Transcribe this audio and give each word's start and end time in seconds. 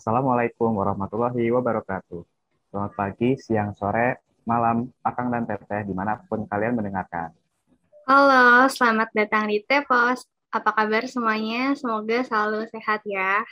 Assalamualaikum 0.00 0.80
warahmatullahi 0.80 1.52
wabarakatuh. 1.52 2.24
Selamat 2.72 2.92
pagi, 2.96 3.36
siang, 3.36 3.76
sore, 3.76 4.24
malam, 4.48 4.88
Akang 5.04 5.28
dan 5.28 5.44
Teteh, 5.44 5.84
di 5.84 5.92
mana 5.92 6.16
pun 6.24 6.48
kalian 6.48 6.72
mendengarkan. 6.72 7.36
Halo, 8.08 8.64
selamat 8.72 9.12
datang 9.12 9.52
di 9.52 9.60
Tepos. 9.60 10.24
Apa 10.56 10.72
kabar 10.72 11.04
semuanya? 11.04 11.76
Semoga 11.76 12.24
selalu 12.24 12.64
sehat 12.72 13.04
ya. 13.04 13.44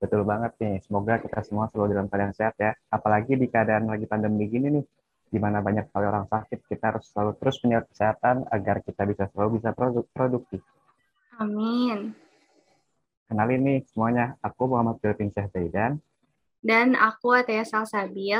Betul 0.00 0.24
banget 0.24 0.56
nih, 0.56 0.80
semoga 0.88 1.20
kita 1.20 1.44
semua 1.44 1.68
selalu 1.68 2.00
dalam 2.00 2.08
keadaan 2.08 2.32
sehat 2.32 2.56
ya. 2.56 2.72
Apalagi 2.88 3.36
di 3.36 3.44
keadaan 3.52 3.84
lagi 3.84 4.08
pandemi 4.08 4.48
gini 4.48 4.80
nih, 4.80 4.84
di 5.28 5.36
mana 5.36 5.60
banyak 5.60 5.84
sekali 5.92 6.08
orang 6.08 6.24
sakit, 6.32 6.64
kita 6.64 6.96
harus 6.96 7.12
selalu 7.12 7.36
terus 7.36 7.60
menjaga 7.60 7.92
kesehatan 7.92 8.48
agar 8.48 8.80
kita 8.80 9.04
bisa 9.04 9.28
selalu 9.36 9.60
bisa 9.60 9.76
produktif. 10.16 10.64
Amin. 11.36 12.23
Kenalin 13.34 13.66
nih 13.66 13.82
semuanya, 13.90 14.38
aku 14.46 14.70
Muhammad 14.70 15.02
Filipin 15.02 15.26
Syah 15.26 15.50
Zaidan. 15.50 15.98
Dan 16.62 16.94
aku 16.94 17.34
Atea 17.34 17.66
Salsabil. 17.66 18.38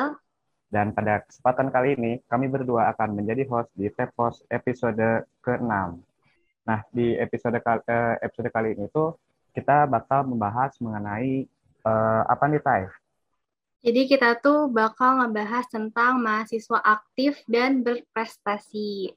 Dan 0.70 0.94
pada 0.94 1.18
kesempatan 1.26 1.74
kali 1.74 1.98
ini, 1.98 2.22
kami 2.30 2.46
berdua 2.46 2.94
akan 2.94 3.18
menjadi 3.18 3.42
host 3.50 3.74
di 3.74 3.90
Tepos 3.90 4.46
episode 4.46 5.26
ke-6. 5.42 5.98
Nah, 6.62 6.80
di 6.94 7.10
episode 7.18 7.58
kali, 7.58 7.82
eh, 7.90 8.22
episode 8.22 8.54
kali 8.54 8.78
ini 8.78 8.86
tuh 8.94 9.18
kita 9.50 9.90
bakal 9.90 10.30
membahas 10.30 10.78
mengenai 10.78 11.50
uh, 11.82 12.22
apa 12.30 12.46
nih, 12.46 12.62
Tai? 12.62 12.86
Jadi 13.82 14.00
kita 14.06 14.38
tuh 14.38 14.70
bakal 14.70 15.26
ngebahas 15.26 15.66
tentang 15.74 16.22
mahasiswa 16.22 16.78
aktif 16.86 17.42
dan 17.50 17.82
berprestasi. 17.82 19.10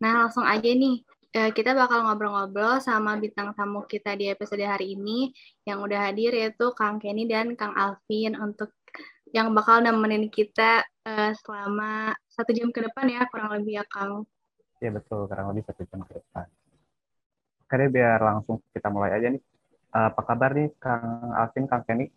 Nah, 0.00 0.24
langsung 0.24 0.48
aja 0.48 0.72
nih, 0.72 1.04
Eh, 1.04 1.19
kita 1.30 1.78
bakal 1.78 2.02
ngobrol-ngobrol 2.10 2.82
sama 2.82 3.14
bintang 3.14 3.54
tamu 3.54 3.86
kita 3.86 4.18
di 4.18 4.26
episode 4.26 4.66
hari 4.66 4.98
ini 4.98 5.30
yang 5.62 5.78
udah 5.78 6.10
hadir 6.10 6.34
yaitu 6.34 6.74
Kang 6.74 6.98
Kenny 6.98 7.30
dan 7.30 7.54
Kang 7.54 7.70
Alvin 7.78 8.34
untuk 8.34 8.74
yang 9.30 9.54
bakal 9.54 9.78
nemenin 9.78 10.26
kita 10.26 10.82
uh, 11.06 11.30
selama 11.46 12.18
satu 12.26 12.50
jam 12.50 12.74
ke 12.74 12.82
depan 12.82 13.06
ya 13.06 13.22
kurang 13.30 13.54
lebih 13.54 13.78
ya 13.78 13.84
Kang. 13.86 14.26
Iya 14.82 14.90
betul 14.98 15.30
kurang 15.30 15.54
lebih 15.54 15.70
satu 15.70 15.86
jam 15.86 16.02
ke 16.02 16.18
depan. 16.18 16.50
Oke 17.62 17.74
deh 17.78 17.90
biar 17.94 18.18
langsung 18.18 18.58
kita 18.74 18.90
mulai 18.90 19.14
aja 19.14 19.30
nih. 19.30 19.42
Uh, 19.94 20.10
apa 20.10 20.22
kabar 20.26 20.50
nih 20.50 20.74
Kang 20.82 21.30
Alvin, 21.38 21.70
Kang 21.70 21.86
Kenny? 21.86 22.10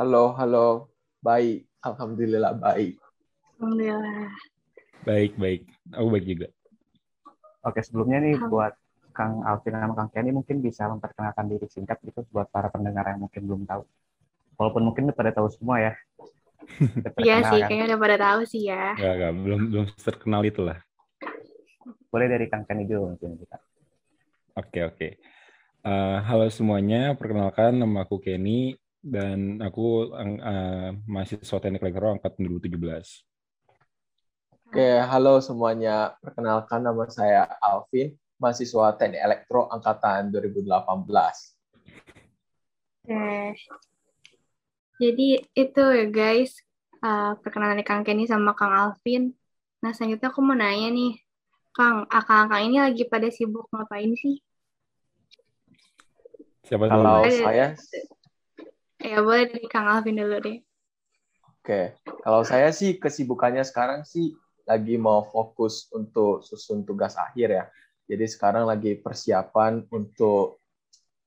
Halo, 0.00 0.32
halo. 0.40 0.88
Baik. 1.20 1.68
Alhamdulillah 1.84 2.56
baik. 2.56 2.96
Alhamdulillah. 3.60 4.32
Baik, 5.04 5.36
baik. 5.36 5.68
Aku 5.92 6.08
baik 6.08 6.24
juga. 6.24 6.48
Oke, 7.66 7.82
sebelumnya 7.82 8.22
nih 8.22 8.38
buat 8.46 8.78
Kang 9.10 9.42
Alvin 9.42 9.74
sama 9.74 9.94
Kang 9.98 10.10
Kenny 10.14 10.30
mungkin 10.30 10.62
bisa 10.62 10.86
memperkenalkan 10.86 11.50
diri 11.50 11.66
singkat 11.66 11.98
gitu 12.06 12.22
buat 12.30 12.46
para 12.46 12.70
pendengar 12.70 13.10
yang 13.10 13.26
mungkin 13.26 13.42
belum 13.42 13.62
tahu. 13.66 13.82
Walaupun 14.54 14.82
mungkin 14.86 15.10
udah 15.10 15.16
pada 15.18 15.34
tahu 15.34 15.50
semua 15.50 15.82
ya. 15.82 15.92
Iya 17.18 17.46
sih, 17.50 17.60
kan? 17.62 17.68
kayaknya 17.68 17.86
udah 17.94 18.00
pada 18.00 18.16
tahu 18.22 18.40
sih 18.46 18.62
ya. 18.70 18.94
Gak, 18.94 19.14
gak, 19.18 19.32
belum 19.34 19.60
belum 19.74 19.86
terkenal 19.98 20.42
itu 20.46 20.62
lah. 20.62 20.78
Boleh 22.08 22.26
dari 22.30 22.46
Kang 22.46 22.62
Kenny 22.64 22.86
dulu 22.86 23.14
mungkin 23.14 23.34
kita. 23.34 23.58
Oke, 24.56 24.80
oke. 24.86 25.08
Uh, 25.82 26.18
halo 26.22 26.46
semuanya, 26.50 27.18
perkenalkan 27.18 27.82
nama 27.82 28.06
aku 28.06 28.22
Kenny 28.22 28.78
dan 29.02 29.58
aku 29.62 30.10
uh, 30.14 30.90
mahasiswa 31.06 31.58
teknik 31.62 31.82
elektro 31.82 32.14
angkatan 32.14 32.46
2017. 32.46 33.35
Oke, 34.66 34.82
halo 34.82 35.38
semuanya. 35.38 36.18
Perkenalkan 36.18 36.82
nama 36.82 37.06
saya 37.06 37.46
Alvin, 37.62 38.18
mahasiswa 38.42 38.98
Teknik 38.98 39.22
Elektro 39.22 39.70
angkatan 39.70 40.34
2018. 40.34 40.66
Oke. 43.06 43.54
Jadi 44.98 45.28
itu 45.54 45.84
ya 45.86 46.06
guys, 46.10 46.58
uh, 46.98 47.38
perkenalan 47.38 47.86
Kang 47.86 48.02
Kenny 48.02 48.26
sama 48.26 48.58
Kang 48.58 48.74
Alvin. 48.74 49.38
Nah, 49.86 49.94
selanjutnya 49.94 50.34
aku 50.34 50.42
mau 50.42 50.58
nanya 50.58 50.90
nih, 50.90 51.14
Kang, 51.70 52.10
akang-akang 52.10 52.66
ini 52.66 52.82
lagi 52.82 53.06
pada 53.06 53.30
sibuk 53.30 53.70
ngapain 53.70 54.18
sih? 54.18 54.42
Siapa 56.66 56.90
Kalau 56.90 57.22
saya? 57.22 57.78
Ya, 58.98 59.22
boleh 59.22 59.46
dari 59.46 59.70
Kang 59.70 59.86
Alvin 59.86 60.18
dulu 60.18 60.42
deh. 60.42 60.58
Oke, 61.62 61.94
kalau 62.26 62.42
saya 62.42 62.74
sih 62.74 62.98
kesibukannya 62.98 63.62
sekarang 63.62 64.02
sih 64.02 64.34
lagi 64.66 64.98
mau 64.98 65.22
fokus 65.30 65.86
untuk 65.94 66.42
susun 66.42 66.82
tugas 66.82 67.14
akhir 67.14 67.48
ya. 67.48 67.64
Jadi 68.06 68.26
sekarang 68.26 68.66
lagi 68.66 68.98
persiapan 68.98 69.86
untuk 69.90 70.62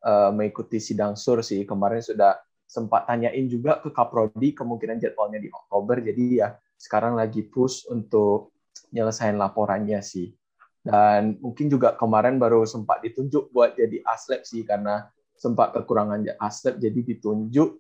uh, 0.03 0.31
mengikuti 0.31 0.79
sidang 0.79 1.15
sur 1.15 1.39
sih. 1.39 1.63
Kemarin 1.63 2.03
sudah 2.03 2.39
sempat 2.69 3.07
tanyain 3.07 3.47
juga 3.47 3.79
ke 3.81 3.89
Kaprodi 3.89 4.53
kemungkinan 4.53 4.99
jadwalnya 4.99 5.39
di 5.39 5.49
Oktober. 5.49 6.03
Jadi 6.03 6.43
ya 6.43 6.55
sekarang 6.75 7.15
lagi 7.15 7.47
push 7.47 7.87
untuk 7.91 8.55
nyelesain 8.91 9.35
laporannya 9.35 9.99
sih. 10.03 10.35
Dan 10.79 11.35
mungkin 11.43 11.67
juga 11.67 11.95
kemarin 11.95 12.39
baru 12.39 12.63
sempat 12.63 13.03
ditunjuk 13.03 13.51
buat 13.51 13.75
jadi 13.75 13.99
aslep 14.07 14.47
sih 14.47 14.63
karena 14.63 15.11
sempat 15.35 15.75
kekurangan 15.75 16.23
aslep 16.39 16.79
jadi 16.79 16.99
ditunjuk. 17.03 17.79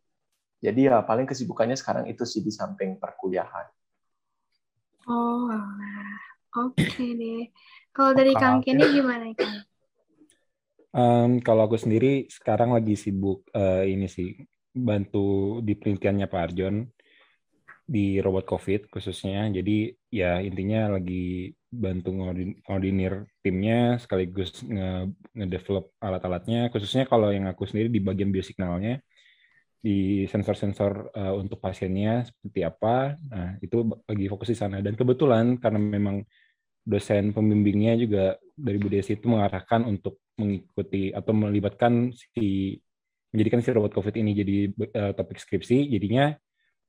Jadi 0.59 0.91
ya 0.91 0.99
paling 1.07 1.23
kesibukannya 1.23 1.79
sekarang 1.79 2.11
itu 2.11 2.27
sih 2.27 2.43
di 2.43 2.51
samping 2.51 2.99
perkuliahan. 2.99 3.78
Oh, 5.09 5.49
oke 6.53 6.77
okay 6.77 7.17
deh. 7.17 7.43
Kalau 7.89 8.13
dari 8.13 8.37
Kang 8.37 8.61
Kenny 8.61 8.85
gimana 8.93 9.33
Kang? 9.33 9.65
Um, 10.89 11.31
kalau 11.41 11.65
aku 11.65 11.81
sendiri 11.81 12.29
sekarang 12.29 12.73
lagi 12.77 12.93
sibuk 12.93 13.45
uh, 13.53 13.81
ini 13.85 14.05
sih 14.05 14.37
bantu 14.69 15.59
di 15.65 15.73
penelitiannya 15.77 16.29
Pak 16.29 16.41
Arjon 16.45 16.85
di 17.89 18.21
robot 18.21 18.45
COVID 18.45 18.93
khususnya. 18.93 19.49
Jadi 19.49 19.89
ya 20.13 20.37
intinya 20.45 21.01
lagi 21.01 21.49
bantu 21.69 22.13
ngordinir 22.69 23.25
timnya 23.41 23.97
sekaligus 23.97 24.61
nge-develop 25.33 25.89
alat-alatnya. 25.97 26.69
Khususnya 26.69 27.09
kalau 27.09 27.33
yang 27.33 27.49
aku 27.49 27.65
sendiri 27.65 27.89
di 27.89 27.97
bagian 27.97 28.29
biosignalnya 28.29 29.01
di 29.79 30.27
sensor-sensor 30.27 31.15
uh, 31.15 31.33
untuk 31.39 31.63
pasiennya 31.63 32.27
seperti 32.27 32.67
apa. 32.67 33.15
Nah, 33.31 33.55
itu 33.63 33.87
lagi 34.03 34.25
fokus 34.27 34.51
di 34.51 34.57
sana. 34.59 34.83
Dan 34.83 34.99
kebetulan 34.99 35.55
karena 35.55 35.79
memang 35.79 36.23
dosen 36.83 37.31
pembimbingnya 37.31 37.95
juga 37.95 38.35
dari 38.55 38.75
Bu 38.75 38.91
Desi 38.91 39.15
itu 39.15 39.31
mengarahkan 39.31 39.87
untuk 39.87 40.19
mengikuti 40.35 41.15
atau 41.15 41.31
melibatkan 41.31 42.11
si 42.11 42.75
menjadikan 43.29 43.61
si 43.61 43.69
robot 43.69 43.93
COVID 43.93 44.15
ini 44.19 44.31
jadi 44.35 44.57
uh, 44.75 45.11
topik 45.15 45.39
skripsi. 45.39 45.87
Jadinya 45.95 46.35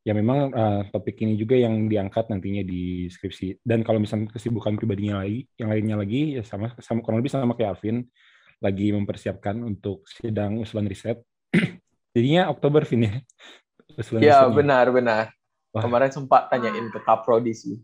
ya 0.01 0.17
memang 0.17 0.51
uh, 0.51 0.83
topik 0.89 1.21
ini 1.23 1.37
juga 1.37 1.55
yang 1.61 1.87
diangkat 1.87 2.27
nantinya 2.33 2.67
di 2.67 3.07
skripsi. 3.07 3.63
Dan 3.63 3.87
kalau 3.87 4.03
misalnya 4.03 4.33
kesibukan 4.35 4.75
pribadinya 4.75 5.23
lagi, 5.23 5.47
yang 5.61 5.71
lainnya 5.71 5.97
lagi 6.01 6.41
ya 6.41 6.43
sama 6.43 6.75
sama 6.83 7.07
kurang 7.07 7.23
lebih 7.23 7.31
sama 7.31 7.55
kayak 7.55 7.79
Alvin 7.79 8.03
lagi 8.61 8.93
mempersiapkan 8.93 9.57
untuk 9.65 10.05
sidang 10.05 10.61
usulan 10.61 10.85
riset 10.85 11.17
Jadinya 12.21 12.53
Oktober 12.53 12.85
Vin 12.85 13.09
ya? 13.09 13.15
Iya 14.21 14.45
benar 14.53 14.93
benar. 14.93 15.33
Wah. 15.73 15.89
Kemarin 15.89 16.13
sempat 16.13 16.53
tanyain 16.53 16.93
ke 16.93 17.01
Kaprodi 17.01 17.57
sih. 17.57 17.81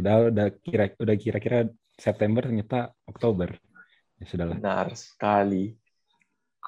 Padahal 0.00 0.32
udah 0.32 0.48
kira 0.64 0.88
udah 0.96 1.16
kira-kira 1.20 1.68
September 2.00 2.40
ternyata 2.40 2.96
Oktober. 3.04 3.52
Ya 4.16 4.24
sudahlah. 4.24 4.56
Benar 4.56 4.96
sekali. 4.96 5.76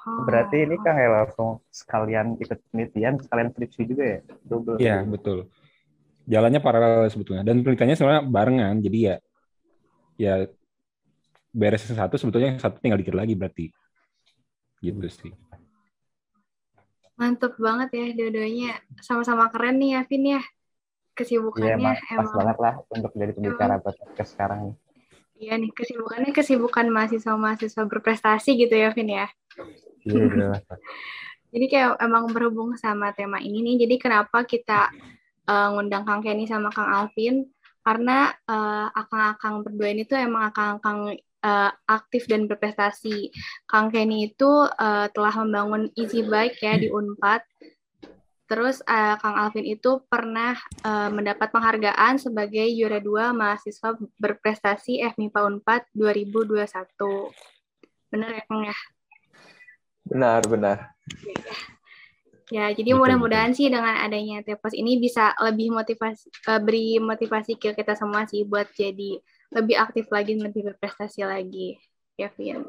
Berarti 0.05 0.69
ini 0.69 0.77
kan 0.85 1.01
ya 1.01 1.09
langsung 1.09 1.65
sekalian 1.73 2.37
ikut 2.37 2.61
penelitian, 2.69 3.17
sekalian 3.17 3.49
skripsi 3.49 3.81
juga 3.89 4.03
ya? 4.05 4.19
Double. 4.45 4.77
Iya, 4.77 5.01
betul. 5.01 5.49
Jalannya 6.29 6.61
paralel 6.61 7.09
sebetulnya. 7.09 7.41
Dan 7.41 7.65
penelitiannya 7.65 7.97
sebenarnya 7.97 8.23
barengan, 8.29 8.75
jadi 8.85 8.99
ya 9.01 9.15
ya 10.13 10.33
beres 11.49 11.89
satu 11.89 12.21
sebetulnya 12.21 12.53
yang 12.53 12.61
satu 12.61 12.77
tinggal 12.77 13.01
dikit 13.01 13.17
lagi 13.17 13.33
berarti. 13.33 13.73
Gitu 14.77 15.09
sih. 15.09 15.33
Mantep 17.19 17.53
banget 17.61 17.89
ya 17.93 18.05
dua-duanya. 18.17 18.81
Sama-sama 18.99 19.49
keren 19.53 19.77
nih 19.77 19.99
ya, 19.99 20.01
Vin 20.09 20.25
ya. 20.39 20.41
Kesibukannya 21.13 21.93
iya, 21.93 22.09
emang, 22.09 22.25
pas 22.25 22.31
banget 22.33 22.57
lah 22.57 22.73
untuk 22.89 23.11
jadi 23.13 23.31
pembicara 23.37 23.77
buat 23.77 23.95
ke 24.17 24.23
sekarang. 24.25 24.73
Iya 25.37 25.61
nih, 25.61 25.69
kesibukannya 25.75 26.31
kesibukan 26.33 26.89
mahasiswa-mahasiswa 26.89 27.83
berprestasi 27.85 28.57
gitu 28.57 28.73
ya, 28.73 28.89
Vin 28.93 29.09
ya. 29.13 29.27
Iya, 30.09 30.57
Jadi 31.53 31.65
kayak 31.69 32.01
emang 32.01 32.33
berhubung 32.33 32.73
sama 32.81 33.13
tema 33.13 33.37
ini 33.37 33.61
nih, 33.61 33.85
jadi 33.85 33.95
kenapa 34.01 34.41
kita 34.41 34.89
uh, 35.45 35.67
ngundang 35.77 36.01
Kang 36.01 36.25
Kenny 36.25 36.49
sama 36.49 36.73
Kang 36.73 36.89
Alvin, 36.89 37.45
karena 37.85 38.33
uh, 38.49 38.89
akang-akang 38.89 39.61
berdua 39.61 39.93
ini 39.93 40.01
tuh 40.01 40.17
emang 40.17 40.49
akang-akang 40.49 41.13
uh, 41.43 41.69
aktif 41.85 42.25
dan 42.25 42.47
berprestasi. 42.47 43.29
Kang 43.67 43.91
Kenny 43.91 44.31
itu 44.31 44.49
uh, 44.65 45.07
telah 45.11 45.33
membangun 45.43 45.91
Easy 45.99 46.23
Bike 46.23 46.57
ya 46.63 46.79
di 46.79 46.87
Unpad. 46.89 47.43
Terus 48.47 48.79
uh, 48.87 49.15
Kang 49.19 49.35
Alvin 49.35 49.67
itu 49.67 50.03
pernah 50.07 50.55
uh, 50.87 51.11
mendapat 51.11 51.51
penghargaan 51.51 52.19
sebagai 52.19 52.65
juara 52.73 53.03
dua 53.03 53.35
mahasiswa 53.35 53.95
berprestasi 54.19 55.03
FMIPA 55.13 55.39
Unpad 55.51 55.81
2021. 55.93 56.63
Benar 58.13 58.29
ya 58.31 58.43
Kang 58.47 58.63
ya? 58.63 58.77
Benar, 60.03 60.41
benar. 60.47 60.77
Ya, 62.51 62.69
jadi 62.69 62.93
mudah-mudahan 62.93 63.55
sih 63.55 63.71
dengan 63.71 63.97
adanya 63.97 64.43
Tepos 64.45 64.75
ini 64.77 65.01
bisa 65.01 65.33
lebih 65.41 65.73
motivasi 65.73 66.27
uh, 66.51 66.61
beri 66.61 67.01
motivasi 67.01 67.57
ke 67.57 67.73
kita 67.73 67.97
semua 67.97 68.29
sih 68.29 68.45
buat 68.45 68.69
jadi 68.77 69.17
lebih 69.53 69.77
aktif 69.77 70.09
lagi 70.09 70.35
lebih 70.35 70.73
berprestasi 70.73 71.23
lagi, 71.23 71.77
Kevin. 72.17 72.65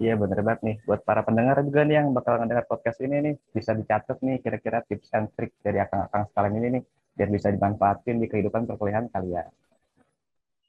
Iya 0.00 0.16
bener 0.16 0.40
banget 0.40 0.60
nih. 0.64 0.76
Buat 0.88 1.04
para 1.04 1.20
pendengar 1.20 1.60
juga 1.60 1.84
nih 1.84 2.00
yang 2.00 2.08
bakal 2.16 2.40
ngedengar 2.40 2.64
podcast 2.64 3.00
ini 3.04 3.16
nih, 3.20 3.34
bisa 3.52 3.76
dicatat 3.76 4.18
nih 4.24 4.40
kira-kira 4.40 4.80
tips 4.84 5.12
and 5.12 5.28
trick 5.36 5.52
dari 5.60 5.80
akang-akang 5.80 6.24
sekalian 6.32 6.54
ini 6.60 6.68
nih, 6.80 6.82
biar 7.16 7.28
bisa 7.32 7.48
dimanfaatin 7.52 8.16
di 8.20 8.26
kehidupan 8.28 8.64
perkuliahan 8.64 9.12
kalian. 9.12 9.48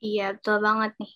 Iya, 0.03 0.35
betul 0.37 0.59
banget 0.61 0.91
nih. 0.99 1.13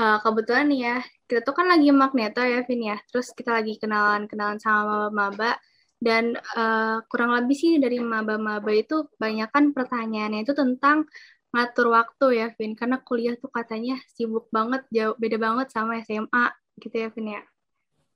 Uh, 0.00 0.18
kebetulan 0.22 0.66
nih 0.70 0.80
ya, 0.80 0.96
kita 1.28 1.40
tuh 1.44 1.54
kan 1.58 1.66
lagi 1.68 1.90
magneto 1.92 2.40
ya, 2.40 2.64
Vin 2.64 2.82
ya. 2.94 2.96
Terus 3.10 3.34
kita 3.36 3.58
lagi 3.58 3.76
kenalan-kenalan 3.76 4.58
sama 4.62 5.10
maba-maba. 5.10 5.58
Dan 6.00 6.32
uh, 6.56 7.04
kurang 7.12 7.36
lebih 7.36 7.52
sih 7.52 7.76
dari 7.76 8.00
maba-maba 8.00 8.72
itu 8.72 9.04
banyak 9.20 9.52
kan 9.52 9.76
pertanyaannya 9.76 10.48
itu 10.48 10.56
tentang 10.56 11.04
ngatur 11.50 11.86
waktu 11.90 12.26
ya, 12.40 12.46
Vin. 12.54 12.72
Karena 12.78 12.98
kuliah 13.02 13.34
tuh 13.38 13.50
katanya 13.50 13.98
sibuk 14.10 14.46
banget, 14.54 14.86
jauh 14.90 15.14
beda 15.18 15.36
banget 15.36 15.68
sama 15.74 15.98
SMA 16.02 16.54
gitu 16.78 16.96
ya, 16.96 17.08
Vin 17.10 17.34
ya. 17.36 17.42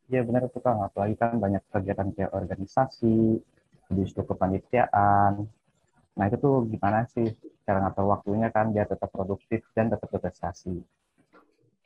Iya 0.04 0.20
benar 0.20 0.52
tuh 0.52 0.60
Kang, 0.60 0.84
apalagi 0.84 1.16
kan 1.16 1.40
banyak 1.40 1.64
kegiatan 1.72 2.12
kayak 2.12 2.36
organisasi, 2.36 3.40
habis 3.88 4.12
itu 4.12 4.22
kepanitiaan. 4.22 5.48
Nah 6.14 6.24
itu 6.28 6.36
tuh 6.36 6.68
gimana 6.68 7.08
sih 7.08 7.32
cara 7.64 7.80
ngatur 7.88 8.12
waktunya 8.12 8.52
kan 8.52 8.68
biar 8.68 8.84
tetap 8.84 9.08
produktif 9.08 9.64
dan 9.72 9.88
tetap 9.88 10.12
berprestasi. 10.12 10.76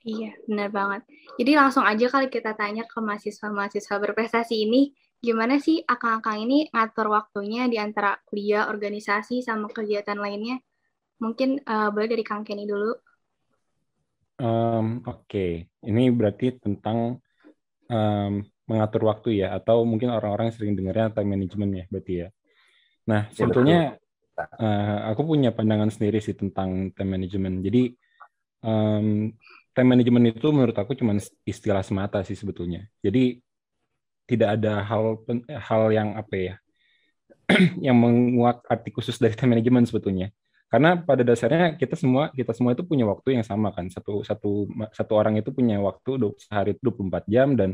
Iya, 0.03 0.35
benar 0.47 0.71
banget. 0.71 1.03
Jadi 1.39 1.53
langsung 1.59 1.83
aja 1.83 2.07
kali 2.07 2.31
kita 2.31 2.55
tanya 2.55 2.87
ke 2.87 2.99
mahasiswa-mahasiswa 3.03 3.97
berprestasi 3.99 4.67
ini, 4.67 4.95
gimana 5.19 5.59
sih 5.59 5.83
akang-akang 5.83 6.43
ini 6.43 6.71
ngatur 6.71 7.11
waktunya 7.11 7.67
di 7.67 7.83
antara 7.83 8.19
kuliah, 8.27 8.71
organisasi, 8.71 9.43
sama 9.43 9.67
kegiatan 9.71 10.19
lainnya? 10.19 10.63
Mungkin 11.19 11.63
uh, 11.67 11.91
boleh 11.91 12.09
dari 12.09 12.23
Kang 12.23 12.47
Kenny 12.47 12.65
dulu. 12.65 12.95
Um, 14.39 15.03
Oke, 15.03 15.27
okay. 15.27 15.53
ini 15.83 16.15
berarti 16.15 16.55
tentang 16.55 17.19
um, 17.91 18.33
mengatur 18.71 19.11
waktu 19.11 19.43
ya, 19.43 19.51
atau 19.59 19.83
mungkin 19.83 20.15
orang-orang 20.15 20.55
sering 20.55 20.79
dengarnya 20.79 21.11
time 21.11 21.35
management 21.35 21.73
ya, 21.75 21.85
berarti 21.91 22.13
ya. 22.23 22.29
Nah, 23.11 23.27
ya, 23.27 23.35
sebetulnya 23.35 23.99
uh, 24.39 25.11
aku 25.11 25.27
punya 25.27 25.51
pandangan 25.51 25.91
sendiri 25.91 26.23
sih 26.23 26.39
tentang 26.39 26.95
time 26.95 27.11
management. 27.19 27.67
Jadi 27.67 27.99
um, 28.63 29.35
time 29.75 29.89
management 29.91 30.39
itu 30.39 30.49
menurut 30.55 30.77
aku 30.79 30.95
cuma 30.95 31.19
istilah 31.43 31.83
semata 31.83 32.23
sih 32.23 32.39
sebetulnya. 32.39 32.87
Jadi 33.03 33.43
tidak 34.31 34.63
ada 34.63 34.87
hal 34.87 35.19
hal 35.51 35.83
yang 35.91 36.15
apa 36.15 36.35
ya, 36.39 36.55
yang 37.91 37.99
menguak 37.99 38.63
arti 38.71 38.95
khusus 38.95 39.19
dari 39.19 39.35
time 39.35 39.59
management 39.59 39.91
sebetulnya 39.91 40.31
karena 40.69 41.01
pada 41.01 41.25
dasarnya 41.25 41.81
kita 41.81 41.97
semua 41.97 42.29
kita 42.37 42.53
semua 42.53 42.77
itu 42.77 42.85
punya 42.85 43.09
waktu 43.09 43.41
yang 43.41 43.45
sama 43.45 43.73
kan. 43.73 43.89
Satu 43.89 44.21
satu 44.21 44.69
satu 44.93 45.13
orang 45.17 45.41
itu 45.41 45.49
punya 45.49 45.81
waktu 45.81 46.37
sehari 46.37 46.77
24 46.77 47.25
jam 47.25 47.57
dan 47.57 47.73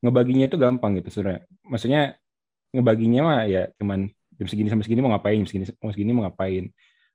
ngebaginya 0.00 0.48
itu 0.48 0.56
gampang 0.56 0.96
gitu 1.04 1.20
sebenarnya. 1.20 1.44
Maksudnya 1.68 2.02
ngebaginya 2.72 3.20
mah 3.28 3.40
ya 3.44 3.68
cuman 3.76 4.08
jam 4.40 4.46
segini 4.48 4.72
sampai 4.72 4.84
segini 4.88 5.04
mau 5.04 5.12
ngapain 5.12 5.36
jam 5.44 5.48
segini 5.48 5.64
mau 5.84 5.92
segini 5.92 6.10
mau 6.16 6.24
ngapain. 6.24 6.64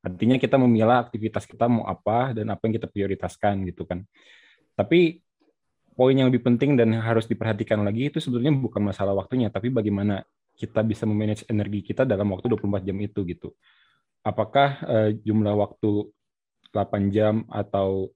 Artinya 0.05 0.37
kita 0.37 0.55
memilah 0.61 1.09
aktivitas 1.09 1.49
kita 1.49 1.65
mau 1.65 1.89
apa 1.89 2.37
dan 2.37 2.53
apa 2.53 2.61
yang 2.69 2.77
kita 2.77 2.85
prioritaskan 2.85 3.65
gitu 3.65 3.89
kan. 3.89 4.05
Tapi 4.77 5.25
poin 5.97 6.13
yang 6.13 6.29
lebih 6.29 6.45
penting 6.45 6.77
dan 6.77 6.93
harus 7.01 7.25
diperhatikan 7.25 7.81
lagi 7.81 8.13
itu 8.13 8.21
sebetulnya 8.21 8.53
bukan 8.53 8.83
masalah 8.83 9.15
waktunya 9.15 9.47
tapi 9.47 9.71
bagaimana 9.71 10.21
kita 10.55 10.83
bisa 10.83 11.07
memanage 11.07 11.47
energi 11.47 11.81
kita 11.81 12.03
dalam 12.03 12.27
waktu 12.35 12.51
24 12.51 12.83
jam 12.83 12.97
itu 12.99 13.23
gitu 13.23 13.55
apakah 14.25 14.81
uh, 14.81 15.09
jumlah 15.13 15.53
waktu 15.53 16.09
8 16.73 17.13
jam 17.13 17.45
atau 17.47 18.09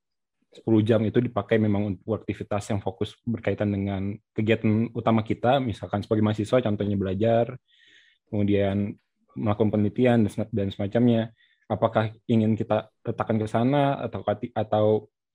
10 0.50 0.66
jam 0.82 0.98
itu 1.06 1.22
dipakai 1.22 1.62
memang 1.62 1.94
untuk 1.94 2.26
aktivitas 2.26 2.74
yang 2.74 2.82
fokus 2.82 3.14
berkaitan 3.22 3.70
dengan 3.70 4.18
kegiatan 4.34 4.90
utama 4.98 5.22
kita, 5.22 5.62
misalkan 5.62 6.02
sebagai 6.02 6.26
mahasiswa 6.26 6.58
contohnya 6.66 6.98
belajar, 6.98 7.54
kemudian 8.34 8.98
melakukan 9.38 9.70
penelitian 9.70 10.26
dan 10.50 10.68
semacamnya. 10.74 11.30
Apakah 11.70 12.10
ingin 12.26 12.58
kita 12.58 12.90
letakkan 13.06 13.38
ke 13.38 13.46
sana 13.46 14.02
atau 14.02 14.26
atau 14.58 14.86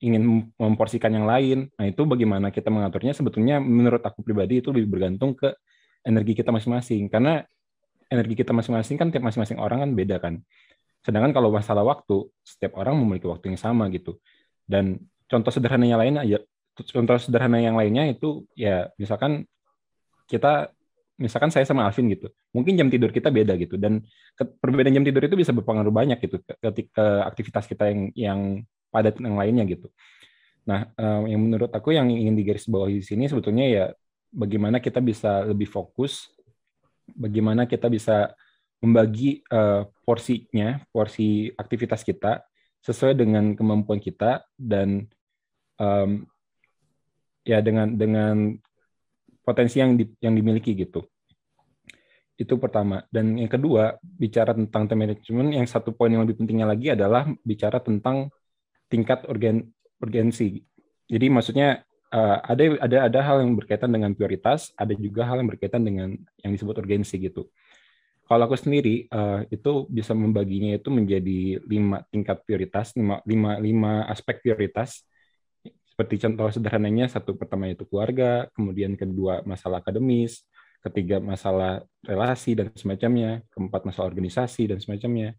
ingin 0.03 0.50
memporsikan 0.59 1.15
yang 1.15 1.31
lain? 1.31 1.70
Nah 1.79 1.87
itu 1.87 2.03
bagaimana 2.03 2.50
kita 2.50 2.75
mengaturnya 2.75 3.15
sebetulnya 3.15 3.62
menurut 3.62 4.03
aku 4.03 4.27
pribadi 4.27 4.59
itu 4.59 4.75
lebih 4.75 4.99
bergantung 4.99 5.38
ke 5.38 5.55
energi 6.03 6.35
kita 6.35 6.50
masing-masing 6.50 7.06
karena 7.06 7.47
energi 8.15 8.35
kita 8.39 8.55
masing-masing 8.55 8.97
kan 8.97 9.09
tiap 9.11 9.27
masing-masing 9.27 9.59
orang 9.59 9.83
kan 9.83 9.91
beda 9.93 10.17
kan. 10.23 10.35
Sedangkan 11.05 11.37
kalau 11.37 11.53
masalah 11.53 11.85
waktu, 11.85 12.31
setiap 12.41 12.81
orang 12.81 12.97
memiliki 12.97 13.29
waktu 13.29 13.53
yang 13.53 13.61
sama 13.61 13.93
gitu. 13.93 14.17
Dan 14.65 15.05
contoh 15.29 15.53
sederhana 15.53 15.85
yang 15.85 16.01
lain 16.01 16.17
aja, 16.17 16.39
contoh 16.73 17.17
sederhana 17.21 17.61
yang 17.61 17.77
lainnya 17.77 18.09
itu 18.09 18.49
ya 18.57 18.89
misalkan 18.97 19.45
kita 20.25 20.73
misalkan 21.15 21.53
saya 21.53 21.63
sama 21.63 21.87
Alvin 21.87 22.11
gitu, 22.11 22.27
mungkin 22.51 22.75
jam 22.75 22.91
tidur 22.91 23.15
kita 23.15 23.31
beda 23.31 23.55
gitu 23.55 23.79
dan 23.79 24.03
perbedaan 24.35 24.99
jam 24.99 25.07
tidur 25.07 25.23
itu 25.23 25.39
bisa 25.39 25.55
berpengaruh 25.55 25.95
banyak 25.95 26.19
gitu 26.19 26.43
ketika 26.43 27.23
aktivitas 27.29 27.71
kita 27.71 27.87
yang 27.87 28.01
yang 28.19 28.41
padat 28.91 29.15
yang 29.23 29.39
lainnya 29.39 29.63
gitu. 29.69 29.87
Nah, 30.67 30.91
eh, 30.91 31.23
yang 31.31 31.41
menurut 31.45 31.71
aku 31.71 31.95
yang 31.95 32.11
ingin 32.11 32.35
digarisbawahi 32.35 32.99
di 32.99 33.05
sini 33.05 33.31
sebetulnya 33.31 33.67
ya 33.69 33.85
bagaimana 34.35 34.83
kita 34.83 34.99
bisa 34.99 35.47
lebih 35.47 35.71
fokus 35.71 36.34
bagaimana 37.12 37.69
kita 37.69 37.93
bisa 37.93 38.33
membagi 38.85 39.41
uh, 39.49 39.89
porsinya, 40.05 40.81
porsi 40.93 41.49
aktivitas 41.56 42.05
kita 42.05 42.45
sesuai 42.85 43.17
dengan 43.17 43.56
kemampuan 43.56 43.97
kita 43.97 44.45
dan 44.61 45.09
um, 45.81 46.29
ya 47.45 47.65
dengan 47.65 47.97
dengan 47.97 48.53
potensi 49.41 49.81
yang 49.81 49.97
di, 49.97 50.05
yang 50.21 50.37
dimiliki 50.37 50.77
gitu. 50.77 51.01
Itu 52.35 52.59
pertama. 52.59 53.01
Dan 53.09 53.39
yang 53.39 53.49
kedua, 53.49 53.97
bicara 54.03 54.53
tentang 54.53 54.91
time 54.91 55.06
management, 55.06 55.55
yang 55.55 55.67
satu 55.71 55.95
poin 55.95 56.11
yang 56.11 56.27
lebih 56.27 56.45
pentingnya 56.45 56.67
lagi 56.67 56.93
adalah 56.93 57.31
bicara 57.41 57.79
tentang 57.81 58.29
tingkat 58.91 59.25
organ 59.31 59.65
urgensi. 60.03 60.61
Jadi 61.09 61.27
maksudnya 61.31 61.85
uh, 62.15 62.39
ada 62.47 62.63
ada 62.79 62.99
ada 63.11 63.21
hal 63.27 63.43
yang 63.43 63.59
berkaitan 63.59 63.91
dengan 63.91 64.15
prioritas, 64.15 64.71
ada 64.79 64.95
juga 64.95 65.27
hal 65.27 65.43
yang 65.43 65.51
berkaitan 65.51 65.83
dengan 65.83 66.15
yang 66.41 66.53
disebut 66.55 66.79
urgensi 66.79 67.19
gitu. 67.19 67.51
Kalau 68.25 68.49
aku 68.49 68.57
sendiri 68.57 69.05
uh, 69.13 69.45
itu 69.53 69.85
bisa 69.93 70.17
membaginya 70.17 70.81
itu 70.81 70.89
menjadi 70.89 71.61
lima 71.69 72.01
tingkat 72.09 72.41
prioritas, 72.47 72.97
lima, 72.97 73.21
lima, 73.29 73.61
lima 73.61 73.93
aspek 74.09 74.41
prioritas. 74.41 75.05
Seperti 75.85 76.25
contoh 76.27 76.49
sederhananya, 76.51 77.06
satu 77.06 77.37
pertama 77.37 77.71
itu 77.71 77.85
keluarga, 77.87 78.49
kemudian 78.56 78.97
kedua 78.97 79.44
masalah 79.47 79.79
akademis, 79.85 80.43
ketiga 80.83 81.21
masalah 81.21 81.85
relasi 82.03 82.56
dan 82.56 82.73
semacamnya, 82.75 83.44
keempat 83.53 83.87
masalah 83.87 84.11
organisasi 84.11 84.73
dan 84.73 84.81
semacamnya, 84.83 85.37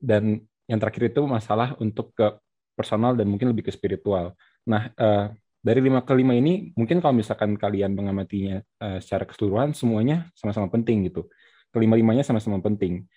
dan 0.00 0.40
yang 0.70 0.80
terakhir 0.80 1.12
itu 1.12 1.20
masalah 1.28 1.76
untuk 1.82 2.16
ke 2.16 2.32
personal 2.78 3.12
dan 3.12 3.28
mungkin 3.28 3.52
lebih 3.52 3.68
ke 3.68 3.72
spiritual. 3.74 4.32
Nah, 4.64 4.88
uh, 4.96 5.34
dari 5.64 5.80
lima 5.80 6.04
ke 6.04 6.12
lima 6.12 6.36
ini 6.36 6.76
mungkin 6.76 7.00
kalau 7.00 7.16
misalkan 7.16 7.56
kalian 7.56 7.96
mengamatinya 7.96 8.60
uh, 8.84 9.00
secara 9.00 9.24
keseluruhan 9.24 9.72
semuanya 9.72 10.28
sama-sama 10.36 10.68
penting 10.68 11.08
gitu. 11.08 11.24
Kelima-limanya 11.72 12.20
sama-sama 12.20 12.60
penting. 12.60 13.08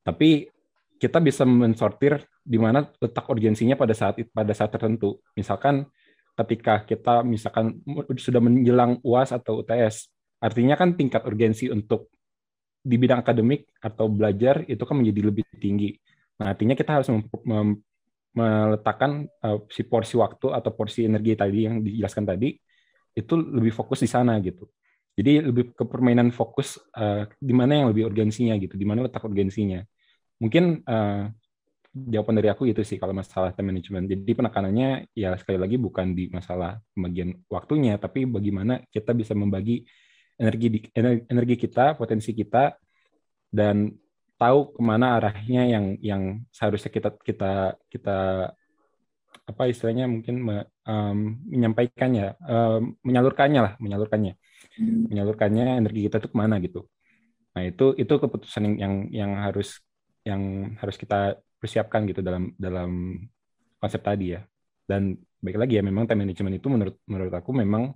Tapi 0.00 0.48
kita 0.96 1.20
bisa 1.20 1.44
mensortir 1.44 2.24
di 2.40 2.56
mana 2.56 2.88
letak 2.96 3.28
urgensinya 3.28 3.76
pada 3.76 3.92
saat 3.92 4.16
pada 4.32 4.52
saat 4.56 4.72
tertentu. 4.72 5.20
Misalkan 5.36 5.84
ketika 6.40 6.88
kita 6.88 7.20
misalkan 7.20 7.84
sudah 8.16 8.40
menjelang 8.40 8.96
UAS 9.04 9.36
atau 9.36 9.60
UTS 9.60 10.08
artinya 10.40 10.72
kan 10.80 10.96
tingkat 10.96 11.20
urgensi 11.28 11.68
untuk 11.68 12.08
di 12.80 12.96
bidang 12.96 13.20
akademik 13.20 13.68
atau 13.76 14.08
belajar 14.08 14.64
itu 14.64 14.80
kan 14.88 14.96
menjadi 14.96 15.20
lebih 15.28 15.44
tinggi. 15.60 15.92
Nah 16.40 16.56
artinya 16.56 16.72
kita 16.72 16.96
harus 16.96 17.12
meletakkan 18.30 19.26
uh, 19.42 19.58
si 19.66 19.82
porsi 19.82 20.14
waktu 20.14 20.54
atau 20.54 20.70
porsi 20.70 21.06
energi 21.10 21.34
tadi 21.34 21.66
yang 21.66 21.82
dijelaskan 21.82 22.24
tadi 22.30 22.54
itu 23.10 23.34
lebih 23.34 23.74
fokus 23.74 24.06
di 24.06 24.08
sana 24.10 24.38
gitu. 24.38 24.70
Jadi 25.18 25.42
lebih 25.42 25.74
ke 25.74 25.84
permainan 25.84 26.30
fokus 26.30 26.78
uh, 26.94 27.26
di 27.36 27.52
mana 27.52 27.82
yang 27.82 27.86
lebih 27.90 28.08
urgensinya 28.08 28.54
gitu, 28.56 28.78
di 28.78 28.86
mana 28.86 29.04
letak 29.04 29.20
urgensinya. 29.26 29.82
Mungkin 30.38 30.86
uh, 30.86 31.28
jawaban 31.90 32.38
dari 32.38 32.48
aku 32.48 32.70
itu 32.70 32.86
sih 32.86 32.96
kalau 32.96 33.10
masalah 33.10 33.50
time 33.50 33.74
management. 33.74 34.06
Jadi 34.06 34.30
penekanannya 34.30 35.10
ya 35.10 35.34
sekali 35.34 35.58
lagi 35.58 35.76
bukan 35.76 36.14
di 36.14 36.30
masalah 36.30 36.78
pembagian 36.94 37.34
waktunya, 37.50 37.98
tapi 37.98 38.30
bagaimana 38.30 38.78
kita 38.94 39.10
bisa 39.10 39.34
membagi 39.34 39.82
energi 40.40 40.66
di, 40.70 40.78
energi 41.28 41.56
kita, 41.58 41.98
potensi 41.98 42.30
kita, 42.32 42.72
dan 43.50 43.90
tahu 44.40 44.72
ke 44.72 44.80
mana 44.80 45.20
arahnya 45.20 45.68
yang 45.68 45.84
yang 46.00 46.22
seharusnya 46.48 46.88
kita 46.88 47.10
kita 47.20 47.76
kita 47.92 48.18
apa 49.44 49.62
istilahnya 49.68 50.08
mungkin 50.08 50.40
um, 50.88 51.18
menyampaikannya 51.52 52.40
um, 52.48 52.96
menyalurkannya 53.04 53.60
lah 53.60 53.72
menyalurkannya 53.76 54.34
hmm. 54.80 55.12
menyalurkannya 55.12 55.84
energi 55.84 56.08
kita 56.08 56.16
itu 56.24 56.28
ke 56.32 56.38
mana 56.38 56.56
gitu 56.64 56.88
Nah 57.54 57.62
itu 57.66 57.94
itu 57.98 58.14
keputusan 58.14 58.78
yang, 58.78 58.94
yang 59.10 59.32
harus 59.42 59.82
yang 60.22 60.74
harus 60.78 60.96
kita 61.00 61.40
persiapkan 61.58 62.06
gitu 62.06 62.22
dalam 62.22 62.54
dalam 62.56 63.20
konsep 63.82 64.00
tadi 64.02 64.38
ya. 64.38 64.40
Dan 64.86 65.18
baik 65.40 65.56
lagi 65.58 65.80
ya 65.80 65.82
memang 65.82 66.06
time 66.06 66.26
management 66.26 66.60
itu 66.60 66.68
menurut 66.70 66.96
menurut 67.08 67.34
aku 67.34 67.50
memang 67.54 67.94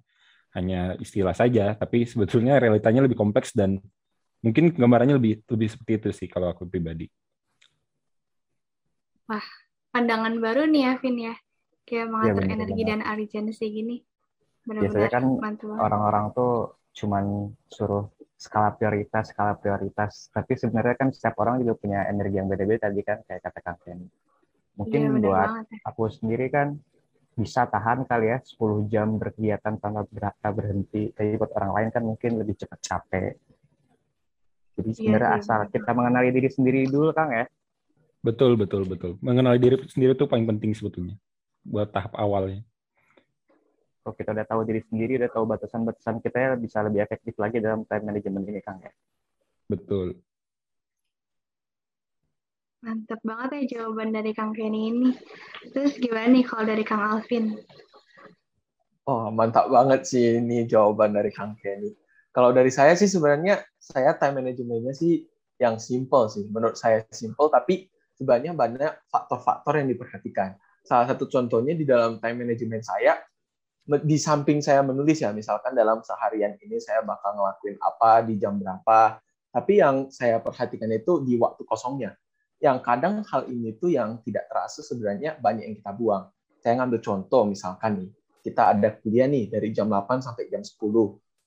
hanya 0.55 0.95
istilah 1.03 1.35
saja, 1.35 1.75
tapi 1.75 2.07
sebetulnya 2.07 2.63
realitanya 2.63 3.03
lebih 3.03 3.19
kompleks 3.19 3.51
dan 3.51 3.83
mungkin 4.45 4.77
gambarannya 4.77 5.17
lebih 5.17 5.41
lebih 5.49 5.69
seperti 5.73 5.93
itu 5.97 6.09
sih 6.13 6.29
kalau 6.29 6.53
aku 6.53 6.69
pribadi. 6.69 7.09
Wah, 9.25 9.47
pandangan 9.89 10.37
baru 10.37 10.69
nih 10.69 10.83
ya, 10.85 10.93
Vin 11.01 11.17
ya. 11.17 11.35
Kayak 11.89 12.13
mengatur 12.13 12.45
ya, 12.45 12.53
energi 12.53 12.83
dan 12.85 13.01
urgency 13.01 13.67
gini. 13.73 13.97
Biasanya 14.69 15.09
kan 15.09 15.25
orang-orang 15.81 16.33
tuh 16.37 16.77
cuman 16.93 17.53
suruh 17.69 18.09
skala 18.37 18.77
prioritas, 18.77 19.33
skala 19.33 19.57
prioritas. 19.57 20.29
Tapi 20.29 20.53
sebenarnya 20.61 20.97
kan 21.01 21.09
setiap 21.13 21.41
orang 21.41 21.65
juga 21.65 21.81
punya 21.81 22.05
energi 22.09 22.37
yang 22.37 22.49
beda-beda 22.49 22.89
tadi 22.89 23.01
kan, 23.01 23.25
kayak 23.25 23.41
kata 23.49 23.61
Kang 23.65 23.79
Ken. 23.81 24.01
Mungkin 24.77 25.01
ya, 25.01 25.09
buat 25.09 25.49
banget, 25.49 25.67
ya. 25.73 25.79
aku 25.89 26.03
sendiri 26.13 26.47
kan 26.53 26.77
bisa 27.35 27.67
tahan 27.67 28.07
kali 28.07 28.31
ya 28.31 28.39
10 28.45 28.87
jam 28.93 29.17
berkegiatan 29.17 29.81
tanpa 29.81 30.05
berhenti. 30.53 31.13
Tapi 31.13 31.37
buat 31.41 31.53
orang 31.57 31.73
lain 31.77 31.89
kan 31.93 32.03
mungkin 32.05 32.41
lebih 32.41 32.61
cepat 32.61 32.81
capek. 32.81 33.33
Jadi 34.75 34.91
iya 34.91 34.97
sebenarnya 34.99 35.31
ya, 35.31 35.39
asal 35.39 35.61
kita 35.71 35.91
mengenali 35.95 36.29
diri 36.35 36.49
sendiri 36.51 36.81
dulu 36.91 37.15
Kang 37.15 37.31
ya. 37.31 37.47
Betul, 38.25 38.57
betul, 38.57 38.83
betul. 38.89 39.21
Mengenali 39.21 39.61
diri 39.61 39.77
sendiri 39.87 40.17
itu 40.17 40.27
paling 40.27 40.49
penting 40.49 40.73
sebetulnya 40.75 41.15
buat 41.63 41.93
tahap 41.93 42.17
awalnya. 42.17 42.65
Kalau 44.05 44.15
kita 44.17 44.37
udah 44.37 44.47
tahu 44.49 44.61
diri 44.69 44.81
sendiri, 44.85 45.17
udah 45.17 45.31
tahu 45.33 45.45
batasan-batasan 45.49 46.21
kita 46.21 46.37
ya 46.37 46.49
bisa 46.61 46.85
lebih 46.85 47.01
efektif 47.01 47.33
lagi 47.41 47.57
dalam 47.57 47.89
time 47.89 48.05
management 48.05 48.45
ini 48.53 48.61
Kang 48.61 48.81
ya. 48.85 48.93
Betul. 49.69 50.21
Mantap 52.85 53.17
banget 53.25 53.65
ya 53.65 53.81
jawaban 53.81 54.13
dari 54.13 54.37
Kang 54.37 54.53
Kenny 54.53 54.93
ini. 54.93 55.11
Terus 55.73 55.97
gimana 55.97 56.29
nih 56.29 56.45
kalau 56.45 56.65
dari 56.69 56.85
Kang 56.85 57.01
Alvin? 57.01 57.57
Oh, 59.09 59.33
mantap 59.33 59.73
banget 59.73 60.05
sih 60.05 60.37
ini 60.37 60.69
jawaban 60.69 61.17
dari 61.17 61.33
Kang 61.33 61.57
Kenny. 61.57 61.97
Kalau 62.35 62.51
dari 62.51 62.75
saya 62.75 62.99
sih 62.99 63.07
sebenarnya 63.07 63.63
saya 63.79 64.19
time 64.19 64.43
managementnya 64.43 64.91
sih 64.91 65.23
yang 65.63 65.79
simple 65.79 66.27
sih. 66.27 66.45
Menurut 66.51 66.75
saya 66.75 67.07
simple, 67.15 67.47
tapi 67.47 67.87
sebenarnya 68.19 68.59
banyak 68.59 68.93
faktor-faktor 69.07 69.79
yang 69.79 69.89
diperhatikan. 69.95 70.59
Salah 70.83 71.07
satu 71.07 71.31
contohnya 71.31 71.79
di 71.79 71.87
dalam 71.87 72.19
time 72.19 72.43
management 72.43 72.83
saya, 72.83 73.23
di 73.87 74.19
samping 74.19 74.59
saya 74.59 74.83
menulis 74.83 75.23
ya, 75.23 75.31
misalkan 75.31 75.79
dalam 75.79 76.03
seharian 76.03 76.59
ini 76.59 76.83
saya 76.83 77.07
bakal 77.07 77.39
ngelakuin 77.39 77.79
apa, 77.79 78.27
di 78.27 78.35
jam 78.35 78.59
berapa, 78.59 79.23
tapi 79.55 79.79
yang 79.79 80.11
saya 80.11 80.43
perhatikan 80.43 80.91
itu 80.91 81.23
di 81.23 81.39
waktu 81.39 81.63
kosongnya 81.63 82.19
yang 82.65 82.81
kadang 82.81 83.21
hal 83.29 83.45
ini 83.53 83.77
tuh 83.77 83.93
yang 83.93 84.25
tidak 84.25 84.49
terasa 84.49 84.81
sebenarnya 84.81 85.37
banyak 85.37 85.69
yang 85.69 85.77
kita 85.77 85.93
buang. 85.93 86.33
Saya 86.65 86.81
ngambil 86.81 87.01
contoh 87.05 87.45
misalkan 87.45 87.93
nih, 88.01 88.11
kita 88.41 88.73
ada 88.73 88.89
kuliah 88.97 89.29
nih 89.29 89.53
dari 89.53 89.69
jam 89.69 89.93
8 89.93 90.25
sampai 90.25 90.49
jam 90.49 90.65
10. 90.65 90.81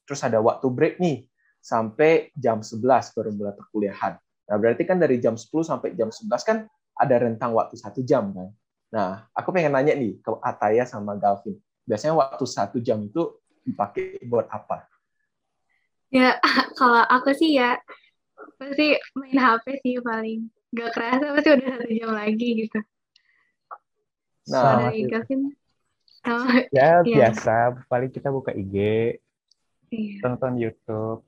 Terus 0.07 0.23
ada 0.23 0.39
waktu 0.39 0.67
break 0.71 0.95
nih 1.03 1.27
sampai 1.59 2.31
jam 2.31 2.63
11 2.63 3.11
baru 3.11 3.29
mulai 3.35 3.53
perkuliahan. 3.59 4.15
Nah, 4.47 4.55
berarti 4.55 4.87
kan 4.87 4.95
dari 4.95 5.19
jam 5.19 5.35
10 5.35 5.51
sampai 5.67 5.91
jam 5.99 6.07
11 6.07 6.47
kan 6.47 6.63
ada 6.95 7.15
rentang 7.19 7.51
waktu 7.51 7.75
satu 7.75 7.99
jam 8.07 8.31
kan. 8.31 8.49
Nah, 8.87 9.27
aku 9.35 9.51
pengen 9.51 9.75
nanya 9.75 9.91
nih 9.91 10.15
ke 10.23 10.31
Ataya 10.39 10.87
sama 10.87 11.19
Galvin. 11.19 11.59
Biasanya 11.83 12.15
waktu 12.15 12.45
satu 12.47 12.79
jam 12.79 13.03
itu 13.03 13.35
dipakai 13.67 14.23
buat 14.23 14.47
apa? 14.47 14.87
Ya, 16.07 16.39
kalau 16.79 17.03
aku 17.03 17.35
sih 17.35 17.59
ya 17.59 17.75
pasti 18.55 18.95
main 19.19 19.35
HP 19.35 19.83
sih 19.83 19.99
paling 19.99 20.47
gak 20.71 20.95
kerasa 20.95 21.35
pasti 21.35 21.49
udah 21.51 21.67
satu 21.75 21.89
jam 21.91 22.11
lagi 22.15 22.49
gitu. 22.63 22.79
Nah, 24.47 24.87
oh, 24.87 26.47
ya, 26.71 27.03
ya 27.03 27.03
biasa 27.03 27.83
paling 27.91 28.07
kita 28.07 28.31
buka 28.31 28.55
IG, 28.55 28.75
iya. 29.93 30.19
tonton 30.23 30.55
YouTube. 30.59 31.21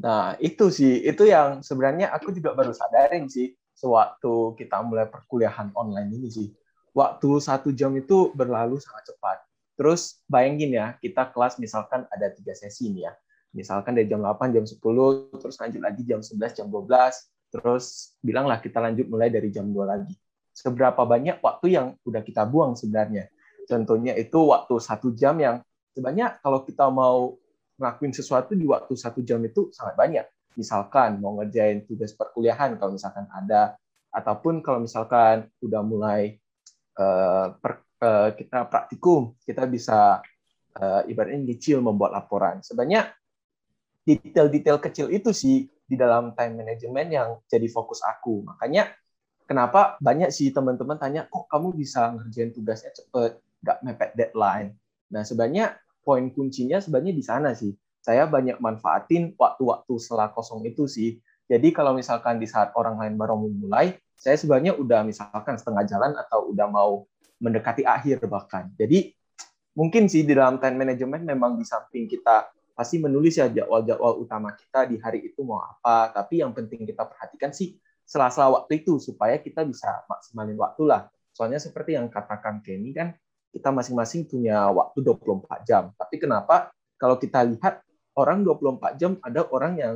Nah 0.00 0.34
itu 0.42 0.68
sih 0.68 1.04
itu 1.04 1.24
yang 1.24 1.62
sebenarnya 1.62 2.10
aku 2.12 2.34
juga 2.34 2.52
baru 2.52 2.74
sadarin 2.74 3.30
sih 3.30 3.54
sewaktu 3.74 4.54
kita 4.58 4.80
mulai 4.86 5.10
perkuliahan 5.10 5.74
online 5.74 6.10
ini 6.14 6.28
sih. 6.30 6.48
Waktu 6.94 7.42
satu 7.42 7.74
jam 7.74 7.90
itu 7.98 8.30
berlalu 8.38 8.78
sangat 8.78 9.10
cepat. 9.10 9.42
Terus 9.74 10.22
bayangin 10.30 10.70
ya, 10.70 10.86
kita 11.02 11.34
kelas 11.34 11.58
misalkan 11.58 12.06
ada 12.06 12.30
tiga 12.30 12.54
sesi 12.54 12.94
nih 12.94 13.10
ya. 13.10 13.12
Misalkan 13.54 13.98
dari 13.98 14.06
jam 14.06 14.22
8, 14.22 14.54
jam 14.54 14.62
10, 14.66 14.78
terus 15.38 15.56
lanjut 15.58 15.82
lagi 15.82 16.02
jam 16.06 16.22
11, 16.22 16.58
jam 16.58 16.66
12, 16.70 16.86
terus 17.50 18.14
bilanglah 18.22 18.58
kita 18.62 18.78
lanjut 18.82 19.06
mulai 19.10 19.30
dari 19.30 19.50
jam 19.50 19.66
2 19.70 19.82
lagi. 19.86 20.14
Seberapa 20.54 21.02
banyak 21.02 21.42
waktu 21.42 21.74
yang 21.74 21.86
udah 22.06 22.22
kita 22.22 22.46
buang 22.46 22.78
sebenarnya. 22.78 23.26
Contohnya 23.66 24.14
itu 24.14 24.38
waktu 24.46 24.74
satu 24.78 25.10
jam 25.14 25.38
yang 25.42 25.62
sebenarnya 25.94 26.42
kalau 26.42 26.66
kita 26.66 26.90
mau 26.90 27.38
ngelakuin 27.78 28.14
sesuatu 28.14 28.54
di 28.54 28.66
waktu 28.66 28.94
satu 28.94 29.22
jam 29.22 29.42
itu 29.46 29.70
sangat 29.70 29.94
banyak. 29.94 30.26
Misalkan 30.54 31.18
mau 31.18 31.38
ngerjain 31.42 31.82
tugas 31.86 32.14
perkuliahan 32.14 32.78
kalau 32.78 32.94
misalkan 32.94 33.26
ada, 33.30 33.74
ataupun 34.14 34.62
kalau 34.62 34.86
misalkan 34.86 35.50
udah 35.58 35.82
mulai 35.82 36.38
uh, 36.98 37.50
per, 37.58 37.82
uh, 37.98 38.30
kita 38.30 38.70
praktikum, 38.70 39.34
kita 39.42 39.66
bisa 39.66 40.22
uh, 40.78 41.02
ibaratnya 41.10 41.42
nyicil 41.42 41.82
membuat 41.82 42.14
laporan. 42.14 42.62
Sebenarnya 42.62 43.10
detail-detail 44.06 44.78
kecil 44.78 45.10
itu 45.10 45.34
sih 45.34 45.66
di 45.66 45.96
dalam 45.98 46.30
time 46.38 46.62
management 46.62 47.08
yang 47.10 47.28
jadi 47.50 47.66
fokus 47.66 47.98
aku. 48.06 48.46
Makanya 48.46 48.94
kenapa 49.50 49.98
banyak 49.98 50.30
sih 50.30 50.54
teman-teman 50.54 50.94
tanya, 50.94 51.26
kok 51.26 51.50
kamu 51.50 51.74
bisa 51.74 52.14
ngerjain 52.14 52.54
tugasnya 52.54 52.94
cepet, 52.94 53.42
nggak 53.66 53.78
mepet 53.82 54.10
deadline. 54.14 54.78
Nah 55.14 55.22
sebenarnya 55.22 55.78
poin 56.02 56.26
kuncinya 56.34 56.82
sebenarnya 56.82 57.14
di 57.14 57.22
sana 57.22 57.54
sih. 57.54 57.70
Saya 58.02 58.26
banyak 58.26 58.58
manfaatin 58.58 59.38
waktu-waktu 59.38 59.94
setelah 60.02 60.34
kosong 60.34 60.66
itu 60.66 60.90
sih. 60.90 61.22
Jadi 61.46 61.70
kalau 61.70 61.94
misalkan 61.94 62.42
di 62.42 62.50
saat 62.50 62.74
orang 62.74 62.98
lain 62.98 63.14
baru 63.14 63.38
memulai, 63.38 63.94
saya 64.18 64.34
sebenarnya 64.34 64.74
udah 64.74 65.06
misalkan 65.06 65.54
setengah 65.56 65.86
jalan 65.86 66.12
atau 66.18 66.50
udah 66.50 66.66
mau 66.68 67.06
mendekati 67.38 67.86
akhir 67.86 68.26
bahkan. 68.26 68.68
Jadi 68.76 69.14
mungkin 69.78 70.10
sih 70.10 70.26
di 70.26 70.34
dalam 70.36 70.58
time 70.58 70.84
management 70.84 71.24
memang 71.24 71.56
di 71.56 71.64
samping 71.64 72.10
kita 72.10 72.50
pasti 72.74 72.98
menulis 72.98 73.38
ya 73.38 73.46
jadwal-jadwal 73.46 74.18
utama 74.18 74.52
kita 74.52 74.90
di 74.90 74.98
hari 74.98 75.24
itu 75.30 75.40
mau 75.46 75.62
apa. 75.62 76.12
Tapi 76.12 76.42
yang 76.42 76.52
penting 76.52 76.84
kita 76.84 77.06
perhatikan 77.06 77.54
sih 77.54 77.78
sela-sela 78.04 78.52
waktu 78.52 78.84
itu 78.84 79.00
supaya 79.00 79.40
kita 79.40 79.64
bisa 79.64 80.04
maksimalin 80.10 80.58
waktu 80.60 80.82
lah. 80.84 81.08
Soalnya 81.32 81.58
seperti 81.58 81.96
yang 81.96 82.12
katakan 82.12 82.60
Kenny 82.60 82.92
kan 82.92 83.16
kita 83.54 83.70
masing-masing 83.70 84.26
punya 84.26 84.66
waktu 84.74 84.98
24 85.06 85.62
jam. 85.62 85.94
Tapi 85.94 86.18
kenapa 86.18 86.74
kalau 86.98 87.14
kita 87.14 87.46
lihat 87.46 87.80
orang 88.18 88.42
24 88.42 88.98
jam 88.98 89.14
ada 89.22 89.46
orang 89.54 89.78
yang 89.78 89.94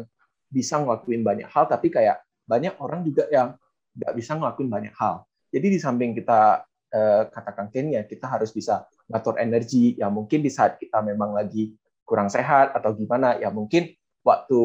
bisa 0.49 0.79
ngelakuin 0.79 1.27
banyak 1.27 1.49
hal 1.51 1.67
tapi 1.67 1.91
kayak 1.91 2.23
banyak 2.47 2.73
orang 2.81 3.05
juga 3.05 3.27
yang 3.29 3.59
nggak 3.99 4.15
bisa 4.15 4.39
ngelakuin 4.39 4.71
banyak 4.71 4.95
hal. 4.95 5.27
Jadi 5.51 5.67
di 5.75 5.79
samping 5.83 6.15
kita 6.15 6.63
eh, 6.95 7.23
katakan 7.29 7.69
Kenny 7.69 7.99
ya 7.99 8.07
kita 8.07 8.31
harus 8.31 8.55
bisa 8.55 8.87
ngatur 9.11 9.41
energi 9.43 9.99
ya 9.99 10.07
mungkin 10.09 10.41
di 10.41 10.53
saat 10.53 10.79
kita 10.79 11.03
memang 11.03 11.35
lagi 11.35 11.75
kurang 12.09 12.33
sehat 12.33 12.73
atau 12.73 12.97
gimana 12.97 13.37
ya 13.37 13.53
mungkin 13.53 13.93
waktu 14.25 14.61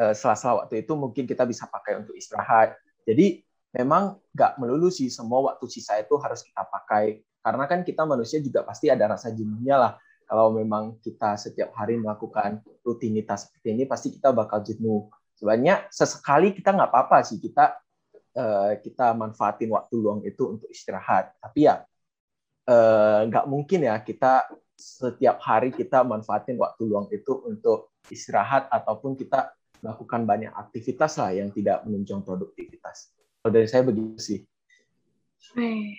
uh, 0.00 0.14
sela-sela 0.16 0.64
waktu 0.64 0.84
itu 0.84 0.92
mungkin 0.96 1.24
kita 1.28 1.44
bisa 1.44 1.68
pakai 1.68 2.00
untuk 2.00 2.16
istirahat 2.16 2.76
jadi 3.04 3.44
memang 3.76 4.16
nggak 4.36 4.56
melulu 4.56 4.88
sih 4.88 5.08
semua 5.12 5.52
waktu 5.52 5.68
sisa 5.68 6.00
itu 6.00 6.16
harus 6.20 6.44
kita 6.44 6.64
pakai 6.64 7.20
karena 7.40 7.64
kan 7.64 7.80
kita 7.80 8.04
manusia 8.04 8.38
juga 8.40 8.64
pasti 8.64 8.92
ada 8.92 9.16
rasa 9.16 9.32
jenuhnya 9.32 9.76
lah. 9.76 9.92
Kalau 10.30 10.54
memang 10.54 11.00
kita 11.02 11.34
setiap 11.34 11.74
hari 11.74 11.98
melakukan 11.98 12.62
rutinitas 12.86 13.50
seperti 13.50 13.74
ini 13.74 13.84
pasti 13.88 14.14
kita 14.14 14.30
bakal 14.30 14.62
jenuh. 14.62 15.10
Sebenarnya 15.34 15.90
sesekali 15.90 16.54
kita 16.54 16.70
nggak 16.70 16.86
apa-apa 16.86 17.26
sih. 17.26 17.42
Kita 17.42 17.74
uh, 18.38 18.78
kita 18.78 19.16
manfaatin 19.18 19.72
waktu 19.74 19.94
luang 19.98 20.22
itu 20.22 20.54
untuk 20.54 20.70
istirahat. 20.70 21.34
Tapi 21.42 21.66
ya 21.66 21.82
uh, 22.70 23.26
nggak 23.26 23.44
mungkin 23.50 23.90
ya 23.90 23.98
kita 23.98 24.46
setiap 24.78 25.42
hari 25.42 25.74
kita 25.74 26.06
manfaatin 26.06 26.54
waktu 26.56 26.82
luang 26.86 27.10
itu 27.10 27.42
untuk 27.44 27.90
istirahat 28.06 28.70
ataupun 28.70 29.18
kita 29.18 29.50
melakukan 29.80 30.28
banyak 30.28 30.52
aktivitas 30.52 31.18
lah 31.18 31.34
yang 31.34 31.50
tidak 31.50 31.82
menunjang 31.88 32.22
produktivitas. 32.22 33.12
Kalau 33.40 33.50
dari 33.50 33.66
saya 33.66 33.82
begitu 33.82 34.20
sih. 34.20 34.40
Eh, 35.56 35.96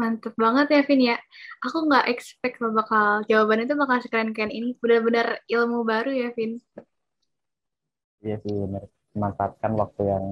mantep 0.00 0.32
banget 0.44 0.66
ya 0.74 0.80
Vin 0.88 1.00
ya. 1.10 1.16
Aku 1.64 1.76
nggak 1.86 2.04
expect 2.12 2.54
lo 2.62 2.68
bakal 2.78 3.06
jawabannya 3.30 3.64
itu 3.66 3.76
bakal 3.82 3.98
sekeren 4.04 4.30
keren 4.34 4.52
ini. 4.58 4.68
Benar-benar 4.82 5.26
ilmu 5.54 5.78
baru 5.92 6.10
ya 6.22 6.28
Vin. 6.36 6.52
Iya 8.24 8.36
sih 8.42 8.54
benar. 8.64 8.82
Memanfaatkan 9.14 9.72
waktu 9.82 10.00
yang 10.12 10.24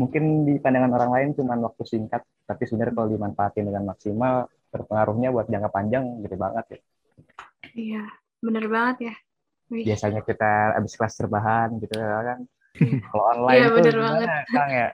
mungkin 0.00 0.24
di 0.48 0.54
pandangan 0.64 0.92
orang 0.98 1.10
lain 1.16 1.30
cuma 1.38 1.54
waktu 1.68 1.84
singkat, 1.92 2.22
tapi 2.50 2.62
sebenarnya 2.68 2.94
kalau 2.98 3.10
dimanfaatin 3.14 3.64
dengan 3.68 3.84
maksimal 3.92 4.34
berpengaruhnya 4.72 5.28
buat 5.34 5.46
jangka 5.52 5.70
panjang 5.76 6.04
gede 6.24 6.36
banget 6.44 6.66
ya. 6.74 6.80
Iya, 7.80 7.98
bener 8.44 8.64
banget 8.74 8.96
ya. 9.06 9.12
biasanya 9.86 10.20
kita 10.28 10.44
habis 10.76 10.92
kelas 10.98 11.14
terbahan 11.20 11.68
gitu 11.82 11.94
kan. 12.00 12.40
Kalau 13.10 13.24
online 13.34 13.64
Iya, 13.64 13.64
tuh 13.76 13.84
bener 13.84 13.94
gimana, 14.00 14.30
banget. 14.30 14.30
Kang 14.54 14.70
ya? 14.80 14.86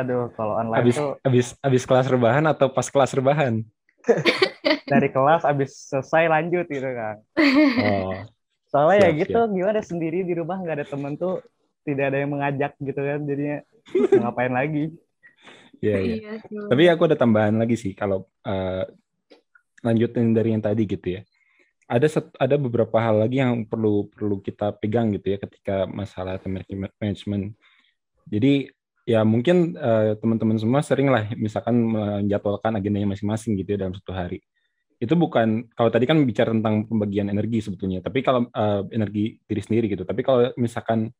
Aduh, 0.00 0.32
kalau 0.36 0.54
online 0.56 0.80
Habis 0.80 0.96
tuh 0.96 1.08
habis 1.26 1.46
habis 1.60 1.82
kelas 1.88 2.06
rebahan 2.08 2.44
atau 2.48 2.66
pas 2.72 2.86
kelas 2.88 3.12
rebahan? 3.12 3.54
dari 4.90 5.08
kelas 5.12 5.42
habis 5.46 5.70
selesai 5.90 6.26
lanjut 6.30 6.66
gitu 6.66 6.90
kan. 6.90 7.16
Oh, 7.80 8.26
Soalnya 8.70 8.98
ya 9.02 9.10
Siap, 9.10 9.20
gitu, 9.26 9.38
gimana 9.50 9.80
sendiri 9.82 10.18
di 10.22 10.34
rumah 10.38 10.56
nggak 10.62 10.76
ada 10.78 10.86
temen 10.86 11.12
tuh, 11.18 11.42
tidak 11.82 12.04
ada 12.14 12.18
yang 12.22 12.30
mengajak 12.30 12.72
gitu 12.78 13.00
kan, 13.02 13.18
jadinya 13.26 13.58
ngapain 14.20 14.54
lagi. 14.54 14.84
iya 15.82 15.96
iya. 15.98 16.16
Iya 16.16 16.32
sih. 16.46 16.58
Tapi 16.70 16.82
aku 16.92 17.02
ada 17.08 17.16
tambahan 17.18 17.56
lagi 17.58 17.76
sih 17.78 17.92
kalau 17.96 18.26
eh, 18.46 18.84
lanjutin 19.80 20.32
dari 20.36 20.52
yang 20.54 20.62
tadi 20.64 20.82
gitu 20.84 21.08
ya. 21.20 21.22
Ada 21.90 22.06
set- 22.06 22.38
ada 22.38 22.56
beberapa 22.56 22.96
hal 23.02 23.26
lagi 23.26 23.42
yang 23.42 23.66
perlu 23.66 24.06
perlu 24.14 24.38
kita 24.40 24.76
pegang 24.78 25.10
gitu 25.16 25.34
ya 25.34 25.38
ketika 25.42 25.86
masalah 25.90 26.38
time 26.38 26.62
management. 27.02 27.58
Jadi 28.30 28.70
ya 29.08 29.24
mungkin 29.24 29.76
eh, 29.76 30.16
teman-teman 30.20 30.56
semua 30.60 30.80
sering 30.84 31.08
lah 31.08 31.28
misalkan 31.36 31.76
menjadwalkan 31.76 32.76
agendanya 32.78 33.16
masing-masing 33.16 33.56
gitu 33.60 33.76
ya 33.76 33.78
dalam 33.86 33.94
satu 33.96 34.12
hari. 34.12 34.40
Itu 35.00 35.16
bukan 35.16 35.72
kalau 35.72 35.88
tadi 35.88 36.04
kan 36.04 36.20
bicara 36.28 36.52
tentang 36.52 36.84
pembagian 36.84 37.32
energi 37.32 37.64
sebetulnya, 37.64 38.04
tapi 38.04 38.20
kalau 38.20 38.48
eh, 38.52 38.82
energi 38.92 39.40
diri 39.44 39.62
sendiri 39.64 39.86
gitu. 39.92 40.04
Tapi 40.04 40.20
kalau 40.20 40.52
misalkan 40.60 41.12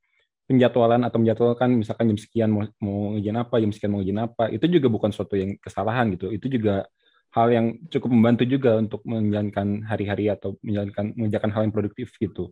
penjadwalan 0.51 1.07
atau 1.07 1.23
menjadwalkan 1.23 1.79
misalkan 1.79 2.11
jam 2.11 2.19
sekian 2.19 2.51
mau 2.51 2.67
mau 2.83 3.15
ngerjain 3.15 3.39
apa, 3.39 3.55
jam 3.63 3.71
sekian 3.71 3.91
mau 3.95 4.03
ngerjain 4.03 4.23
apa, 4.27 4.45
itu 4.51 4.67
juga 4.67 4.89
bukan 4.91 5.11
suatu 5.15 5.39
yang 5.39 5.55
kesalahan 5.63 6.11
gitu. 6.15 6.35
Itu 6.35 6.51
juga 6.51 6.91
hal 7.31 7.49
yang 7.55 7.67
cukup 7.87 8.11
membantu 8.11 8.45
juga 8.47 8.75
untuk 8.83 9.07
menjalankan 9.07 9.87
hari-hari 9.87 10.27
atau 10.35 10.59
menjalankan 10.67 11.15
mengerjakan 11.15 11.51
hal 11.55 11.63
yang 11.71 11.75
produktif 11.75 12.11
gitu. 12.19 12.51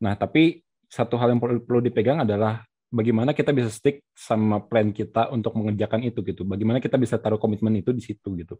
Nah, 0.00 0.16
tapi 0.16 0.64
satu 0.88 1.20
hal 1.20 1.36
yang 1.36 1.40
perlu 1.42 1.80
dipegang 1.84 2.24
adalah 2.24 2.64
bagaimana 2.90 3.34
kita 3.34 3.50
bisa 3.50 3.70
stick 3.70 4.06
sama 4.14 4.62
plan 4.62 4.94
kita 4.94 5.30
untuk 5.34 5.54
mengerjakan 5.58 6.06
itu 6.06 6.22
gitu. 6.22 6.46
Bagaimana 6.46 6.78
kita 6.78 6.96
bisa 6.96 7.18
taruh 7.18 7.40
komitmen 7.40 7.74
itu 7.78 7.90
di 7.90 8.02
situ 8.02 8.32
gitu. 8.38 8.56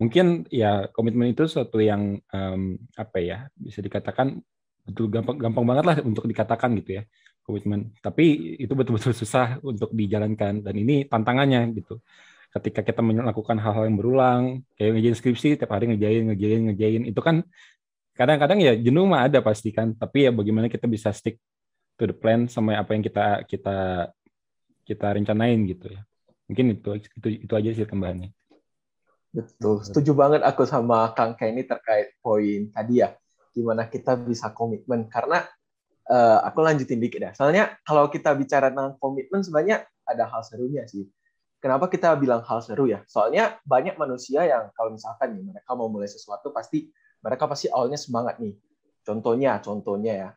Mungkin 0.00 0.48
ya 0.48 0.88
komitmen 0.90 1.30
itu 1.30 1.46
suatu 1.46 1.78
yang 1.78 2.18
em, 2.32 2.80
apa 2.96 3.18
ya 3.20 3.46
bisa 3.54 3.78
dikatakan 3.84 4.40
betul 4.82 5.06
gampang 5.06 5.38
gampang 5.38 5.62
banget 5.62 5.84
lah 5.86 5.96
untuk 6.02 6.26
dikatakan 6.26 6.74
gitu 6.80 6.98
ya 6.98 7.02
komitmen. 7.44 7.92
Tapi 8.00 8.56
itu 8.58 8.72
betul-betul 8.72 9.12
susah 9.14 9.60
untuk 9.62 9.92
dijalankan 9.92 10.64
dan 10.64 10.74
ini 10.74 11.06
tantangannya 11.06 11.70
gitu. 11.76 12.00
Ketika 12.52 12.84
kita 12.84 13.00
melakukan 13.00 13.56
hal-hal 13.56 13.88
yang 13.88 13.96
berulang, 13.96 14.42
kayak 14.76 15.00
ngerjain 15.00 15.16
skripsi 15.16 15.48
tiap 15.56 15.72
hari 15.72 15.88
ngerjain, 15.88 16.28
ngerjain, 16.28 16.60
ngerjain, 16.68 17.02
itu 17.08 17.20
kan 17.24 17.40
kadang-kadang 18.12 18.60
ya 18.60 18.76
jenuh 18.76 19.08
mah 19.08 19.24
ada 19.24 19.40
pasti 19.40 19.72
kan. 19.72 19.96
Tapi 19.96 20.28
ya 20.28 20.30
bagaimana 20.36 20.68
kita 20.68 20.84
bisa 20.84 21.08
stick 21.16 21.40
to 22.02 22.10
the 22.10 22.16
plan 22.18 22.50
sama 22.50 22.74
apa 22.74 22.98
yang 22.98 23.06
kita 23.06 23.46
kita 23.46 24.10
kita 24.82 25.06
rencanain 25.14 25.62
gitu 25.70 25.86
ya. 25.86 26.02
Mungkin 26.50 26.74
itu 26.74 26.98
itu 26.98 27.28
itu 27.46 27.52
aja 27.54 27.70
sih 27.70 27.86
tambahannya. 27.86 28.34
Betul, 29.30 29.86
setuju 29.86 30.12
banget 30.12 30.42
aku 30.42 30.66
sama 30.66 31.14
Kang 31.14 31.38
Kenny 31.38 31.62
terkait 31.62 32.18
poin 32.18 32.68
tadi 32.74 33.00
ya, 33.06 33.14
gimana 33.54 33.86
kita 33.86 34.18
bisa 34.18 34.50
komitmen. 34.50 35.06
Karena 35.06 35.46
eh, 36.10 36.38
aku 36.42 36.58
lanjutin 36.66 36.98
dikit 36.98 37.22
ya, 37.22 37.30
soalnya 37.32 37.78
kalau 37.86 38.10
kita 38.10 38.34
bicara 38.34 38.74
tentang 38.74 38.98
komitmen 38.98 39.46
sebenarnya 39.46 39.86
ada 40.02 40.26
hal 40.26 40.42
serunya 40.42 40.82
sih. 40.90 41.06
Kenapa 41.62 41.86
kita 41.86 42.18
bilang 42.18 42.42
hal 42.42 42.58
seru 42.58 42.90
ya? 42.90 43.06
Soalnya 43.06 43.62
banyak 43.62 43.94
manusia 43.94 44.42
yang 44.42 44.74
kalau 44.74 44.90
misalkan 44.90 45.38
nih 45.38 45.46
mereka 45.46 45.78
mau 45.78 45.86
mulai 45.86 46.10
sesuatu 46.10 46.50
pasti 46.50 46.90
mereka 47.22 47.46
pasti 47.46 47.70
awalnya 47.70 47.94
semangat 47.94 48.42
nih. 48.42 48.58
Contohnya, 49.06 49.62
contohnya 49.62 50.12
ya, 50.12 50.28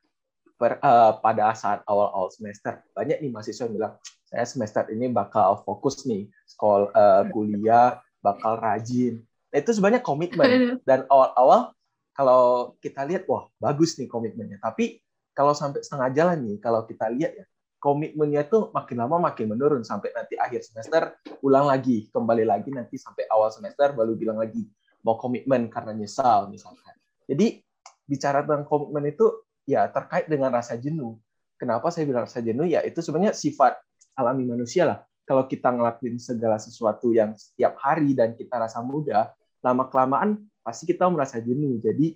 per- 0.55 0.79
eh, 0.79 1.13
pada 1.19 1.51
saat 1.55 1.83
awal-awal 1.87 2.31
semester 2.31 2.83
banyak 2.95 3.19
nih 3.19 3.31
mahasiswa 3.31 3.67
yang 3.67 3.75
bilang 3.75 3.93
saya 4.25 4.45
semester 4.47 4.83
ini 4.89 5.11
bakal 5.11 5.61
fokus 5.63 6.07
nih 6.07 6.27
sekolah 6.49 6.89
eh, 6.91 7.23
kuliah 7.31 7.99
bakal 8.25 8.57
rajin. 8.57 9.21
Nah, 9.53 9.57
itu 9.61 9.71
sebenarnya 9.77 10.01
komitmen. 10.01 10.81
Dan 10.81 11.05
awal-awal 11.05 11.77
kalau 12.17 12.73
kita 12.81 13.05
lihat, 13.05 13.29
wah 13.29 13.45
bagus 13.61 13.99
nih 14.01 14.09
komitmennya. 14.09 14.57
Tapi 14.57 14.97
kalau 15.35 15.53
sampai 15.53 15.85
setengah 15.85 16.09
jalan 16.15 16.37
nih, 16.41 16.57
kalau 16.63 16.87
kita 16.87 17.05
lihat 17.11 17.37
ya, 17.37 17.45
komitmennya 17.77 18.49
tuh 18.49 18.73
makin 18.73 18.97
lama 18.97 19.29
makin 19.29 19.45
menurun 19.51 19.83
sampai 19.85 20.09
nanti 20.15 20.33
akhir 20.39 20.65
semester 20.65 21.21
ulang 21.45 21.69
lagi, 21.69 22.09
kembali 22.09 22.47
lagi 22.47 22.73
nanti 22.73 22.97
sampai 22.97 23.29
awal 23.29 23.53
semester 23.53 23.93
baru 23.93 24.17
bilang 24.17 24.41
lagi 24.41 24.65
mau 25.05 25.21
komitmen 25.21 25.69
karena 25.69 25.93
nyesal 25.93 26.49
misalkan. 26.49 26.97
Jadi 27.29 27.61
bicara 28.09 28.41
tentang 28.41 28.65
komitmen 28.65 29.05
itu 29.13 29.44
ya 29.65 29.89
terkait 29.89 30.29
dengan 30.29 30.53
rasa 30.53 30.77
jenuh. 30.77 31.17
Kenapa 31.59 31.89
saya 31.89 32.05
bilang 32.07 32.25
rasa 32.29 32.41
jenuh? 32.41 32.65
Ya 32.65 32.85
itu 32.85 33.01
sebenarnya 33.01 33.33
sifat 33.33 33.77
alami 34.15 34.47
manusia 34.47 34.87
lah 34.87 34.99
kalau 35.25 35.49
kita 35.49 35.73
ngelakuin 35.73 36.21
segala 36.21 36.61
sesuatu 36.61 37.09
yang 37.09 37.33
setiap 37.33 37.75
hari 37.81 38.13
dan 38.13 38.37
kita 38.37 38.61
rasa 38.61 38.79
mudah, 38.85 39.33
lama 39.65 39.89
kelamaan 39.89 40.45
pasti 40.61 40.85
kita 40.85 41.09
merasa 41.09 41.41
jenuh. 41.41 41.81
Jadi 41.81 42.13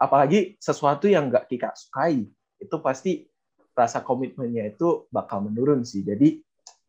apalagi 0.00 0.56
sesuatu 0.56 1.04
yang 1.04 1.28
nggak 1.28 1.46
kita 1.52 1.68
sukai, 1.76 2.24
itu 2.56 2.76
pasti 2.80 3.28
rasa 3.76 4.00
komitmennya 4.00 4.72
itu 4.72 5.04
bakal 5.12 5.44
menurun 5.44 5.84
sih. 5.84 6.00
Jadi 6.00 6.40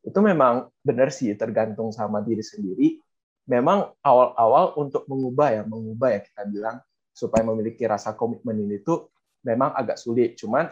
itu 0.02 0.20
memang 0.24 0.72
benar 0.82 1.12
sih 1.12 1.36
tergantung 1.36 1.92
sama 1.92 2.24
diri 2.24 2.42
sendiri. 2.42 3.04
Memang 3.52 3.92
awal-awal 4.00 4.80
untuk 4.80 5.04
mengubah 5.12 5.52
ya, 5.52 5.62
mengubah 5.68 6.16
ya 6.16 6.20
kita 6.24 6.48
bilang 6.48 6.80
supaya 7.12 7.44
memiliki 7.44 7.84
rasa 7.84 8.16
komitmen 8.16 8.56
ini 8.56 8.80
tuh 8.80 9.11
memang 9.42 9.74
agak 9.74 9.98
sulit. 9.98 10.38
Cuman 10.38 10.70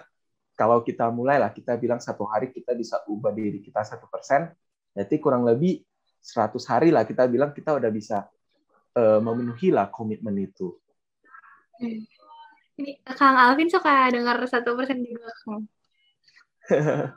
kalau 0.54 0.84
kita 0.84 1.08
mulailah 1.10 1.54
kita 1.56 1.76
bilang 1.80 2.04
satu 2.04 2.28
hari 2.28 2.52
kita 2.52 2.76
bisa 2.76 3.02
ubah 3.08 3.32
diri 3.32 3.64
kita 3.64 3.82
satu 3.84 4.06
persen, 4.12 4.52
Berarti 4.94 5.16
kurang 5.22 5.46
lebih 5.46 5.80
100 6.20 6.60
hari 6.68 6.90
lah 6.92 7.08
kita 7.08 7.24
bilang 7.30 7.56
kita 7.56 7.78
udah 7.78 7.88
bisa 7.88 8.28
uh, 8.98 9.20
memenuhi 9.24 9.72
lah 9.72 9.88
komitmen 9.88 10.36
itu. 10.36 10.76
Ini 11.80 13.00
Kang 13.16 13.40
Alvin 13.40 13.72
suka 13.72 14.12
dengar 14.12 14.40
satu 14.44 14.76
persen 14.76 15.00
juga 15.00 15.32
Kang. 15.46 15.64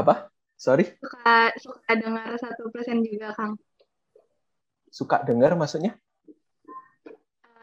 Apa? 0.00 0.32
Sorry? 0.56 0.88
Suka 0.96 1.52
suka 1.60 1.90
dengar 2.00 2.32
satu 2.40 2.72
persen 2.72 3.04
juga 3.04 3.36
Kang. 3.36 3.60
Suka 4.88 5.20
dengar 5.26 5.52
maksudnya? 5.52 5.98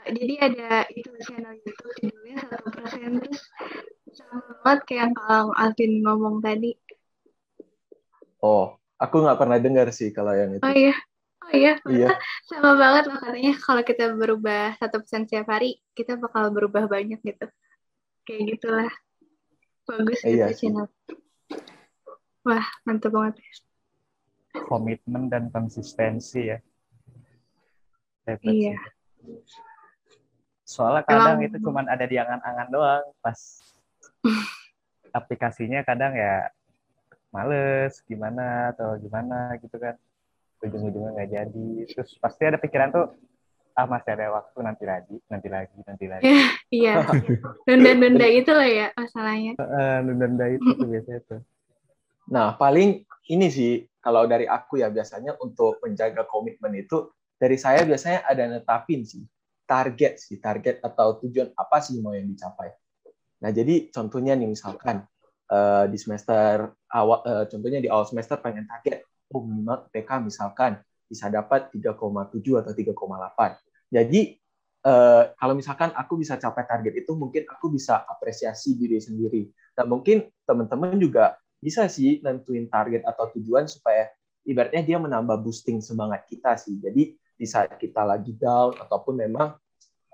Jadi 0.07 0.33
ada 0.39 0.87
itu 0.89 1.11
channel 1.21 1.53
YouTube 1.59 1.93
judulnya 1.99 2.35
satu 2.47 2.67
persen 2.71 3.11
terus 3.19 3.41
sama 4.15 4.39
banget 4.63 4.79
kayak 4.87 4.99
yang 5.05 5.13
Kang 5.13 5.49
Alvin 5.53 5.91
ngomong 6.01 6.35
tadi. 6.39 6.71
Oh, 8.39 8.79
aku 8.95 9.15
nggak 9.19 9.37
pernah 9.37 9.59
dengar 9.59 9.87
sih 9.91 10.09
kalau 10.15 10.31
yang 10.31 10.55
itu. 10.55 10.63
Oh 10.63 10.71
iya, 10.73 10.95
oh 11.43 11.51
iya, 11.51 11.73
Iya. 11.85 12.09
sama 12.47 12.79
banget 12.79 13.03
loh 13.11 13.19
katanya 13.19 13.53
kalau 13.59 13.81
kita 13.83 14.03
berubah 14.15 14.79
satu 14.79 15.03
persen 15.03 15.27
setiap 15.27 15.51
hari, 15.51 15.77
kita 15.93 16.15
bakal 16.15 16.47
berubah 16.49 16.87
banyak 16.87 17.19
gitu. 17.19 17.45
Kayak 18.23 18.41
gitulah. 18.57 18.91
Bagus 19.85 20.19
Iya 20.23 20.49
gitu 20.49 20.55
sih. 20.55 20.59
channel. 20.71 20.87
Wah, 22.47 22.65
mantap 22.87 23.11
banget. 23.11 23.35
Komitmen 24.65 25.27
dan 25.29 25.51
konsistensi 25.53 26.49
ya. 26.49 26.57
Hebat 28.25 28.47
Iya. 28.47 28.73
sih. 28.79 29.68
Soalnya 30.69 31.01
kadang 31.01 31.41
Emang- 31.41 31.49
itu 31.49 31.57
cuman 31.65 31.85
ada 31.89 32.05
di 32.05 32.13
angan-angan 32.21 32.69
doang, 32.69 33.05
pas 33.25 33.39
aplikasinya 35.17 35.81
kadang 35.81 36.13
ya 36.13 36.45
males 37.33 38.05
gimana 38.05 38.69
atau 38.77 38.93
gimana 39.01 39.57
gitu 39.57 39.81
kan. 39.81 39.97
Ujung-ujungnya 40.61 41.09
nggak 41.17 41.29
jadi. 41.33 41.69
Terus 41.89 42.13
pasti 42.21 42.45
ada 42.45 42.61
pikiran 42.61 42.93
tuh 42.93 43.17
ah 43.73 43.87
masih 43.89 44.11
ada 44.11 44.27
waktu 44.35 44.57
nanti 44.59 44.83
lagi 44.85 45.15
nanti 45.25 45.47
lagi 45.49 45.77
nanti 45.89 46.05
lagi. 46.05 46.29
Iya. 46.69 47.01
Nunda-nunda 47.65 48.29
itu 48.45 48.53
lah 48.53 48.69
ya 48.69 48.87
masalahnya. 48.93 49.57
Nunda-nunda 50.05 50.53
itu 50.53 50.69
tuh 50.77 50.85
biasanya 50.85 51.21
tuh. 51.25 51.41
Nah, 52.29 52.53
paling 52.53 53.01
ini 53.33 53.49
sih 53.49 53.89
kalau 54.05 54.29
dari 54.29 54.45
aku 54.45 54.77
ya 54.77 54.93
biasanya 54.93 55.33
untuk 55.41 55.81
menjaga 55.81 56.29
komitmen 56.29 56.77
itu 56.77 57.09
dari 57.41 57.57
saya 57.57 57.81
biasanya 57.89 58.21
ada 58.21 58.45
netapin 58.45 59.01
sih 59.01 59.25
target 59.69 60.17
sih 60.17 60.41
target 60.41 60.81
atau 60.81 61.21
tujuan 61.21 61.53
apa 61.53 61.77
sih 61.77 62.01
mau 62.01 62.17
yang 62.17 62.25
dicapai. 62.25 62.73
Nah, 63.45 63.53
jadi 63.53 63.93
contohnya 63.93 64.33
nih 64.33 64.49
misalkan 64.49 65.05
eh, 65.53 65.85
di 65.85 65.97
semester 66.01 66.73
awal 66.89 67.21
eh, 67.29 67.45
contohnya 67.45 67.77
di 67.77 67.89
awal 67.93 68.09
semester 68.09 68.41
pengen 68.41 68.65
target 68.65 69.05
oh 69.29 69.45
minimal 69.45 69.85
PK 69.93 70.25
misalkan 70.25 70.81
bisa 71.05 71.29
dapat 71.29 71.69
3,7 71.69 72.61
atau 72.65 72.73
3,8. 72.73 73.93
Jadi 73.93 74.21
eh, 74.89 75.23
kalau 75.37 75.53
misalkan 75.53 75.93
aku 75.93 76.17
bisa 76.17 76.41
capai 76.41 76.65
target 76.65 77.05
itu 77.05 77.13
mungkin 77.13 77.45
aku 77.45 77.69
bisa 77.69 78.01
apresiasi 78.09 78.73
diri 78.73 78.97
sendiri. 78.97 79.53
Dan 79.77 79.85
mungkin 79.85 80.25
teman-teman 80.49 80.97
juga 80.97 81.37
bisa 81.61 81.85
sih 81.85 82.23
nentuin 82.25 82.65
target 82.65 83.05
atau 83.05 83.29
tujuan 83.37 83.69
supaya 83.69 84.09
ibaratnya 84.47 84.81
dia 84.81 84.97
menambah 84.97 85.45
boosting 85.45 85.79
semangat 85.83 86.25
kita 86.25 86.57
sih. 86.57 86.79
Jadi 86.81 87.13
di 87.39 87.47
saat 87.47 87.79
kita 87.79 88.03
lagi 88.03 88.35
down 88.35 88.75
ataupun 88.75 89.15
memang 89.23 89.55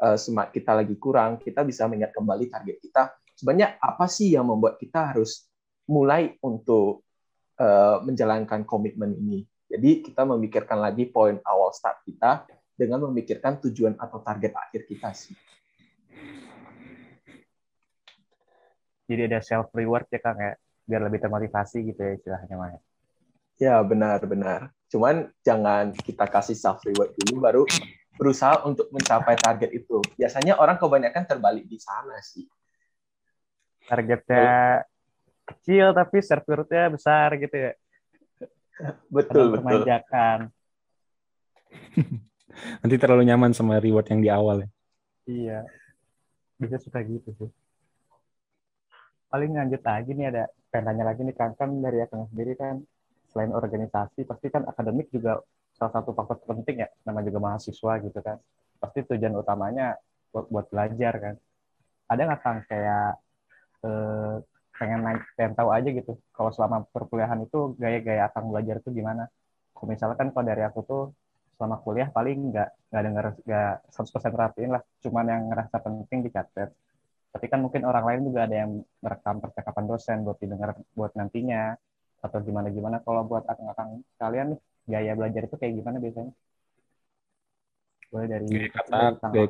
eh, 0.05 0.17
semangat 0.21 0.53
kita 0.53 0.77
lagi 0.77 0.93
kurang, 1.01 1.41
kita 1.41 1.65
bisa 1.65 1.89
mengingat 1.89 2.13
kembali 2.13 2.45
target 2.47 2.77
kita. 2.79 3.03
sebenarnya 3.35 3.75
apa 3.83 4.07
sih 4.07 4.31
yang 4.31 4.47
membuat 4.47 4.79
kita 4.79 5.11
harus 5.11 5.51
mulai 5.91 6.33
untuk 6.39 7.03
uh, 7.59 7.99
menjalankan 7.99 8.65
komitmen 8.65 9.11
ini. 9.15 9.45
Jadi 9.65 10.05
kita 10.05 10.23
memikirkan 10.23 10.77
lagi 10.77 11.09
poin 11.09 11.41
awal 11.43 11.73
start 11.73 12.05
kita 12.05 12.45
dengan 12.75 13.07
memikirkan 13.09 13.57
tujuan 13.65 13.97
atau 13.97 14.21
target 14.21 14.53
akhir 14.53 14.85
kita 14.85 15.09
sih. 15.15 15.35
Jadi 19.05 19.21
ada 19.29 19.39
self 19.41 19.69
reward 19.73 20.09
ya 20.09 20.19
Kang 20.21 20.37
ya, 20.37 20.57
biar 20.85 21.01
lebih 21.05 21.21
termotivasi 21.21 21.85
gitu 21.93 22.01
ya 22.01 22.11
istilahnya 22.17 22.55
Maya. 22.57 22.79
Ya 23.61 23.77
benar-benar. 23.85 24.73
Cuman 24.95 25.27
jangan 25.43 25.91
kita 25.91 26.23
kasih 26.23 26.55
self 26.55 26.79
reward 26.87 27.11
dulu 27.19 27.43
baru 27.43 27.63
berusaha 28.15 28.63
untuk 28.63 28.87
mencapai 28.95 29.35
target 29.35 29.75
itu. 29.75 29.99
Biasanya 30.15 30.55
orang 30.55 30.79
kebanyakan 30.79 31.27
terbalik 31.27 31.67
di 31.67 31.75
sana 31.75 32.15
sih. 32.23 32.47
Targetnya 33.91 34.87
kecil 35.43 35.91
tapi 35.91 36.23
servernya 36.23 36.95
besar 36.95 37.35
gitu 37.35 37.51
ya. 37.59 37.75
Betul, 39.11 39.59
betul. 39.59 39.83
Memanjakan. 39.83 40.47
Nanti 42.79 42.95
terlalu 42.95 43.27
nyaman 43.27 43.51
sama 43.51 43.83
reward 43.83 44.07
yang 44.07 44.23
di 44.23 44.31
awal 44.31 44.63
ya. 44.63 44.69
Iya. 45.27 45.59
Bisa 46.55 46.79
suka 46.79 47.03
gitu 47.03 47.35
sih. 47.35 47.51
Paling 49.27 49.59
lanjut 49.59 49.83
lagi 49.83 50.15
nih 50.15 50.31
ada 50.31 50.47
pengen 50.71 51.03
lagi 51.03 51.19
nih 51.27 51.35
kan 51.35 51.51
kan 51.59 51.83
dari 51.83 51.99
akang 51.99 52.31
sendiri 52.31 52.55
kan 52.55 52.79
selain 53.35 53.51
organisasi 53.51 54.23
pasti 54.23 54.47
kan 54.47 54.63
akademik 54.63 55.11
juga 55.11 55.43
salah 55.75 55.91
satu 55.91 56.15
faktor 56.15 56.39
penting 56.47 56.87
ya 56.87 56.89
nama 57.03 57.19
juga 57.19 57.43
mahasiswa 57.43 57.91
gitu 57.99 58.19
kan. 58.23 58.39
Pasti 58.79 59.03
tujuan 59.03 59.35
utamanya 59.35 59.99
buat, 60.31 60.47
buat 60.47 60.65
belajar 60.71 61.13
kan. 61.19 61.35
Ada 62.07 62.21
nggak 62.31 62.41
kang 62.47 62.59
kayak 62.71 63.19
eh, 63.83 64.35
pengen 64.79 64.99
naik 65.03 65.21
pengen 65.35 65.53
tahu 65.59 65.69
aja 65.75 65.89
gitu 65.91 66.19
kalau 66.35 66.51
selama 66.55 66.87
perkuliahan 66.95 67.43
itu 67.43 67.75
gaya-gaya 67.75 68.31
akang 68.31 68.47
belajar 68.47 68.79
itu 68.79 68.95
gimana? 68.95 69.27
Kalau 69.75 69.87
misalkan 69.91 70.31
kalau 70.31 70.45
dari 70.47 70.63
aku 70.63 70.79
tuh 70.87 71.03
selama 71.55 71.79
kuliah 71.83 72.07
paling 72.11 72.51
nggak 72.51 72.69
nggak 72.91 73.03
denger 73.03 73.25
nggak 73.47 73.73
100% 73.91 74.35
perhatiin 74.35 74.71
lah 74.75 74.83
cuman 75.03 75.25
yang 75.27 75.43
ngerasa 75.51 75.75
penting 75.79 76.19
dicatat 76.27 76.69
tapi 77.31 77.45
kan 77.51 77.59
mungkin 77.63 77.83
orang 77.83 78.03
lain 78.07 78.21
juga 78.31 78.47
ada 78.47 78.55
yang 78.63 78.71
merekam 79.03 79.43
percakapan 79.43 79.83
dosen 79.87 80.17
buat 80.23 80.37
didengar 80.39 80.75
buat 80.95 81.11
nantinya 81.15 81.75
atau 82.25 82.41
gimana 82.41 82.73
gimana 82.73 82.97
kalau 83.05 83.21
buat 83.29 83.45
akang-akang 83.45 84.01
kalian 84.17 84.57
nih 84.57 84.59
gaya 84.89 85.11
belajar 85.13 85.41
itu 85.45 85.55
kayak 85.57 85.73
gimana 85.81 85.97
biasanya? 86.01 86.33
Boleh 88.09 88.27
dari 88.29 88.45
gaya 88.49 88.69
kata, 88.69 88.99
gaya 89.33 89.47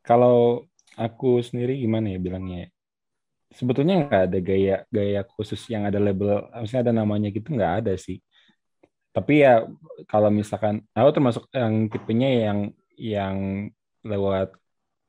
Kalau 0.00 0.64
aku 0.96 1.44
sendiri 1.44 1.76
gimana 1.76 2.12
ya 2.12 2.18
bilangnya? 2.20 2.68
Sebetulnya 3.50 4.06
nggak 4.06 4.22
ada 4.30 4.38
gaya 4.38 4.76
gaya 4.88 5.20
khusus 5.26 5.58
yang 5.66 5.82
ada 5.82 5.98
label, 5.98 6.46
maksudnya 6.54 6.82
ada 6.86 6.94
namanya 6.94 7.28
gitu 7.34 7.50
nggak 7.50 7.74
ada 7.84 7.92
sih. 7.98 8.22
Tapi 9.10 9.42
ya 9.42 9.66
kalau 10.06 10.30
misalkan 10.30 10.86
aku 10.94 11.10
termasuk 11.10 11.44
yang 11.50 11.90
tipenya 11.90 12.30
yang 12.30 12.58
yang 12.94 13.36
lewat 14.06 14.54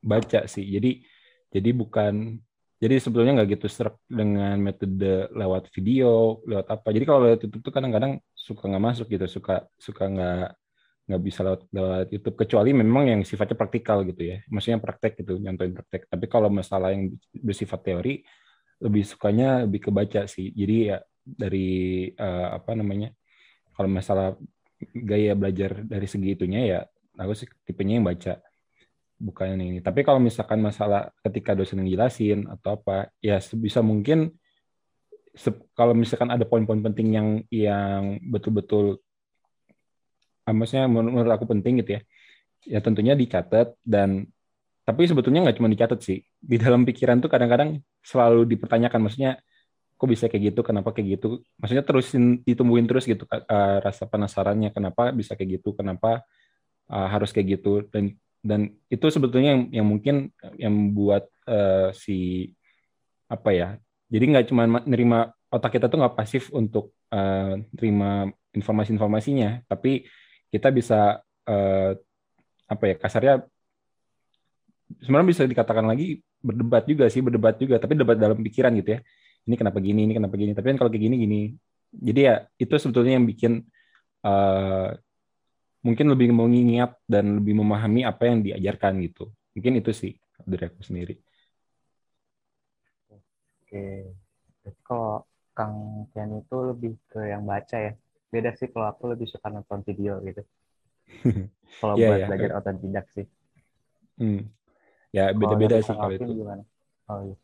baca 0.02 0.50
sih. 0.50 0.66
Jadi 0.66 1.06
jadi 1.54 1.70
bukan 1.76 2.42
jadi 2.82 2.98
sebetulnya 2.98 3.38
nggak 3.38 3.62
gitu 3.62 3.68
serak 3.70 4.02
dengan 4.10 4.58
metode 4.58 5.30
lewat 5.38 5.70
video, 5.70 6.42
lewat 6.50 6.66
apa. 6.66 6.90
Jadi 6.90 7.06
kalau 7.06 7.22
lewat 7.30 7.46
YouTube 7.46 7.70
tuh 7.70 7.74
kadang-kadang 7.78 8.18
suka 8.34 8.66
nggak 8.66 8.84
masuk 8.90 9.06
gitu, 9.06 9.30
suka 9.30 9.70
suka 9.78 10.10
nggak 10.10 10.46
nggak 11.06 11.22
bisa 11.22 11.40
lewat 11.46 11.62
lewat 11.70 12.08
YouTube 12.10 12.36
kecuali 12.42 12.74
memang 12.74 13.04
yang 13.06 13.22
sifatnya 13.22 13.54
praktikal 13.54 14.02
gitu 14.02 14.34
ya. 14.34 14.42
Maksudnya 14.50 14.82
praktek 14.82 15.14
gitu, 15.22 15.38
nyontoin 15.38 15.78
praktek. 15.78 16.10
Tapi 16.10 16.26
kalau 16.26 16.50
masalah 16.50 16.90
yang 16.90 17.14
bersifat 17.38 17.86
teori, 17.86 18.26
lebih 18.82 19.06
sukanya 19.06 19.70
lebih 19.70 19.86
kebaca 19.86 20.26
sih. 20.26 20.50
Jadi 20.50 20.76
ya 20.90 20.98
dari 21.22 22.10
uh, 22.18 22.58
apa 22.58 22.74
namanya? 22.74 23.14
Kalau 23.78 23.90
masalah 23.94 24.34
gaya 24.82 25.38
belajar 25.38 25.86
dari 25.86 26.10
segi 26.10 26.34
itunya 26.34 26.62
ya, 26.66 26.80
aku 27.14 27.38
sih 27.38 27.46
tipenya 27.62 28.02
yang 28.02 28.10
baca 28.10 28.42
bukan 29.22 29.54
ini. 29.62 29.80
Tapi 29.86 30.02
kalau 30.02 30.18
misalkan 30.18 30.58
masalah 30.60 31.14
ketika 31.22 31.54
dosen 31.54 31.86
jelasin 31.86 32.50
atau 32.50 32.82
apa, 32.82 33.14
ya 33.22 33.38
sebisa 33.38 33.86
mungkin 33.86 34.34
kalau 35.78 35.96
misalkan 35.96 36.28
ada 36.28 36.44
poin-poin 36.44 36.82
penting 36.84 37.16
yang 37.16 37.28
yang 37.48 38.20
betul-betul 38.20 39.00
ah, 40.44 40.52
maksudnya 40.52 40.92
menurut 40.92 41.32
aku 41.32 41.48
penting 41.48 41.80
gitu 41.80 41.96
ya, 41.96 42.02
ya 42.68 42.80
tentunya 42.84 43.16
dicatat 43.16 43.78
dan 43.86 44.28
tapi 44.82 45.06
sebetulnya 45.08 45.46
nggak 45.46 45.58
cuma 45.62 45.70
dicatat 45.70 46.00
sih. 46.02 46.26
Di 46.42 46.58
dalam 46.58 46.84
pikiran 46.84 47.22
tuh 47.22 47.30
kadang-kadang 47.30 47.80
selalu 48.02 48.50
dipertanyakan 48.50 49.00
maksudnya 49.08 49.32
kok 49.96 50.10
bisa 50.10 50.26
kayak 50.26 50.52
gitu 50.52 50.66
kenapa 50.66 50.90
kayak 50.92 51.22
gitu? 51.22 51.46
Maksudnya 51.62 51.86
terusin 51.86 52.42
ditumbuhin 52.42 52.90
terus 52.90 53.06
gitu 53.06 53.30
uh, 53.30 53.78
rasa 53.86 54.10
penasarannya 54.10 54.74
kenapa 54.74 55.14
bisa 55.14 55.38
kayak 55.38 55.62
gitu 55.62 55.78
kenapa 55.78 56.26
uh, 56.90 57.08
harus 57.08 57.30
kayak 57.30 57.62
gitu? 57.62 57.86
Dan 57.94 58.18
dan 58.42 58.74
itu 58.90 59.06
sebetulnya 59.14 59.54
yang, 59.54 59.64
yang 59.82 59.88
mungkin 59.88 60.16
yang 60.58 60.74
membuat 60.74 61.30
uh, 61.46 61.94
si 61.94 62.50
apa 63.30 63.50
ya 63.54 63.70
jadi 64.12 64.26
nggak 64.28 64.46
cuma 64.50 64.68
nerima 64.84 65.32
otak 65.54 65.78
kita 65.78 65.88
tuh 65.88 66.02
nggak 66.02 66.18
pasif 66.18 66.50
untuk 66.52 66.92
uh, 67.14 67.56
terima 67.78 68.28
informasi-informasinya 68.52 69.64
tapi 69.70 70.10
kita 70.52 70.68
bisa 70.74 71.22
uh, 71.48 71.92
apa 72.68 72.84
ya 72.88 72.96
kasarnya 73.00 73.36
sebenarnya 75.00 75.30
bisa 75.32 75.44
dikatakan 75.48 75.88
lagi 75.88 76.20
berdebat 76.42 76.84
juga 76.90 77.08
sih 77.08 77.24
berdebat 77.24 77.56
juga 77.56 77.80
tapi 77.80 77.96
debat 77.96 78.18
dalam 78.18 78.42
pikiran 78.42 78.74
gitu 78.82 78.98
ya. 78.98 79.00
Ini 79.42 79.56
kenapa 79.58 79.80
gini 79.82 80.06
ini 80.06 80.14
kenapa 80.18 80.36
gini 80.36 80.52
tapi 80.52 80.76
kan 80.76 80.78
kalau 80.78 80.92
kayak 80.92 81.04
gini 81.08 81.16
gini. 81.18 81.42
Jadi 81.92 82.20
ya 82.24 82.36
itu 82.60 82.74
sebetulnya 82.76 83.20
yang 83.20 83.26
bikin 83.28 83.64
uh, 84.24 84.96
mungkin 85.82 86.14
lebih 86.14 86.30
mengingat 86.30 86.94
dan 87.10 87.42
lebih 87.42 87.58
memahami 87.58 88.06
apa 88.06 88.30
yang 88.30 88.46
diajarkan 88.46 89.02
gitu. 89.02 89.34
Mungkin 89.58 89.82
itu 89.82 89.92
sih 89.92 90.14
dari 90.46 90.70
aku 90.70 90.82
sendiri. 90.86 91.18
Oke. 93.10 94.14
Jadi 94.62 94.80
kalau 94.86 95.26
Kang 95.58 96.06
Kian 96.14 96.38
itu 96.38 96.58
lebih 96.62 96.94
ke 97.10 97.34
yang 97.34 97.44
baca 97.44 97.78
ya. 97.82 97.94
Beda 98.32 98.56
sih 98.56 98.70
kalau 98.72 98.88
aku 98.94 99.12
lebih 99.12 99.28
suka 99.28 99.50
nonton 99.50 99.82
video 99.84 100.22
gitu. 100.24 100.46
kalau 101.82 101.98
yeah, 101.98 102.08
buat 102.08 102.20
yeah. 102.24 102.28
belajar 102.30 102.52
otodidak 102.62 103.06
sih. 103.12 103.26
Hmm. 104.22 104.48
Ya 105.12 105.34
beda-beda 105.34 105.82
sih 105.82 105.92
kalau 105.92 106.14
itu. 106.14 106.30
Gimana? 106.30 106.64
Oh, 107.10 107.20
iya. 107.26 107.38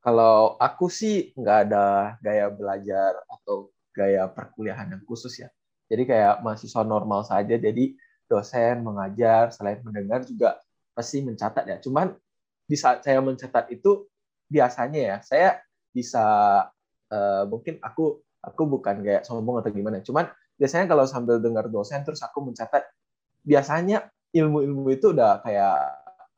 Kalau 0.00 0.56
aku 0.56 0.88
sih 0.88 1.36
nggak 1.36 1.58
ada 1.68 2.16
gaya 2.24 2.48
belajar 2.48 3.20
atau 3.28 3.68
gaya 3.92 4.24
perkuliahan 4.32 4.96
yang 4.96 5.04
khusus 5.04 5.44
ya 5.44 5.52
jadi 5.90 6.02
kayak 6.06 6.34
mahasiswa 6.46 6.86
normal 6.86 7.26
saja. 7.26 7.58
Jadi 7.58 7.98
dosen 8.30 8.86
mengajar 8.86 9.50
selain 9.50 9.82
mendengar 9.82 10.22
juga 10.22 10.62
pasti 10.94 11.18
mencatat 11.18 11.66
ya. 11.66 11.76
Cuman 11.82 12.14
di 12.62 12.78
saat 12.78 13.02
saya 13.02 13.18
mencatat 13.18 13.74
itu 13.74 14.06
biasanya 14.46 15.00
ya 15.02 15.16
saya 15.26 15.48
bisa 15.90 16.26
uh, 17.10 17.42
mungkin 17.50 17.82
aku 17.82 18.22
aku 18.38 18.62
bukan 18.70 19.02
kayak 19.02 19.26
sombong 19.26 19.58
atau 19.58 19.74
gimana. 19.74 19.98
Cuman 19.98 20.30
biasanya 20.54 20.86
kalau 20.86 21.10
sambil 21.10 21.42
dengar 21.42 21.66
dosen 21.66 22.06
terus 22.06 22.22
aku 22.22 22.38
mencatat 22.46 22.86
biasanya 23.42 24.06
ilmu-ilmu 24.30 24.94
itu 24.94 25.10
udah 25.10 25.42
kayak 25.42 25.74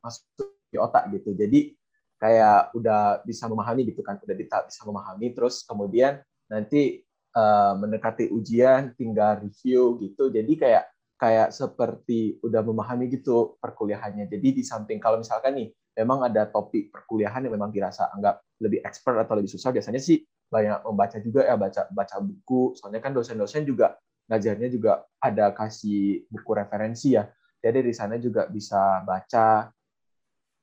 masuk 0.00 0.48
di 0.72 0.80
otak 0.80 1.12
gitu. 1.12 1.36
Jadi 1.36 1.76
kayak 2.16 2.72
udah 2.72 3.20
bisa 3.26 3.44
memahami 3.52 3.92
gitu 3.92 4.00
kan, 4.00 4.16
udah 4.16 4.36
bisa 4.64 4.80
memahami 4.88 5.36
terus 5.36 5.60
kemudian 5.68 6.24
nanti 6.48 7.04
uh, 7.36 7.74
mendekati 7.76 8.28
ujian 8.32 8.92
tinggal 8.96 9.40
review 9.40 9.98
gitu. 10.00 10.28
Jadi 10.32 10.52
kayak 10.56 10.84
kayak 11.16 11.54
seperti 11.54 12.42
udah 12.42 12.60
memahami 12.66 13.06
gitu 13.12 13.54
perkuliahannya. 13.62 14.26
Jadi 14.26 14.58
di 14.58 14.62
samping 14.66 14.98
kalau 14.98 15.22
misalkan 15.22 15.54
nih 15.54 15.68
memang 15.94 16.24
ada 16.26 16.48
topik 16.48 16.90
perkuliahan 16.90 17.46
yang 17.46 17.54
memang 17.54 17.70
dirasa 17.70 18.10
anggap 18.10 18.42
lebih 18.58 18.82
expert 18.82 19.20
atau 19.22 19.38
lebih 19.38 19.52
susah 19.52 19.70
biasanya 19.70 20.00
sih 20.00 20.24
banyak 20.50 20.84
membaca 20.84 21.16
juga 21.22 21.40
ya 21.46 21.54
baca 21.54 21.86
baca 21.94 22.16
buku. 22.18 22.74
Soalnya 22.74 23.00
kan 23.00 23.14
dosen-dosen 23.14 23.64
juga 23.64 23.96
ngajarnya 24.26 24.68
juga 24.72 25.06
ada 25.22 25.54
kasih 25.54 26.26
buku 26.26 26.50
referensi 26.56 27.14
ya. 27.14 27.28
Jadi 27.62 27.86
di 27.86 27.94
sana 27.94 28.18
juga 28.18 28.50
bisa 28.50 29.00
baca. 29.06 29.70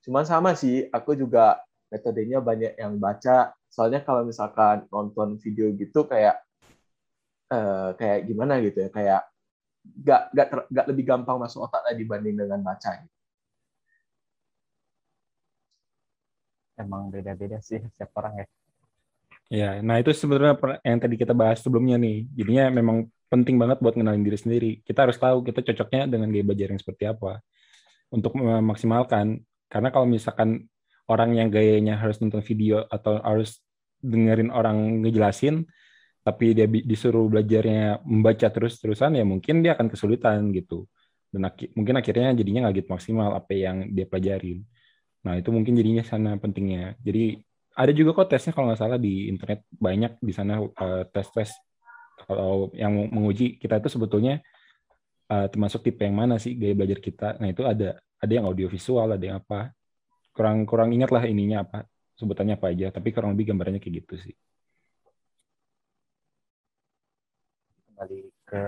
Cuman 0.03 0.27
sama 0.27 0.51
sih 0.59 0.83
aku 0.91 1.15
juga 1.15 1.63
metodenya 1.87 2.43
banyak 2.43 2.75
yang 2.75 2.99
baca. 2.99 3.55
Soalnya 3.71 4.03
kalau 4.03 4.27
misalkan 4.27 4.83
nonton 4.91 5.39
video 5.39 5.71
gitu 5.71 6.03
kayak 6.03 6.43
uh, 7.49 7.93
kayak 7.97 8.29
gimana 8.29 8.61
gitu 8.63 8.87
ya 8.87 8.89
kayak 8.89 9.21
gak 10.05 10.21
gak, 10.35 10.47
ter, 10.51 10.59
gak 10.69 10.85
lebih 10.89 11.03
gampang 11.07 11.37
masuk 11.41 11.65
otak 11.65 11.81
lah 11.85 11.95
dibanding 11.95 12.35
dengan 12.37 12.61
baca 12.61 13.01
gitu. 13.01 13.19
emang 16.79 17.11
beda-beda 17.11 17.59
sih 17.59 17.83
setiap 17.83 18.15
orang 18.15 18.33
ya. 18.39 18.47
Ya 19.49 19.71
nah 19.83 19.99
itu 19.99 20.15
sebenarnya 20.15 20.55
yang 20.87 20.99
tadi 21.03 21.19
kita 21.19 21.35
bahas 21.35 21.59
sebelumnya 21.59 21.99
nih. 21.99 22.23
Jadinya 22.39 22.65
memang 22.71 23.11
penting 23.27 23.59
banget 23.59 23.83
buat 23.83 23.99
ngenalin 23.99 24.23
diri 24.23 24.39
sendiri. 24.39 24.71
Kita 24.87 25.03
harus 25.03 25.19
tahu 25.19 25.43
kita 25.43 25.59
cocoknya 25.59 26.07
dengan 26.07 26.31
gaya 26.31 26.45
belajar 26.47 26.71
yang 26.71 26.79
seperti 26.79 27.03
apa. 27.09 27.43
Untuk 28.09 28.37
memaksimalkan. 28.39 29.43
Karena 29.69 29.89
kalau 29.93 30.07
misalkan 30.09 30.65
orang 31.09 31.37
yang 31.37 31.49
gayanya 31.51 31.97
harus 31.97 32.17
nonton 32.21 32.41
video 32.41 32.85
atau 32.89 33.21
harus 33.21 33.61
dengerin 33.99 34.49
orang 34.49 35.03
ngejelasin 35.03 35.67
tapi 36.29 36.53
dia 36.53 36.69
disuruh 36.69 37.25
belajarnya 37.25 38.05
membaca 38.05 38.47
terus-terusan 38.53 39.17
ya 39.17 39.25
mungkin 39.25 39.65
dia 39.65 39.73
akan 39.73 39.89
kesulitan 39.89 40.53
gitu. 40.53 40.85
Dan 41.33 41.49
ak 41.49 41.73
mungkin 41.73 41.97
akhirnya 41.97 42.37
jadinya 42.37 42.69
nggak 42.69 42.85
gitu 42.85 42.89
maksimal 42.93 43.33
apa 43.33 43.49
yang 43.57 43.89
dia 43.89 44.05
pelajarin. 44.05 44.61
Nah 45.25 45.41
itu 45.41 45.49
mungkin 45.49 45.73
jadinya 45.73 46.05
sana 46.05 46.37
pentingnya. 46.37 46.93
Jadi 47.01 47.41
ada 47.73 47.91
juga 47.97 48.13
kok 48.13 48.29
tesnya 48.29 48.53
kalau 48.53 48.69
nggak 48.69 48.77
salah 48.77 49.01
di 49.01 49.25
internet. 49.25 49.65
Banyak 49.73 50.21
di 50.21 50.33
sana 50.37 50.61
uh, 50.61 51.03
tes-tes 51.09 51.49
kalau 52.29 52.69
yang 52.77 52.93
menguji 53.09 53.57
kita 53.57 53.81
itu 53.81 53.89
sebetulnya 53.89 54.37
uh, 55.33 55.49
termasuk 55.49 55.81
tipe 55.81 56.05
yang 56.05 56.13
mana 56.13 56.37
sih 56.37 56.53
gaya 56.53 56.77
belajar 56.77 56.99
kita. 57.01 57.27
Nah 57.41 57.49
itu 57.49 57.65
ada. 57.65 57.97
Ada 58.19 58.35
yang 58.35 58.51
audiovisual 58.51 59.15
ada 59.15 59.23
yang 59.23 59.39
apa. 59.39 59.71
Kurang 60.35 60.67
kurang 60.69 60.93
ingat 60.93 61.09
lah 61.09 61.25
ininya 61.25 61.65
apa. 61.65 61.89
Sebutannya 62.19 62.59
apa 62.59 62.69
aja. 62.69 62.93
Tapi 62.93 63.15
kurang 63.15 63.33
lebih 63.33 63.55
gambarannya 63.55 63.81
kayak 63.81 64.05
gitu 64.05 64.29
sih 64.29 64.35
kembali 67.99 68.31
ke 68.47 68.61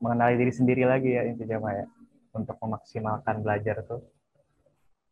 mengenali 0.00 0.34
diri 0.40 0.52
sendiri 0.56 0.88
lagi 0.88 1.12
ya 1.12 1.28
intinya 1.28 1.60
Pak 1.60 1.72
ya 1.76 1.86
untuk 2.32 2.56
memaksimalkan 2.56 3.36
belajar 3.44 3.84
tuh 3.84 4.00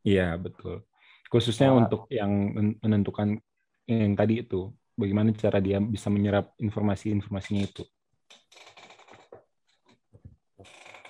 iya 0.00 0.32
betul 0.40 0.80
khususnya 1.28 1.76
nah, 1.76 1.84
untuk 1.84 2.08
yang 2.08 2.56
menentukan 2.80 3.36
yang 3.84 4.16
tadi 4.16 4.40
itu 4.40 4.72
bagaimana 4.96 5.36
cara 5.36 5.60
dia 5.60 5.76
bisa 5.76 6.08
menyerap 6.08 6.56
informasi-informasinya 6.56 7.68
itu 7.68 7.84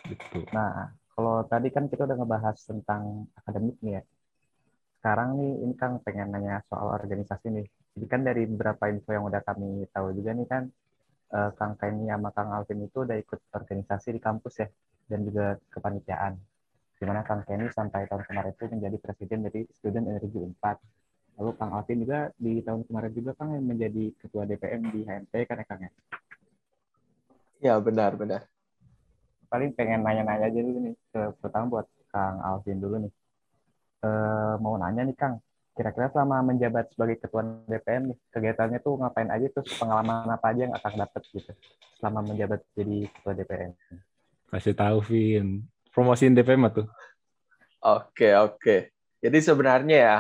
gitu. 0.07 0.46
Nah, 0.55 0.94
kalau 1.18 1.42
tadi 1.50 1.66
kan 1.74 1.90
kita 1.90 2.07
udah 2.07 2.14
ngebahas 2.14 2.55
tentang 2.62 3.26
akademik 3.35 3.74
nih 3.83 3.98
ya. 3.98 4.02
Sekarang 5.02 5.35
nih 5.35 5.66
ini 5.66 5.74
kan 5.74 5.98
pengen 6.07 6.31
nanya 6.31 6.62
soal 6.70 6.94
organisasi 6.94 7.50
nih. 7.50 7.66
Jadi 7.98 8.07
kan 8.07 8.22
dari 8.22 8.46
beberapa 8.46 8.87
info 8.87 9.11
yang 9.11 9.26
udah 9.26 9.42
kami 9.42 9.83
tahu 9.90 10.14
juga 10.14 10.31
nih 10.38 10.46
kan 10.46 10.70
eh, 11.32 11.50
Kang 11.58 11.74
Kenny 11.80 12.06
sama 12.10 12.30
Kang 12.30 12.50
Alvin 12.52 12.86
itu 12.86 13.02
udah 13.02 13.16
ikut 13.18 13.40
organisasi 13.54 14.14
di 14.14 14.20
kampus 14.22 14.54
ya 14.62 14.68
dan 15.10 15.20
juga 15.26 15.56
kepanitiaan. 15.72 16.34
Di 16.96 17.04
mana 17.04 17.24
Kang 17.26 17.42
Kenny 17.46 17.66
sampai 17.72 18.06
tahun 18.06 18.24
kemarin 18.26 18.52
itu 18.52 18.64
menjadi 18.70 18.96
presiden 19.00 19.38
dari 19.46 19.66
Student 19.80 20.06
Energy 20.10 20.40
4. 20.42 20.78
Lalu 21.36 21.50
Kang 21.60 21.72
Alvin 21.74 21.98
juga 22.04 22.20
di 22.36 22.64
tahun 22.64 22.82
kemarin 22.88 23.12
juga 23.12 23.30
Kang 23.36 23.50
yang 23.52 23.66
menjadi 23.66 24.04
ketua 24.16 24.48
DPM 24.48 24.82
di 24.92 25.00
HMP 25.04 25.32
kan 25.44 25.60
ya 25.60 25.66
Kang 25.68 25.80
ya? 25.84 25.90
Ya 27.56 27.74
benar 27.80 28.14
benar 28.16 28.44
paling 29.50 29.70
pengen 29.78 30.02
nanya-nanya 30.02 30.50
aja 30.50 30.60
dulu 30.60 30.78
nih 30.90 30.94
ke 31.14 31.20
pertama 31.40 31.64
buat 31.78 31.86
Kang 32.10 32.42
Alvin 32.42 32.78
dulu 32.82 32.96
nih. 33.06 33.12
E, 34.02 34.08
mau 34.62 34.74
nanya 34.76 35.02
nih 35.06 35.16
Kang, 35.16 35.40
kira-kira 35.76 36.08
selama 36.08 36.40
menjabat 36.40 36.88
sebagai 36.96 37.20
ketua 37.20 37.44
DPM 37.68 38.16
kegiatannya 38.32 38.80
tuh 38.80 38.96
ngapain 38.96 39.28
aja 39.28 39.46
tuh 39.52 39.60
pengalaman 39.76 40.24
apa 40.32 40.46
aja 40.48 40.60
yang 40.64 40.74
akan 40.74 40.92
dapat 41.04 41.22
gitu 41.28 41.52
selama 42.00 42.24
menjabat 42.24 42.64
jadi 42.72 43.12
ketua 43.12 43.32
DPM? 43.36 43.72
Kasih 44.48 44.72
tahu 44.72 44.98
Vin, 45.04 45.68
promosiin 45.92 46.32
DPM 46.32 46.72
tuh. 46.72 46.88
Oke 47.84 48.32
oke. 48.32 48.90
Jadi 49.20 49.38
sebenarnya 49.44 49.96
ya 50.00 50.18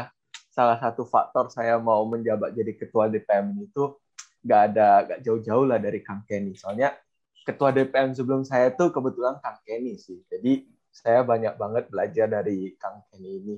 salah 0.52 0.76
satu 0.76 1.08
faktor 1.08 1.48
saya 1.48 1.80
mau 1.80 2.04
menjabat 2.04 2.52
jadi 2.52 2.76
ketua 2.76 3.08
DPM 3.08 3.56
itu 3.64 3.96
nggak 4.44 4.60
ada 4.72 4.88
nggak 5.08 5.20
jauh-jauh 5.24 5.64
lah 5.64 5.80
dari 5.80 6.04
Kang 6.04 6.20
Kenny. 6.28 6.52
Soalnya 6.52 6.92
ketua 7.48 7.72
DPM 7.72 8.12
sebelum 8.12 8.44
saya 8.44 8.70
tuh 8.76 8.92
kebetulan 8.92 9.40
Kang 9.40 9.56
Kenny 9.64 9.96
sih. 9.96 10.20
Jadi 10.28 10.68
saya 10.92 11.24
banyak 11.24 11.60
banget 11.60 11.84
belajar 11.88 12.26
dari 12.28 12.76
Kang 12.76 13.04
Kenny 13.08 13.40
ini. 13.40 13.56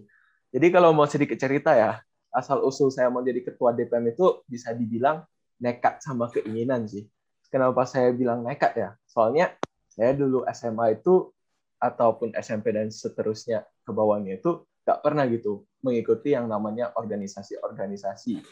Jadi 0.49 0.67
kalau 0.73 0.97
mau 0.97 1.05
sedikit 1.05 1.37
cerita 1.37 1.77
ya, 1.77 2.01
asal 2.33 2.65
usul 2.65 2.89
saya 2.89 3.13
mau 3.13 3.21
jadi 3.21 3.45
ketua 3.45 3.77
DPM 3.77 4.17
itu 4.17 4.45
bisa 4.49 4.73
dibilang 4.73 5.25
nekat 5.61 6.01
sama 6.01 6.33
keinginan 6.33 6.89
sih. 6.89 7.05
Kenapa 7.49 7.89
saya 7.89 8.13
bilang 8.13 8.45
nekat 8.45 8.73
ya? 8.77 8.91
Soalnya 9.09 9.57
saya 9.89 10.13
dulu 10.17 10.45
SMA 10.53 11.01
itu 11.01 11.33
ataupun 11.79 12.35
SMP 12.37 12.75
dan 12.75 12.91
seterusnya 12.91 13.65
ke 13.87 13.91
bawahnya 13.95 14.41
itu 14.41 14.67
nggak 14.83 14.99
pernah 15.05 15.25
gitu 15.31 15.69
mengikuti 15.85 16.35
yang 16.35 16.51
namanya 16.51 16.91
organisasi-organisasi 16.97 18.43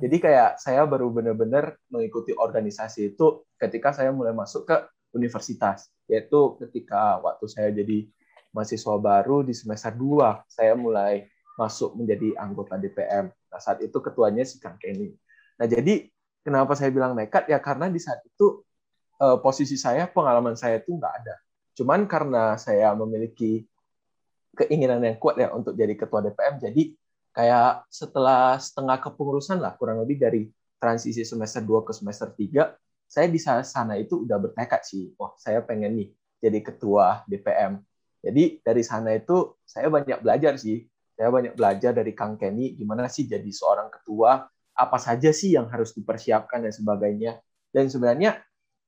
jadi 0.00 0.16
kayak 0.16 0.50
saya 0.56 0.88
baru 0.88 1.12
benar-benar 1.12 1.76
mengikuti 1.92 2.32
organisasi 2.32 3.12
itu 3.12 3.44
ketika 3.60 3.92
saya 3.92 4.08
mulai 4.08 4.32
masuk 4.32 4.64
ke 4.64 4.76
universitas, 5.12 5.92
yaitu 6.08 6.56
ketika 6.64 7.20
waktu 7.20 7.44
saya 7.44 7.68
jadi 7.68 8.08
mahasiswa 8.56 8.96
baru 8.96 9.44
di 9.44 9.52
semester 9.52 9.92
2, 9.92 10.48
saya 10.48 10.72
mulai 10.72 11.28
masuk 11.62 11.94
menjadi 11.94 12.34
anggota 12.42 12.74
DPM. 12.74 13.30
Nah, 13.30 13.60
saat 13.62 13.78
itu 13.78 13.94
ketuanya 14.02 14.42
si 14.42 14.58
Kang 14.58 14.76
Kenny. 14.82 15.14
Nah, 15.58 15.66
jadi 15.70 16.10
kenapa 16.42 16.74
saya 16.74 16.90
bilang 16.90 17.14
nekat? 17.14 17.46
Ya 17.46 17.62
karena 17.62 17.86
di 17.86 18.02
saat 18.02 18.18
itu 18.26 18.66
eh, 19.22 19.38
posisi 19.38 19.78
saya, 19.78 20.10
pengalaman 20.10 20.58
saya 20.58 20.82
itu 20.82 20.90
nggak 20.98 21.14
ada. 21.22 21.34
Cuman 21.78 22.10
karena 22.10 22.58
saya 22.58 22.90
memiliki 22.98 23.62
keinginan 24.58 25.00
yang 25.06 25.16
kuat 25.16 25.40
ya 25.40 25.48
untuk 25.54 25.72
jadi 25.72 25.94
ketua 25.96 26.20
DPM, 26.20 26.60
jadi 26.60 26.82
kayak 27.32 27.88
setelah 27.88 28.60
setengah 28.60 29.00
kepengurusan 29.00 29.56
lah 29.56 29.72
kurang 29.80 30.04
lebih 30.04 30.20
dari 30.20 30.52
transisi 30.76 31.24
semester 31.24 31.64
2 31.64 31.88
ke 31.88 31.92
semester 31.96 32.28
3 32.28 32.76
saya 33.08 33.28
di 33.28 33.40
sana 33.40 33.96
itu 33.96 34.24
udah 34.24 34.36
bertekad 34.40 34.84
sih 34.84 35.12
wah 35.16 35.32
saya 35.40 35.64
pengen 35.64 35.96
nih 35.96 36.08
jadi 36.44 36.58
ketua 36.60 37.24
DPM 37.24 37.80
jadi 38.20 38.60
dari 38.60 38.82
sana 38.84 39.16
itu 39.16 39.56
saya 39.64 39.88
banyak 39.88 40.20
belajar 40.20 40.60
sih 40.60 40.84
saya 41.16 41.28
banyak 41.28 41.54
belajar 41.54 41.92
dari 41.92 42.12
Kang 42.16 42.40
Kenny 42.40 42.74
gimana 42.74 43.06
sih 43.06 43.28
jadi 43.28 43.46
seorang 43.48 43.92
ketua? 43.92 44.48
Apa 44.72 44.96
saja 44.96 45.28
sih 45.30 45.52
yang 45.52 45.68
harus 45.68 45.92
dipersiapkan 45.92 46.64
dan 46.64 46.72
sebagainya? 46.72 47.38
Dan 47.68 47.92
sebenarnya 47.92 48.40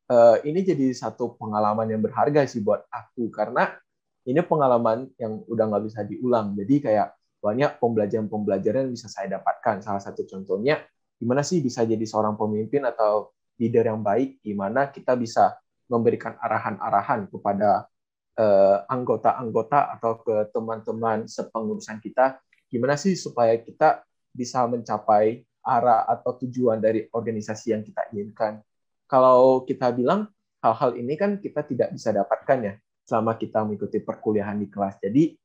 eh, 0.08 0.36
ini 0.48 0.64
jadi 0.64 0.92
satu 0.92 1.36
pengalaman 1.36 1.88
yang 1.88 2.00
berharga 2.00 2.44
sih 2.48 2.64
buat 2.64 2.84
aku 2.88 3.28
karena 3.28 3.76
ini 4.24 4.40
pengalaman 4.40 5.12
yang 5.20 5.44
udah 5.44 5.64
nggak 5.68 5.84
bisa 5.84 6.00
diulang. 6.04 6.56
Jadi 6.56 6.80
kayak 6.80 7.12
banyak 7.44 7.76
pembelajaran-pembelajaran 7.76 8.88
yang 8.88 8.94
bisa 8.96 9.12
saya 9.12 9.36
dapatkan. 9.36 9.84
Salah 9.84 10.00
satu 10.00 10.24
contohnya, 10.24 10.80
gimana 11.20 11.44
sih 11.44 11.60
bisa 11.60 11.84
jadi 11.84 12.00
seorang 12.08 12.40
pemimpin 12.40 12.88
atau 12.88 13.36
leader 13.60 13.92
yang 13.92 14.00
baik, 14.00 14.40
gimana 14.40 14.88
kita 14.88 15.12
bisa 15.14 15.60
memberikan 15.92 16.40
arahan-arahan 16.40 17.28
kepada 17.28 17.84
anggota-anggota 18.90 19.94
atau 19.98 20.18
ke 20.18 20.50
teman-teman 20.50 21.30
sepengurusan 21.30 22.02
kita, 22.02 22.42
gimana 22.66 22.98
sih 22.98 23.14
supaya 23.14 23.54
kita 23.62 24.02
bisa 24.34 24.66
mencapai 24.66 25.46
arah 25.64 26.04
atau 26.04 26.36
tujuan 26.44 26.82
dari 26.82 27.06
organisasi 27.08 27.72
yang 27.72 27.86
kita 27.86 28.10
inginkan. 28.12 28.60
Kalau 29.06 29.62
kita 29.62 29.94
bilang 29.94 30.28
hal-hal 30.60 30.98
ini 30.98 31.14
kan 31.14 31.38
kita 31.38 31.62
tidak 31.64 31.94
bisa 31.94 32.10
dapatkan 32.10 32.58
ya 32.60 32.74
selama 33.04 33.36
kita 33.38 33.62
mengikuti 33.62 34.00
perkuliahan 34.02 34.58
di 34.58 34.66
kelas. 34.68 34.98
Jadi 34.98 35.36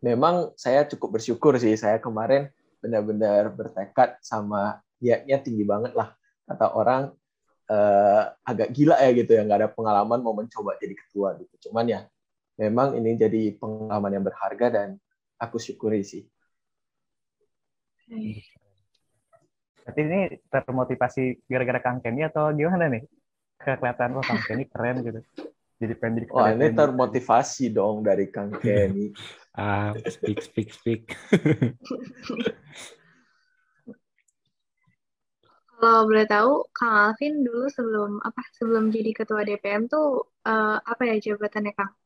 memang 0.00 0.56
saya 0.56 0.88
cukup 0.88 1.20
bersyukur 1.20 1.60
sih 1.60 1.76
saya 1.76 2.00
kemarin 2.00 2.48
benar-benar 2.80 3.52
bertekad 3.52 4.16
sama 4.24 4.80
niatnya 4.96 5.36
tinggi 5.44 5.64
banget 5.68 5.92
lah 5.92 6.16
kata 6.48 6.72
orang 6.72 7.12
eh, 7.70 8.22
agak 8.42 8.68
gila 8.74 8.98
ya 8.98 9.10
gitu 9.14 9.30
ya 9.38 9.42
nggak 9.46 9.58
ada 9.62 9.70
pengalaman 9.70 10.18
mau 10.20 10.34
mencoba 10.34 10.74
jadi 10.82 10.94
ketua 10.98 11.38
gitu 11.38 11.70
cuman 11.70 11.86
ya 11.86 12.00
memang 12.60 12.92
ini 13.00 13.16
jadi 13.16 13.56
pengalaman 13.56 14.20
yang 14.20 14.24
berharga 14.26 14.66
dan 14.68 14.88
aku 15.40 15.56
syukuri 15.56 16.04
sih. 16.04 16.28
Berarti 19.80 20.00
ini 20.04 20.20
termotivasi 20.52 21.48
gara-gara 21.48 21.80
Kang 21.80 22.04
Kenny 22.04 22.28
atau 22.28 22.52
gimana 22.52 22.92
nih? 22.92 23.02
Kelihatan 23.56 24.20
kok 24.20 24.24
Kang 24.28 24.44
Kenny 24.44 24.64
keren 24.68 25.00
gitu. 25.00 25.20
Jadi 25.80 25.92
pengen 25.96 26.20
jadi 26.20 26.26
Wah, 26.36 26.52
ini 26.52 26.68
termotivasi 26.76 27.72
dong 27.72 28.04
dari 28.04 28.28
Kang 28.28 28.52
Kenny. 28.60 29.16
ah, 29.56 29.96
speak, 30.04 30.44
speak, 30.44 30.68
speak. 30.76 31.16
Kalau 35.80 36.04
boleh 36.04 36.28
tahu, 36.28 36.68
Kang 36.76 36.92
Alvin 36.92 37.40
dulu 37.40 37.64
sebelum 37.72 38.20
apa 38.20 38.44
sebelum 38.52 38.92
jadi 38.92 39.16
ketua 39.16 39.48
DPM 39.48 39.88
tuh 39.88 40.28
uh, 40.44 40.76
apa 40.76 41.08
ya 41.08 41.16
jabatannya 41.16 41.72
Kang? 41.72 41.96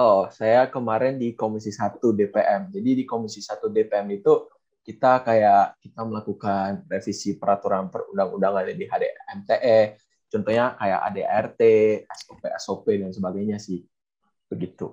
Oh, 0.00 0.26
saya 0.32 0.72
kemarin 0.72 1.20
di 1.20 1.36
Komisi 1.36 1.68
1 1.68 2.00
DPM. 2.00 2.72
Jadi 2.72 2.90
di 2.98 3.04
Komisi 3.04 3.44
1 3.44 3.68
DPM 3.68 4.08
itu 4.16 4.48
kita 4.80 5.20
kayak 5.20 5.76
kita 5.80 6.08
melakukan 6.08 6.88
revisi 6.88 7.36
peraturan 7.36 7.92
perundang-undangan 7.92 8.72
di 8.72 8.84
HDMTE, 8.88 9.78
contohnya 10.32 10.72
kayak 10.80 11.00
ADRT, 11.12 11.60
SOP, 12.08 12.42
SOP 12.58 12.86
dan 12.96 13.12
sebagainya 13.12 13.60
sih. 13.60 13.84
Begitu. 14.48 14.88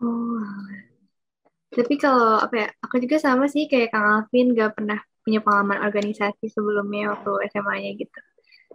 Oh. 0.00 0.44
Tapi 1.68 1.94
kalau 2.00 2.40
apa 2.40 2.54
ya, 2.56 2.68
aku 2.80 2.96
juga 2.96 3.20
sama 3.20 3.44
sih 3.44 3.68
kayak 3.68 3.92
Kang 3.92 4.08
Alvin 4.08 4.56
gak 4.56 4.72
pernah 4.72 5.04
punya 5.24 5.40
pengalaman 5.40 5.80
organisasi 5.88 6.52
sebelumnya 6.52 7.16
waktu 7.16 7.48
SMA-nya 7.50 7.90
gitu. 7.96 8.18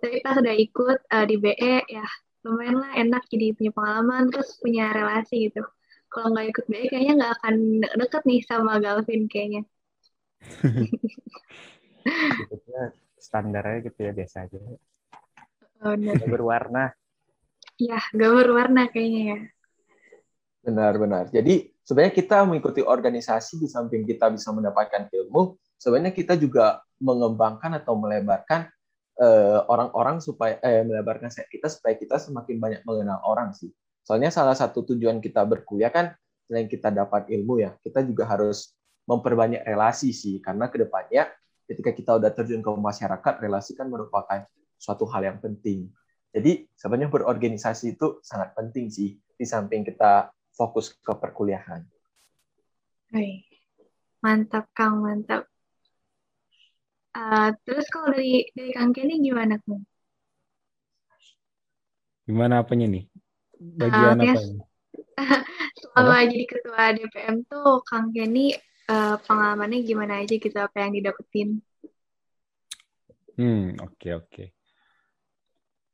Tapi 0.01 0.17
pas 0.25 0.35
udah 0.41 0.55
ikut 0.57 0.99
uh, 1.13 1.25
di 1.29 1.35
BE 1.37 1.75
ya 1.85 2.05
lumayan 2.39 2.79
lah 2.79 2.91
enak 2.95 3.27
jadi 3.27 3.51
punya 3.51 3.71
pengalaman 3.75 4.31
terus 4.31 4.55
punya 4.63 4.95
relasi 4.95 5.51
gitu. 5.51 5.63
kalau 6.09 6.33
nggak 6.33 6.49
ikut 6.49 6.65
BE 6.65 6.89
kayaknya 6.89 7.13
nggak 7.21 7.33
akan 7.37 7.55
deket 7.85 8.23
nih 8.25 8.41
sama 8.41 8.81
Galvin 8.81 9.29
kayaknya. 9.29 9.61
Ikutnya 12.41 12.83
standarnya 13.19 13.77
gitu 13.85 13.99
ya 14.09 14.11
biasa 14.17 14.49
aja. 14.49 14.57
Oh, 15.79 15.93
benar. 15.93 16.17
Berwarna. 16.25 16.85
Ya, 17.79 17.99
gak 18.11 18.31
berwarna 18.35 18.91
kayaknya 18.91 19.21
ya. 19.23 19.39
Benar-benar. 20.65 21.31
Jadi 21.31 21.71
sebenarnya 21.79 22.13
kita 22.15 22.43
mengikuti 22.43 22.81
organisasi 22.83 23.55
di 23.61 23.67
samping 23.71 24.03
kita 24.03 24.27
bisa 24.27 24.51
mendapatkan 24.51 25.07
ilmu, 25.07 25.55
sebenarnya 25.79 26.11
kita 26.11 26.35
juga 26.35 26.83
mengembangkan 26.99 27.79
atau 27.79 27.95
melebarkan 27.95 28.67
eh, 29.17 29.59
orang-orang 29.71 30.19
supaya 30.19 30.59
eh, 30.59 30.83
melebarkan 30.83 31.31
sayap 31.31 31.47
kita 31.47 31.71
supaya 31.71 31.95
kita 31.95 32.19
semakin 32.19 32.59
banyak 32.59 32.81
mengenal 32.83 33.23
orang 33.23 33.55
sih. 33.55 33.71
Soalnya 34.03 34.29
salah 34.29 34.53
satu 34.53 34.83
tujuan 34.83 35.23
kita 35.23 35.47
berkuliah 35.47 35.89
kan 35.89 36.11
selain 36.45 36.67
kita 36.67 36.91
dapat 36.91 37.31
ilmu 37.31 37.63
ya, 37.63 37.73
kita 37.79 38.03
juga 38.03 38.27
harus 38.27 38.75
memperbanyak 39.07 39.63
relasi 39.65 40.13
sih 40.13 40.37
karena 40.43 40.69
ke 40.69 40.77
depannya 40.81 41.31
ketika 41.69 41.93
kita 41.93 42.11
udah 42.17 42.31
terjun 42.33 42.61
ke 42.65 42.69
masyarakat, 42.69 43.33
relasi 43.39 43.77
kan 43.77 43.87
merupakan 43.87 44.45
suatu 44.75 45.05
hal 45.09 45.29
yang 45.29 45.37
penting. 45.37 45.89
Jadi 46.33 46.65
sebenarnya 46.77 47.09
berorganisasi 47.09 47.97
itu 47.97 48.21
sangat 48.21 48.53
penting 48.53 48.89
sih 48.89 49.17
di 49.17 49.45
samping 49.45 49.85
kita 49.85 50.29
fokus 50.53 50.93
ke 50.97 51.13
perkuliahan. 51.13 51.85
Hai. 53.13 53.45
Mantap, 54.19 54.67
Kang, 54.75 54.99
mantap. 54.99 55.47
Uh, 57.09 57.49
terus 57.65 57.89
kalau 57.89 58.13
dari 58.13 58.45
dari 58.53 58.71
Kang 58.71 58.93
Kenny 58.93 59.17
gimana, 59.19 59.57
Kang? 59.65 59.81
Gimana 62.29 62.61
apanya 62.61 62.85
nih? 62.85 63.03
Bagian 63.57 64.21
Uh, 64.21 64.25
apa? 64.29 64.41
Selama 65.81 66.21
jadi 66.31 66.45
ketua 66.45 66.81
DPM 66.93 67.43
tuh, 67.49 67.81
Kang 67.83 68.13
Kenny 68.13 68.53
uh, 68.87 69.17
pengalamannya 69.25 69.81
gimana 69.81 70.21
aja 70.21 70.37
gitu, 70.37 70.57
apa 70.57 70.85
yang 70.85 70.93
didapetin? 70.93 71.59
Hmm, 73.39 73.79
oke 73.79 74.09
oke. 74.19 74.43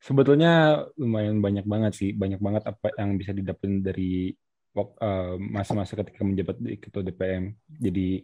Sebetulnya 0.01 0.85
lumayan 1.01 1.41
banyak 1.41 1.65
banget 1.65 1.93
sih, 1.97 2.09
banyak 2.13 2.37
banget 2.37 2.69
apa 2.69 2.93
yang 2.93 3.17
bisa 3.17 3.33
didapetin 3.33 3.81
dari 3.81 4.29
eh, 4.77 5.35
masa-masa 5.39 5.97
ketika 5.97 6.21
menjabat 6.21 6.61
di 6.61 6.77
ketua 6.77 7.01
DPM. 7.01 7.49
Jadi 7.81 8.21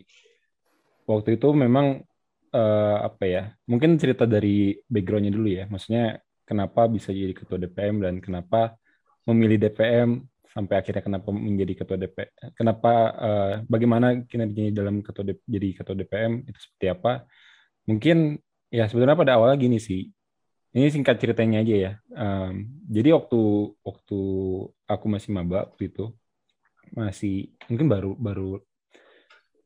waktu 1.09 1.41
itu 1.41 1.49
memang 1.57 2.05
eh, 2.55 2.97
apa 3.07 3.23
ya? 3.27 3.41
Mungkin 3.69 3.97
cerita 4.01 4.23
dari 4.27 4.75
backgroundnya 4.87 5.31
dulu 5.33 5.47
ya. 5.49 5.63
Maksudnya 5.71 6.19
kenapa 6.47 6.87
bisa 6.91 7.09
jadi 7.15 7.33
ketua 7.35 7.57
DPM 7.61 7.95
dan 8.03 8.15
kenapa 8.19 8.75
memilih 9.27 9.57
DPM 9.61 10.09
sampai 10.51 10.75
akhirnya 10.83 11.03
kenapa 11.07 11.29
menjadi 11.31 11.73
ketua 11.83 11.97
DPM? 11.97 12.31
Kenapa 12.59 12.91
eh, 13.27 13.53
bagaimana 13.67 14.07
kinerjanya 14.27 14.71
dalam 14.75 14.99
ketua 15.05 15.23
D- 15.27 15.45
jadi 15.47 15.67
ketua 15.79 15.95
DPM 15.95 16.33
itu 16.49 16.59
seperti 16.59 16.87
apa? 16.91 17.11
Mungkin 17.89 18.37
ya 18.71 18.85
sebenarnya 18.87 19.17
pada 19.19 19.33
awalnya 19.39 19.57
gini 19.59 19.79
sih. 19.81 20.11
Ini 20.71 20.87
singkat 20.87 21.19
ceritanya 21.19 21.59
aja 21.63 21.75
ya. 21.75 21.91
Em, 22.15 22.71
jadi 22.87 23.11
waktu 23.11 23.39
waktu 23.83 24.19
aku 24.87 25.05
masih 25.11 25.29
maba 25.35 25.67
waktu 25.67 25.91
itu 25.91 26.15
masih 26.95 27.51
mungkin 27.71 27.87
baru 27.91 28.11
baru 28.15 28.59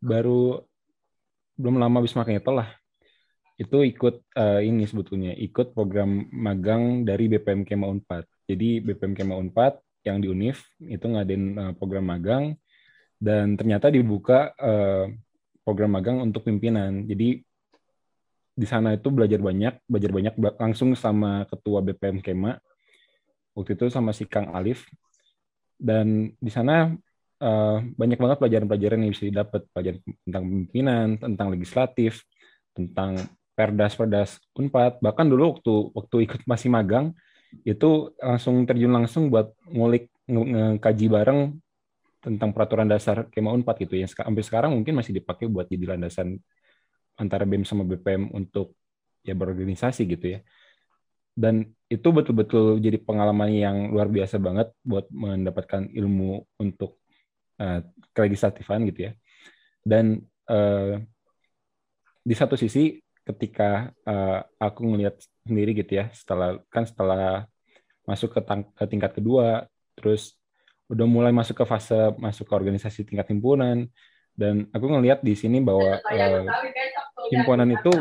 baru 0.01 0.61
belum 1.55 1.79
lama 1.79 2.03
habis 2.03 2.15
makan 2.15 2.39
itu 2.39 2.51
lah. 2.51 2.69
Itu 3.55 3.87
ikut 3.87 4.15
eh, 4.35 4.61
ini 4.67 4.83
sebetulnya 4.83 5.31
ikut 5.31 5.71
program 5.71 6.27
magang 6.31 7.07
dari 7.07 7.31
BPM 7.31 7.63
Kema 7.63 7.87
Unpad. 7.87 8.27
Jadi 8.47 8.83
BPM 8.83 9.15
Kema 9.15 9.39
Unpad 9.39 9.79
yang 10.03 10.19
di 10.19 10.27
Unif 10.27 10.67
itu 10.83 11.05
ngadain 11.07 11.43
eh, 11.55 11.73
program 11.79 12.11
magang 12.11 12.53
dan 13.15 13.55
ternyata 13.55 13.87
dibuka 13.87 14.51
eh, 14.59 15.15
program 15.63 15.95
magang 15.95 16.19
untuk 16.21 16.43
pimpinan. 16.43 17.07
Jadi 17.07 17.39
di 18.55 18.67
sana 18.67 18.95
itu 18.95 19.11
belajar 19.11 19.39
banyak, 19.43 19.83
belajar 19.83 20.11
banyak 20.15 20.33
ba- 20.39 20.55
langsung 20.59 20.95
sama 20.95 21.43
ketua 21.47 21.83
BPM 21.83 22.23
Kema. 22.23 22.59
Waktu 23.55 23.79
itu 23.79 23.87
sama 23.87 24.11
si 24.11 24.27
Kang 24.27 24.51
Alif. 24.51 24.83
Dan 25.75 26.31
di 26.39 26.51
sana 26.51 26.95
eh, 27.41 27.77
banyak 27.95 28.19
banget 28.19 28.37
pelajaran-pelajaran 28.41 28.99
yang 29.03 29.11
bisa 29.11 29.25
didapat, 29.27 29.61
pelajaran 29.71 29.99
tentang 30.23 30.43
pimpinan, 30.47 31.07
tentang 31.19 31.47
legislatif, 31.51 32.23
tentang 32.75 33.19
perdas-perdas 33.55 34.43
Unpad. 34.55 34.99
Bahkan 34.99 35.25
dulu 35.31 35.57
waktu 35.57 35.73
waktu 35.95 36.15
ikut 36.27 36.41
masih 36.45 36.69
magang 36.69 37.15
itu 37.63 38.11
langsung 38.19 38.67
terjun 38.67 38.91
langsung 38.91 39.31
buat 39.31 39.55
ngulik 39.71 40.11
nge- 40.27 40.49
ngekaji 40.75 41.07
bareng 41.07 41.39
tentang 42.19 42.49
peraturan 42.51 42.89
dasar 42.89 43.29
Kema 43.31 43.53
Unpad 43.53 43.85
gitu 43.85 43.95
yang 43.95 44.09
sampai 44.09 44.43
sekarang 44.43 44.75
mungkin 44.75 44.97
masih 44.97 45.15
dipakai 45.15 45.47
buat 45.47 45.69
jadi 45.69 45.95
landasan 45.95 46.41
antara 47.15 47.47
BEM 47.47 47.63
sama 47.63 47.87
BPM 47.87 48.33
untuk 48.35 48.75
ya 49.23 49.37
berorganisasi 49.37 50.03
gitu 50.09 50.35
ya. 50.35 50.39
Dan 51.35 51.67
itu 51.91 52.07
betul-betul 52.15 52.79
jadi 52.79 52.95
pengalaman 52.99 53.51
yang 53.51 53.77
luar 53.91 54.07
biasa 54.07 54.39
banget 54.39 54.71
buat 54.83 55.07
mendapatkan 55.11 55.91
ilmu 55.91 56.47
untuk 56.59 56.99
eh, 57.59 57.79
kelegislatifan 58.15 58.87
gitu 58.89 59.09
ya. 59.09 59.11
Dan 59.85 60.21
eh, 60.49 61.03
di 62.25 62.33
satu 62.33 62.57
sisi 62.57 62.97
ketika 63.25 63.89
eh, 64.05 64.39
aku 64.61 64.81
ngelihat 64.85 65.17
sendiri 65.45 65.77
gitu 65.77 66.01
ya, 66.01 66.09
setelah 66.13 66.61
kan 66.69 66.85
setelah 66.85 67.45
masuk 68.05 68.37
ke, 68.37 68.41
tang- 68.45 68.69
ke 68.73 68.85
tingkat 68.85 69.17
kedua, 69.17 69.65
terus 69.97 70.37
udah 70.85 71.09
mulai 71.09 71.33
masuk 71.33 71.57
ke 71.57 71.65
fase 71.65 72.13
masuk 72.21 72.45
ke 72.45 72.53
organisasi 72.53 73.05
tingkat 73.09 73.25
himpunan, 73.33 73.89
dan 74.37 74.69
aku 74.69 74.85
ngelihat 74.85 75.25
di 75.25 75.33
sini 75.33 75.63
bahwa 75.63 75.97
eh, 76.13 76.45
himpunan 77.33 77.65
itu 77.71 77.93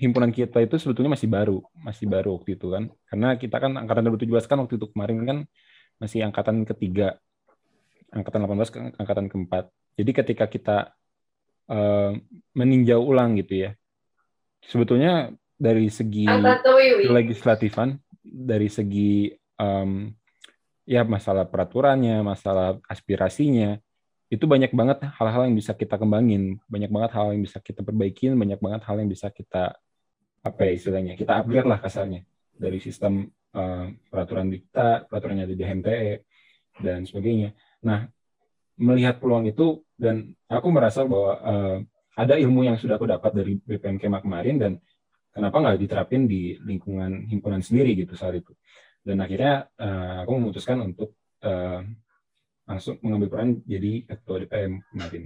himpunan 0.00 0.30
kita 0.30 0.62
itu 0.64 0.78
sebetulnya 0.80 1.12
masih 1.18 1.28
baru, 1.28 1.58
masih 1.82 2.06
baru 2.06 2.38
waktu 2.38 2.56
itu 2.56 2.66
kan. 2.70 2.88
Karena 3.10 3.28
kita 3.36 3.56
kan 3.58 3.72
angkatan 3.76 4.06
2017 4.06 4.48
kan 4.48 4.58
waktu 4.62 4.74
itu 4.78 4.86
kemarin 4.92 5.18
kan 5.26 5.38
masih 6.00 6.24
angkatan 6.24 6.64
ketiga, 6.64 7.20
angkatan 8.10 8.46
18 8.46 8.74
ke 8.74 8.78
angkatan 8.98 9.26
keempat. 9.30 9.64
Jadi 9.98 10.10
ketika 10.14 10.44
kita 10.50 10.76
eh, 11.70 12.12
meninjau 12.54 13.00
ulang 13.02 13.38
gitu 13.38 13.68
ya, 13.68 13.70
sebetulnya 14.64 15.32
dari 15.60 15.92
segi 15.92 16.24
legislatifan, 17.08 18.00
dari 18.24 18.68
segi 18.72 19.28
em, 19.60 20.08
ya 20.88 21.04
masalah 21.04 21.44
peraturannya, 21.44 22.24
masalah 22.24 22.80
aspirasinya, 22.88 23.76
itu 24.32 24.46
banyak 24.46 24.72
banget 24.72 25.04
hal-hal 25.20 25.50
yang 25.50 25.56
bisa 25.58 25.76
kita 25.76 26.00
kembangin, 26.00 26.56
banyak 26.70 26.88
banget 26.88 27.10
hal 27.12 27.36
yang 27.36 27.42
bisa 27.44 27.60
kita 27.60 27.84
perbaikin, 27.84 28.38
banyak 28.40 28.56
banget 28.62 28.82
hal 28.88 28.96
yang 29.02 29.10
bisa 29.10 29.28
kita 29.28 29.76
apa 30.40 30.60
ya 30.64 30.72
istilahnya, 30.72 31.12
kita 31.20 31.44
upgrade 31.44 31.68
lah 31.68 31.78
kasarnya 31.82 32.24
dari 32.56 32.80
sistem 32.80 33.28
eh, 33.52 33.86
peraturan 34.08 34.48
kita, 34.48 35.10
peraturan 35.10 35.44
yang 35.44 35.46
ada 35.50 35.56
di 35.56 35.64
HMTE 35.64 36.12
dan 36.80 37.04
sebagainya. 37.04 37.52
Nah, 37.86 38.08
melihat 38.80 39.20
peluang 39.20 39.48
itu 39.48 39.84
dan 39.96 40.32
aku 40.48 40.68
merasa 40.72 41.04
bahwa 41.04 41.32
eh, 41.40 41.76
ada 42.16 42.34
ilmu 42.36 42.64
yang 42.64 42.76
sudah 42.76 42.96
aku 43.00 43.08
dapat 43.08 43.32
dari 43.32 43.52
BPM 43.56 43.96
Kema 44.00 44.20
kemarin 44.20 44.56
dan 44.60 44.72
kenapa 45.32 45.56
nggak 45.60 45.78
diterapin 45.80 46.28
di 46.28 46.56
lingkungan 46.60 47.28
himpunan 47.28 47.60
sendiri 47.60 47.96
gitu 47.96 48.16
saat 48.16 48.40
itu. 48.40 48.52
Dan 49.00 49.20
akhirnya 49.20 49.68
eh, 49.76 50.16
aku 50.24 50.32
memutuskan 50.36 50.80
untuk 50.80 51.16
eh, 51.44 51.80
langsung 52.70 53.02
mengambil 53.02 53.28
peran 53.32 53.50
jadi 53.66 54.06
ketua 54.06 54.46
DPM 54.46 54.72
kemarin. 54.94 55.24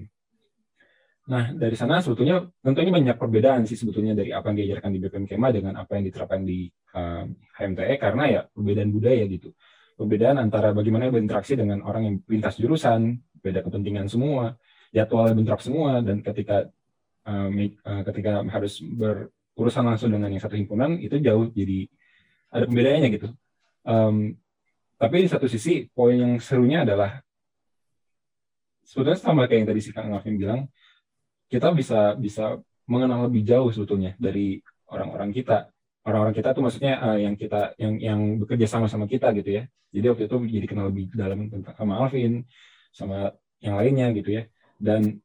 Nah, 1.25 1.57
dari 1.57 1.73
sana 1.73 2.05
sebetulnya 2.05 2.45
tentunya 2.61 2.93
banyak 2.93 3.17
perbedaan 3.17 3.65
sih 3.65 3.81
sebetulnya 3.81 4.13
dari 4.13 4.29
apa 4.29 4.53
yang 4.53 4.61
diajarkan 4.61 4.91
di 4.93 4.99
BPM 5.01 5.25
Kema 5.25 5.49
dengan 5.57 5.81
apa 5.81 5.97
yang 5.97 6.05
diterapkan 6.05 6.45
di 6.45 6.69
uh, 6.93 7.25
HMTE 7.57 7.97
karena 7.97 8.25
ya 8.29 8.41
perbedaan 8.53 8.93
budaya 8.93 9.25
gitu. 9.25 9.57
Perbedaan 9.95 10.43
antara 10.43 10.75
bagaimana 10.75 11.07
berinteraksi 11.11 11.55
dengan 11.55 11.83
orang 11.87 12.03
yang 12.03 12.17
lintas 12.27 12.59
jurusan, 12.59 13.15
beda 13.39 13.63
kepentingan 13.63 14.11
semua, 14.11 14.59
jadwalnya 14.91 15.35
bentrok 15.39 15.63
semua 15.63 16.03
dan 16.03 16.23
ketika 16.23 16.71
uh, 17.27 17.49
ketika 18.11 18.43
harus 18.51 18.83
berurusan 18.83 19.85
langsung 19.87 20.11
dengan 20.11 20.31
yang 20.31 20.43
satu 20.43 20.55
himpunan 20.55 20.99
itu 20.99 21.19
jauh 21.19 21.51
jadi 21.51 21.87
ada 22.55 22.65
pembedaannya 22.71 23.09
gitu. 23.11 23.29
Um, 23.85 24.39
tapi 24.95 25.27
di 25.27 25.29
satu 25.29 25.51
sisi 25.51 25.91
poin 25.91 26.15
yang 26.15 26.33
serunya 26.39 26.87
adalah 26.87 27.19
sebetulnya 28.87 29.19
sama 29.19 29.51
kayak 29.51 29.67
yang 29.67 29.69
tadi 29.75 29.81
si 29.83 29.91
Kang 29.91 30.15
Alvin 30.15 30.39
bilang, 30.39 30.61
kita 31.51 31.75
bisa 31.75 32.15
bisa 32.15 32.63
mengenal 32.87 33.27
lebih 33.27 33.43
jauh 33.43 33.75
sebetulnya 33.75 34.15
dari 34.17 34.63
orang-orang 34.87 35.35
kita. 35.35 35.74
Orang-orang 36.05 36.37
kita 36.37 36.53
tuh 36.53 36.63
maksudnya 36.65 37.01
eh, 37.01 37.25
yang 37.25 37.35
kita 37.35 37.73
yang 37.81 37.95
yang 37.97 38.21
bekerja 38.45 38.69
sama 38.69 38.87
sama 38.93 39.09
kita 39.09 39.33
gitu 39.41 39.57
ya. 39.57 39.65
Jadi 39.89 40.07
waktu 40.13 40.25
itu 40.29 40.37
jadi 40.61 40.67
kenal 40.69 40.93
lebih 40.93 41.09
dalam 41.17 41.49
tentang 41.49 41.75
sama 41.75 41.97
Alvin, 42.05 42.45
sama 42.93 43.33
yang 43.65 43.81
lainnya 43.81 44.13
gitu 44.13 44.37
ya. 44.37 44.43
Dan 44.77 45.25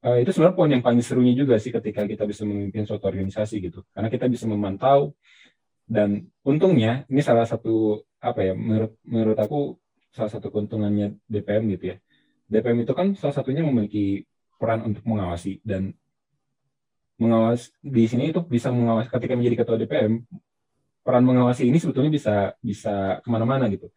eh, 0.00 0.16
itu 0.24 0.30
sebenarnya 0.32 0.56
poin 0.56 0.70
yang 0.72 0.80
paling 0.80 1.04
serunya 1.04 1.36
juga 1.36 1.60
sih 1.60 1.68
ketika 1.68 2.08
kita 2.08 2.24
bisa 2.24 2.48
memimpin 2.48 2.88
suatu 2.88 3.04
organisasi 3.04 3.68
gitu. 3.68 3.84
Karena 3.92 4.08
kita 4.08 4.26
bisa 4.32 4.48
memantau 4.48 5.12
dan 5.84 6.28
untungnya 6.44 7.04
ini 7.12 7.20
salah 7.24 7.44
satu 7.44 8.04
apa 8.20 8.40
ya 8.44 8.52
menurut 8.56 8.92
menurut 9.04 9.38
aku 9.40 9.76
salah 10.12 10.32
satu 10.32 10.48
keuntungannya 10.48 11.20
DPM 11.28 11.68
gitu 11.76 11.84
ya. 11.92 11.96
DPM 12.48 12.88
itu 12.88 12.92
kan 12.96 13.12
salah 13.12 13.36
satunya 13.36 13.60
memiliki 13.60 14.24
peran 14.56 14.88
untuk 14.88 15.04
mengawasi 15.04 15.60
dan 15.62 15.92
mengawas 17.18 17.74
di 17.82 18.06
sini 18.06 18.30
itu 18.30 18.40
bisa 18.46 18.70
mengawasi 18.70 19.10
ketika 19.10 19.34
menjadi 19.34 19.56
ketua 19.62 19.76
DPM 19.76 20.22
peran 21.02 21.24
mengawasi 21.24 21.66
ini 21.66 21.82
sebetulnya 21.82 22.12
bisa 22.12 22.34
bisa 22.62 23.18
ke 23.24 23.28
mana-mana 23.28 23.66
gitu. 23.72 23.90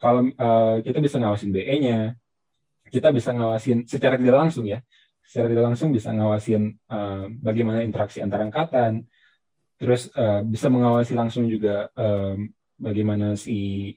Kalau 0.00 0.26
uh, 0.26 0.78
kita 0.84 1.00
bisa 1.00 1.16
ngawasin 1.16 1.50
BE-nya, 1.50 2.14
kita 2.88 3.08
bisa 3.10 3.32
ngawasin 3.32 3.88
secara 3.88 4.14
tidak 4.20 4.36
langsung 4.38 4.64
ya, 4.68 4.78
secara 5.24 5.50
tidak 5.50 5.64
langsung 5.72 5.90
bisa 5.90 6.12
ngawasin 6.14 6.78
uh, 6.92 7.26
bagaimana 7.40 7.82
interaksi 7.82 8.20
antar 8.20 8.44
angkatan, 8.44 9.02
terus 9.80 10.12
uh, 10.14 10.44
bisa 10.44 10.68
mengawasi 10.70 11.16
langsung 11.18 11.48
juga 11.50 11.88
um, 11.96 12.48
bagaimana 12.78 13.34
si 13.34 13.90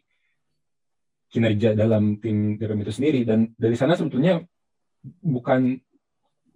kinerja 1.27 1.75
dalam 1.75 2.17
tim 2.17 2.55
DPM 2.55 2.81
itu 2.87 2.93
sendiri. 2.95 3.21
Dan 3.27 3.51
dari 3.53 3.75
sana 3.75 3.93
sebetulnya 3.93 4.41
bukan 5.21 5.77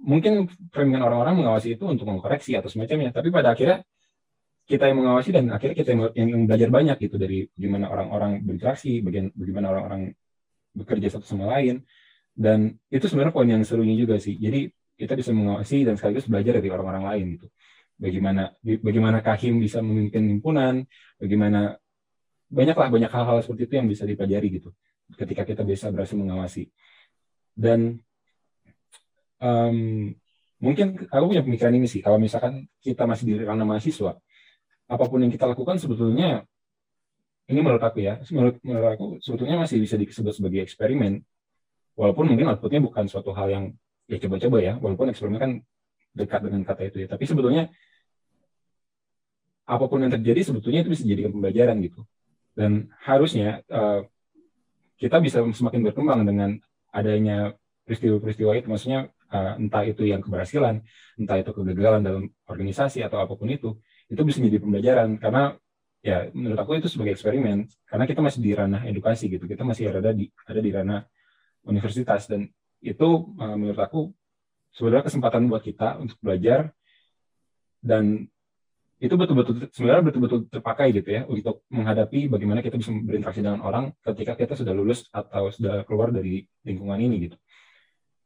mungkin 0.02 0.50
framingan 0.74 1.06
orang-orang 1.06 1.46
mengawasi 1.46 1.78
itu 1.78 1.86
untuk 1.86 2.10
mengkoreksi 2.10 2.58
atau 2.58 2.68
semacamnya. 2.68 3.14
Tapi 3.14 3.30
pada 3.30 3.54
akhirnya 3.54 3.86
kita 4.66 4.90
yang 4.90 4.98
mengawasi 5.04 5.30
dan 5.34 5.46
akhirnya 5.54 5.76
kita 5.78 5.90
yang, 6.18 6.48
belajar 6.50 6.70
banyak 6.74 6.98
gitu 7.02 7.16
dari 7.22 7.46
bagaimana 7.54 7.86
orang-orang 7.92 8.32
berinteraksi 8.42 9.02
bagaimana 9.38 9.68
orang-orang 9.74 10.02
bekerja 10.74 11.18
satu 11.18 11.26
sama 11.26 11.54
lain. 11.58 11.86
Dan 12.32 12.74
itu 12.88 13.06
sebenarnya 13.06 13.34
poin 13.36 13.50
yang 13.50 13.62
serunya 13.62 13.94
juga 13.94 14.18
sih. 14.18 14.40
Jadi 14.40 14.72
kita 14.98 15.14
bisa 15.18 15.32
mengawasi 15.34 15.86
dan 15.86 15.98
sekaligus 15.98 16.26
belajar 16.26 16.58
dari 16.58 16.70
orang-orang 16.72 17.04
lain 17.14 17.26
gitu. 17.38 17.48
Bagaimana 18.02 18.50
bagaimana 18.62 19.18
kahim 19.22 19.62
bisa 19.62 19.78
memimpin 19.86 20.26
himpunan 20.26 20.82
bagaimana 21.22 21.78
banyaklah 22.50 22.90
banyak 22.90 23.12
hal-hal 23.14 23.38
seperti 23.46 23.70
itu 23.70 23.74
yang 23.78 23.88
bisa 23.88 24.04
dipelajari 24.10 24.48
gitu 24.58 24.74
ketika 25.14 25.44
kita 25.46 25.62
bisa 25.68 25.92
berhasil 25.92 26.18
mengawasi. 26.18 26.72
Dan 27.52 28.00
um, 29.42 29.78
mungkin 30.62 31.10
aku 31.10 31.24
punya 31.34 31.44
pemikiran 31.44 31.74
ini 31.74 31.90
sih. 31.90 32.00
Kalau 32.06 32.22
misalkan 32.22 32.70
kita 32.80 33.10
masih 33.10 33.26
di 33.26 33.34
ranah 33.42 33.66
mahasiswa 33.66 34.16
apa 34.92 35.08
pun 35.08 35.24
yang 35.24 35.32
kita 35.32 35.48
lakukan 35.48 35.80
sebetulnya 35.80 36.44
ini 37.48 37.60
menurut 37.64 37.80
aku 37.80 38.04
ya 38.04 38.20
menurut 38.28 38.60
menurut 38.60 38.90
aku 38.92 39.06
sebetulnya 39.24 39.64
masih 39.64 39.80
bisa 39.80 39.96
disebut 39.96 40.36
sebagai 40.36 40.62
eksperimen. 40.64 41.24
Walaupun 41.96 42.24
mungkin 42.32 42.48
outputnya 42.52 42.80
bukan 42.80 43.08
suatu 43.12 43.36
hal 43.36 43.52
yang 43.52 43.66
ya 44.08 44.20
coba-coba 44.20 44.58
ya 44.64 44.74
walaupun 44.80 45.12
eksperimen 45.12 45.40
kan 45.40 45.52
dekat 46.16 46.44
dengan 46.44 46.62
kata 46.68 46.88
itu 46.88 46.98
ya. 47.04 47.08
Tapi 47.08 47.24
sebetulnya 47.24 47.72
apa 49.68 49.86
pun 49.88 50.04
yang 50.04 50.12
terjadi 50.12 50.52
sebetulnya 50.52 50.84
itu 50.84 50.92
bisa 50.92 51.04
dijadikan 51.08 51.32
pembelajaran 51.32 51.80
gitu. 51.84 52.04
Dan 52.52 52.92
harusnya 53.00 53.64
uh, 53.72 54.04
kita 55.00 55.24
bisa 55.24 55.40
semakin 55.56 55.88
berkembang 55.88 56.28
dengan 56.28 56.60
adanya 56.92 57.56
peristiwa-peristiwa 57.88 58.60
itu. 58.60 58.68
Maksudnya 58.68 59.08
uh, 59.32 59.54
entah 59.58 59.84
itu 59.88 60.04
yang 60.06 60.22
keberhasilan 60.22 60.84
entah 61.18 61.38
itu 61.40 61.52
kegagalan 61.56 62.02
dalam 62.04 62.24
organisasi 62.46 63.02
atau 63.02 63.24
apa 63.24 63.34
pun 63.40 63.48
itu 63.50 63.80
itu 64.12 64.22
bisa 64.28 64.38
menjadi 64.44 64.60
pembelajaran. 64.62 65.10
Karena 65.18 65.56
ya 66.04 66.28
menurut 66.36 66.60
aku 66.60 66.82
itu 66.82 66.88
sebagai 66.92 67.16
eksperimen 67.16 67.70
karena 67.88 68.06
kita 68.10 68.20
masih 68.20 68.40
di 68.42 68.52
ranah 68.58 68.82
edukasi 68.90 69.30
gitu 69.30 69.46
kita 69.46 69.62
masih 69.62 69.94
ada 69.94 70.12
di 70.12 70.28
ada 70.46 70.60
di 70.60 70.72
ranah 70.72 71.02
universitas. 71.66 72.28
Dan 72.28 72.52
itu 72.84 73.08
uh, 73.40 73.56
menurut 73.56 73.80
aku 73.80 74.12
sebenarnya 74.76 75.08
kesempatan 75.08 75.48
buat 75.48 75.64
kita 75.64 76.00
untuk 76.00 76.18
belajar 76.24 76.72
dan 77.82 78.30
itu 79.02 79.18
betul-betul 79.18 79.66
sebenarnya 79.74 80.14
betul-betul 80.14 80.40
terpakai 80.46 80.94
gitu 80.94 81.10
ya 81.10 81.26
untuk 81.26 81.66
menghadapi 81.74 82.30
bagaimana 82.30 82.62
kita 82.62 82.78
bisa 82.78 82.94
berinteraksi 82.94 83.42
dengan 83.42 83.66
orang 83.66 83.98
ketika 84.06 84.38
kita 84.38 84.54
sudah 84.54 84.78
lulus 84.78 85.10
atau 85.10 85.50
sudah 85.50 85.82
keluar 85.90 86.14
dari 86.14 86.46
lingkungan 86.62 87.02
ini 87.02 87.26
gitu 87.26 87.38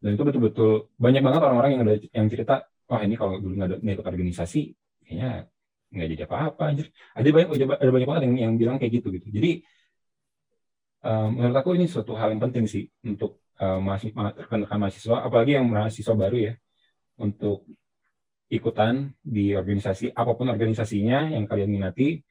dan 0.06 0.14
itu 0.14 0.22
betul-betul 0.22 0.93
banyak 1.01 1.22
banget 1.26 1.41
orang-orang 1.41 1.72
yang 1.74 1.82
ada 1.82 1.93
yang 2.14 2.30
cerita 2.30 2.56
wah 2.86 3.01
ini 3.01 3.18
kalau 3.18 3.41
dulu 3.41 3.58
nggak 3.58 3.82
ikut 3.82 4.06
organisasi 4.06 4.62
kayaknya 5.01 5.49
nggak 5.89 6.08
jadi 6.14 6.24
apa-apa 6.30 6.64
ada 7.18 7.28
banyak 7.34 7.49
ada 7.82 7.89
banyak 7.89 8.08
banget 8.08 8.24
yang, 8.30 8.36
yang 8.38 8.53
bilang 8.60 8.78
kayak 8.78 9.01
gitu 9.01 9.10
gitu. 9.18 9.28
Jadi 9.34 9.51
um, 11.01 11.30
menurut 11.39 11.58
aku 11.58 11.74
ini 11.74 11.89
suatu 11.89 12.14
hal 12.14 12.36
yang 12.36 12.41
penting 12.43 12.70
sih 12.70 12.86
untuk 13.01 13.41
uh, 13.58 13.82
mahasiswa 13.82 14.36
rekan 14.38 14.78
mahasiswa 14.78 15.18
apalagi 15.26 15.58
yang 15.58 15.66
mahasiswa 15.66 16.14
baru 16.14 16.38
ya 16.51 16.53
untuk 17.18 17.66
ikutan 18.51 19.16
di 19.26 19.58
organisasi 19.58 20.14
apa 20.14 20.32
pun 20.38 20.51
organisasinya 20.53 21.34
yang 21.34 21.49
kalian 21.49 21.72
minati. 21.72 22.22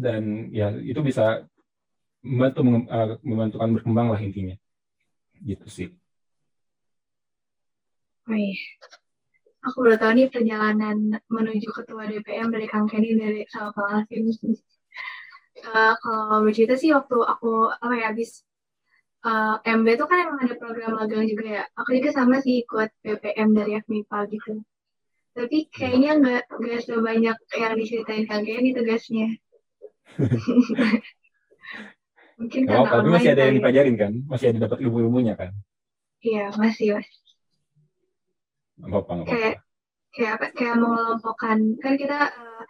Dan 0.00 0.48
ya 0.48 0.72
itu 0.80 1.04
bisa 1.04 1.44
membantu 2.24 2.64
uh, 2.88 3.20
membantukan 3.20 3.68
berkembang 3.76 4.08
lah 4.08 4.20
intinya. 4.22 4.56
Gitu 5.44 5.68
sih. 5.68 5.88
Wih, 8.30 8.54
aku 9.66 9.76
udah 9.90 9.98
tahu 9.98 10.12
nih 10.14 10.30
perjalanan 10.30 11.18
menuju 11.26 11.68
ketua 11.74 12.06
DPM 12.06 12.54
dari 12.54 12.70
Kang 12.70 12.86
Kenny 12.86 13.18
dari 13.18 13.42
sama 13.50 13.74
Kang 13.74 14.06
Alvin. 14.06 14.30
Uh, 15.60 15.92
kalau 15.98 16.46
bercerita 16.46 16.78
sih 16.78 16.94
waktu 16.94 17.18
aku 17.20 17.68
apa 17.68 17.94
ya 17.98 18.14
habis 18.14 18.46
uh, 19.26 19.58
MB 19.66 19.86
itu 19.98 20.04
kan 20.06 20.30
emang 20.30 20.46
ada 20.46 20.54
program 20.54 20.94
magang 20.94 21.26
juga 21.26 21.44
ya. 21.44 21.64
Aku 21.74 21.90
juga 21.98 22.14
sama 22.14 22.38
sih 22.38 22.62
ikut 22.62 22.88
BPM 23.02 23.50
dari 23.50 23.82
FMIPA 23.82 24.18
gitu. 24.30 24.62
Tapi 25.34 25.66
kayaknya 25.74 26.10
nggak 26.22 26.42
nggak 26.54 26.80
sebanyak 26.86 27.36
yang 27.58 27.74
diceritain 27.74 28.24
Kang 28.30 28.46
Kenny 28.46 28.70
tugasnya. 28.72 29.34
Mungkin 32.40 32.72
oh, 32.72 32.88
tapi 32.88 33.08
masih 33.12 33.36
ada 33.36 33.42
yang 33.44 33.52
ya. 33.52 33.58
dipelajarin 33.60 33.96
kan? 34.00 34.12
Masih 34.24 34.46
ada 34.54 34.58
dapat 34.64 34.80
ilmu-ilmunya 34.80 35.36
kan? 35.36 35.52
Iya, 36.24 36.48
masih, 36.56 36.96
mas. 36.96 37.19
Apa, 38.80 38.98
apa, 39.00 39.12
kayak 39.28 39.54
kayak 40.10 40.32
apa 40.38 40.46
kayak 40.58 40.76
mengelompokkan 40.80 41.58
kan 41.78 41.94
kita 41.94 42.18
uh, 42.34 42.64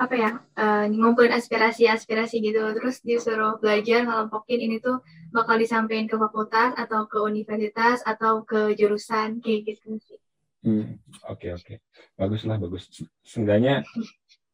apa 0.00 0.14
ya 0.16 0.30
uh, 0.56 0.84
ngumpulin 0.88 1.36
aspirasi-aspirasi 1.36 2.40
gitu 2.40 2.60
terus 2.72 3.04
disuruh 3.04 3.60
belajar 3.60 4.08
ngelompokin 4.08 4.64
ini 4.64 4.80
tuh 4.80 5.04
bakal 5.28 5.60
disampaikan 5.60 6.08
ke 6.08 6.16
fakultas 6.16 6.72
atau 6.80 7.04
ke 7.04 7.20
universitas 7.20 8.00
atau 8.08 8.48
ke 8.48 8.72
jurusan 8.72 9.44
kayak 9.44 9.76
gitu 9.76 10.00
sih. 10.00 10.20
Hmm, 10.64 10.98
oke 11.28 11.36
okay, 11.36 11.50
oke. 11.52 11.62
Okay. 11.62 11.76
Bagus 12.16 12.42
lah, 12.48 12.56
bagus. 12.58 12.88
Seenggaknya 13.22 13.84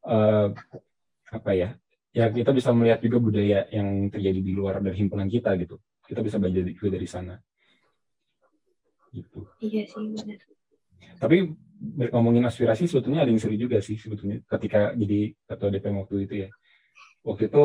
uh, 0.05 0.51
apa 1.31 1.51
ya? 1.55 1.69
Ya 2.13 2.29
kita 2.29 2.53
bisa 2.53 2.69
melihat 2.69 3.01
juga 3.01 3.17
budaya 3.17 3.65
yang 3.73 4.13
terjadi 4.13 4.37
di 4.37 4.53
luar 4.53 4.77
dari 4.83 4.93
himpunan 4.99 5.25
kita 5.25 5.57
gitu. 5.57 5.81
Kita 6.05 6.21
bisa 6.21 6.37
belajar 6.37 6.69
juga 6.69 6.89
dari 6.93 7.07
sana. 7.09 7.33
Gitu. 9.09 9.41
Iya 9.63 9.89
sih 9.89 10.05
benar. 10.13 10.39
Tapi 11.17 11.49
ngomongin 11.83 12.43
aspirasi 12.47 12.87
sebetulnya 12.87 13.27
ada 13.27 13.31
yang 13.31 13.41
seru 13.41 13.59
juga 13.59 13.83
sih 13.83 13.99
sebetulnya 13.99 14.39
ketika 14.47 14.95
jadi 14.95 15.35
ketua 15.45 15.69
DPM 15.69 15.97
waktu 16.03 16.15
itu 16.25 16.35
ya. 16.47 16.49
Waktu 17.23 17.51
itu 17.51 17.63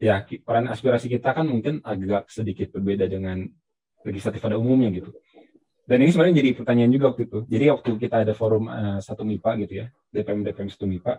ya 0.00 0.24
peran 0.24 0.66
aspirasi 0.72 1.12
kita 1.12 1.36
kan 1.36 1.44
mungkin 1.44 1.84
agak 1.84 2.32
sedikit 2.32 2.72
berbeda 2.72 3.04
dengan 3.04 3.44
legislatif 4.04 4.40
pada 4.40 4.56
umumnya 4.56 4.88
gitu. 4.92 5.12
Dan 5.84 6.06
ini 6.06 6.14
sebenarnya 6.14 6.36
jadi 6.40 6.50
pertanyaan 6.54 6.92
juga 6.94 7.06
waktu 7.12 7.22
itu. 7.26 7.38
Jadi 7.50 7.64
waktu 7.66 7.90
kita 7.98 8.16
ada 8.22 8.32
forum 8.32 8.70
uh, 8.70 9.02
satu 9.02 9.26
MIPA 9.26 9.50
gitu 9.66 9.74
ya, 9.84 9.86
DPM 10.14 10.46
DPM 10.46 10.68
satu 10.70 10.86
MIPA, 10.86 11.18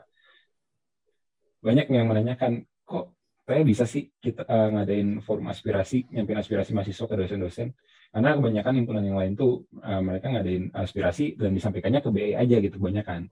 banyak 1.61 1.85
yang 1.91 2.07
menanyakan 2.07 2.63
kok 2.87 3.11
saya 3.43 3.67
bisa 3.67 3.83
sih 3.83 4.07
kita 4.23 4.47
uh, 4.47 4.69
ngadain 4.71 5.19
forum 5.21 5.51
aspirasi, 5.51 6.07
nyampein 6.15 6.39
aspirasi 6.39 6.71
mahasiswa 6.71 7.03
ke 7.03 7.15
dosen-dosen 7.19 7.67
karena 8.11 8.35
kebanyakan 8.35 8.73
himpunan 8.83 9.03
yang 9.07 9.17
lain 9.17 9.33
tuh 9.39 9.63
uh, 9.79 10.03
mereka 10.03 10.27
ngadain 10.27 10.67
aspirasi 10.75 11.39
dan 11.39 11.55
disampaikannya 11.55 12.03
ke 12.03 12.09
BE 12.11 12.35
aja 12.35 12.55
gitu 12.59 12.75
kebanyakan. 12.75 13.31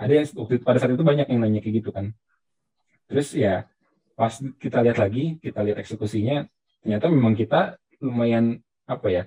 Ada 0.00 0.12
yang 0.24 0.26
waktu 0.40 0.64
pada 0.64 0.80
saat 0.80 0.96
itu 0.96 1.04
banyak 1.04 1.28
yang 1.28 1.40
nanya 1.44 1.60
kayak 1.60 1.84
gitu 1.84 1.92
kan. 1.92 2.16
Terus 3.12 3.36
ya 3.36 3.68
pas 4.20 4.36
kita 4.36 4.84
lihat 4.84 5.00
lagi 5.00 5.40
kita 5.40 5.64
lihat 5.64 5.80
eksekusinya 5.80 6.44
ternyata 6.84 7.08
memang 7.08 7.32
kita 7.32 7.80
lumayan 8.04 8.60
apa 8.84 9.08
ya 9.08 9.24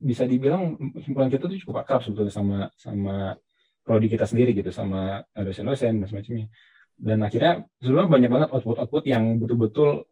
bisa 0.00 0.24
dibilang 0.24 0.80
himpunan 0.96 1.28
kita 1.28 1.44
tuh 1.44 1.60
cukup 1.60 1.84
akrab 1.84 2.00
sebetulnya 2.00 2.32
sama 2.32 2.58
sama 2.72 3.36
prodi 3.84 4.08
kita 4.08 4.24
sendiri 4.24 4.56
gitu 4.56 4.72
sama 4.72 5.20
dosen-dosen 5.36 6.00
dan 6.00 6.08
semacamnya 6.08 6.48
dan 6.96 7.20
akhirnya 7.20 7.52
sebenarnya 7.84 8.10
banyak 8.16 8.30
banget 8.32 8.48
output-output 8.56 9.04
yang 9.04 9.36
betul-betul 9.36 10.08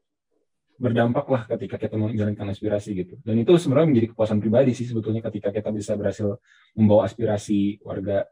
berdampak 0.83 1.27
lah 1.31 1.43
ketika 1.47 1.79
kita 1.79 1.95
menjalankan 1.95 2.51
aspirasi 2.51 2.91
gitu. 2.99 3.15
Dan 3.23 3.39
itu 3.39 3.55
sebenarnya 3.55 3.89
menjadi 3.95 4.07
kepuasan 4.11 4.43
pribadi 4.43 4.75
sih 4.75 4.91
sebetulnya 4.91 5.23
ketika 5.31 5.55
kita 5.55 5.71
bisa 5.71 5.95
berhasil 5.95 6.43
membawa 6.75 7.07
aspirasi 7.07 7.79
warga 7.87 8.27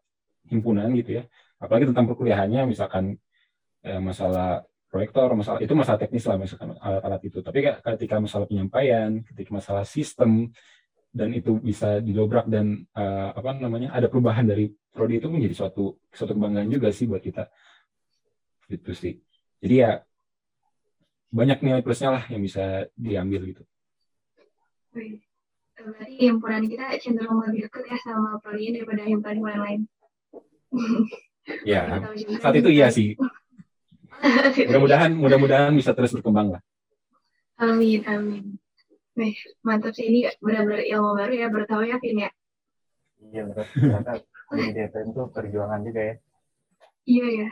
himpunan 0.50 0.90
gitu 0.98 1.22
ya. 1.22 1.24
Apalagi 1.62 1.94
tentang 1.94 2.10
perkuliahannya 2.10 2.66
misalkan 2.66 3.14
eh, 3.86 4.02
masalah 4.02 4.66
proyektor, 4.90 5.30
masalah 5.38 5.62
itu 5.62 5.70
masalah 5.78 5.98
teknis 6.02 6.26
lah 6.26 6.36
misalkan 6.36 6.74
alat-alat 6.82 7.22
itu. 7.22 7.38
Tapi 7.38 7.62
ketika 7.62 8.18
masalah 8.18 8.50
penyampaian, 8.50 9.22
ketika 9.22 9.50
masalah 9.54 9.86
sistem 9.86 10.50
dan 11.14 11.30
itu 11.30 11.58
bisa 11.62 12.02
didobrak 12.02 12.50
dan 12.50 12.86
uh, 12.94 13.34
apa 13.34 13.58
namanya 13.58 13.94
ada 13.94 14.06
perubahan 14.06 14.46
dari 14.46 14.70
prodi 14.90 15.18
itu 15.18 15.26
menjadi 15.26 15.54
suatu 15.54 15.98
suatu 16.10 16.34
kebanggaan 16.34 16.70
juga 16.70 16.90
sih 16.90 17.06
buat 17.06 17.22
kita. 17.22 17.46
Itu 18.66 18.90
sih. 18.94 19.18
Jadi 19.62 19.74
ya 19.78 20.02
banyak 21.30 21.58
nilai 21.62 21.82
plusnya 21.82 22.10
lah 22.18 22.24
yang 22.26 22.42
bisa 22.42 22.90
diambil 22.98 23.46
gitu. 23.46 23.62
Wih, 24.94 25.22
Berarti 25.80 26.12
himpunan 26.20 26.62
kita 26.68 26.84
cenderung 27.00 27.40
lebih 27.46 27.70
dekat 27.70 27.88
ya 27.88 27.96
sama 28.04 28.36
Prodian 28.44 28.76
daripada 28.76 29.02
himpunan-himpunan 29.08 29.60
lain. 29.64 29.80
Ya, 31.66 32.04
saat 32.38 32.54
itu 32.62 32.68
iya 32.70 32.92
sih. 32.92 33.16
Mudah-mudahan 34.68 35.10
mudah-mudahan 35.16 35.72
bisa 35.74 35.96
terus 35.96 36.12
berkembang 36.14 36.54
lah. 36.54 36.62
Amin, 37.58 38.04
amin. 38.06 38.60
Wih, 39.18 39.34
mantap 39.64 39.96
sih 39.96 40.06
ini 40.06 40.20
benar-benar 40.38 40.84
ilmu 40.84 41.10
baru 41.16 41.32
ya, 41.34 41.46
baru 41.50 41.64
tahu 41.66 41.82
ya, 41.88 41.96
Vin 41.98 42.28
ya. 42.28 42.30
Iya 43.18 43.42
betul. 43.50 43.66
Ternyata 43.72 44.12
di 44.52 44.70
DPM 44.76 45.08
itu 45.10 45.22
perjuangan 45.32 45.80
juga 45.82 46.00
ya 46.00 46.14
Iya 47.08 47.26
ya. 47.44 47.48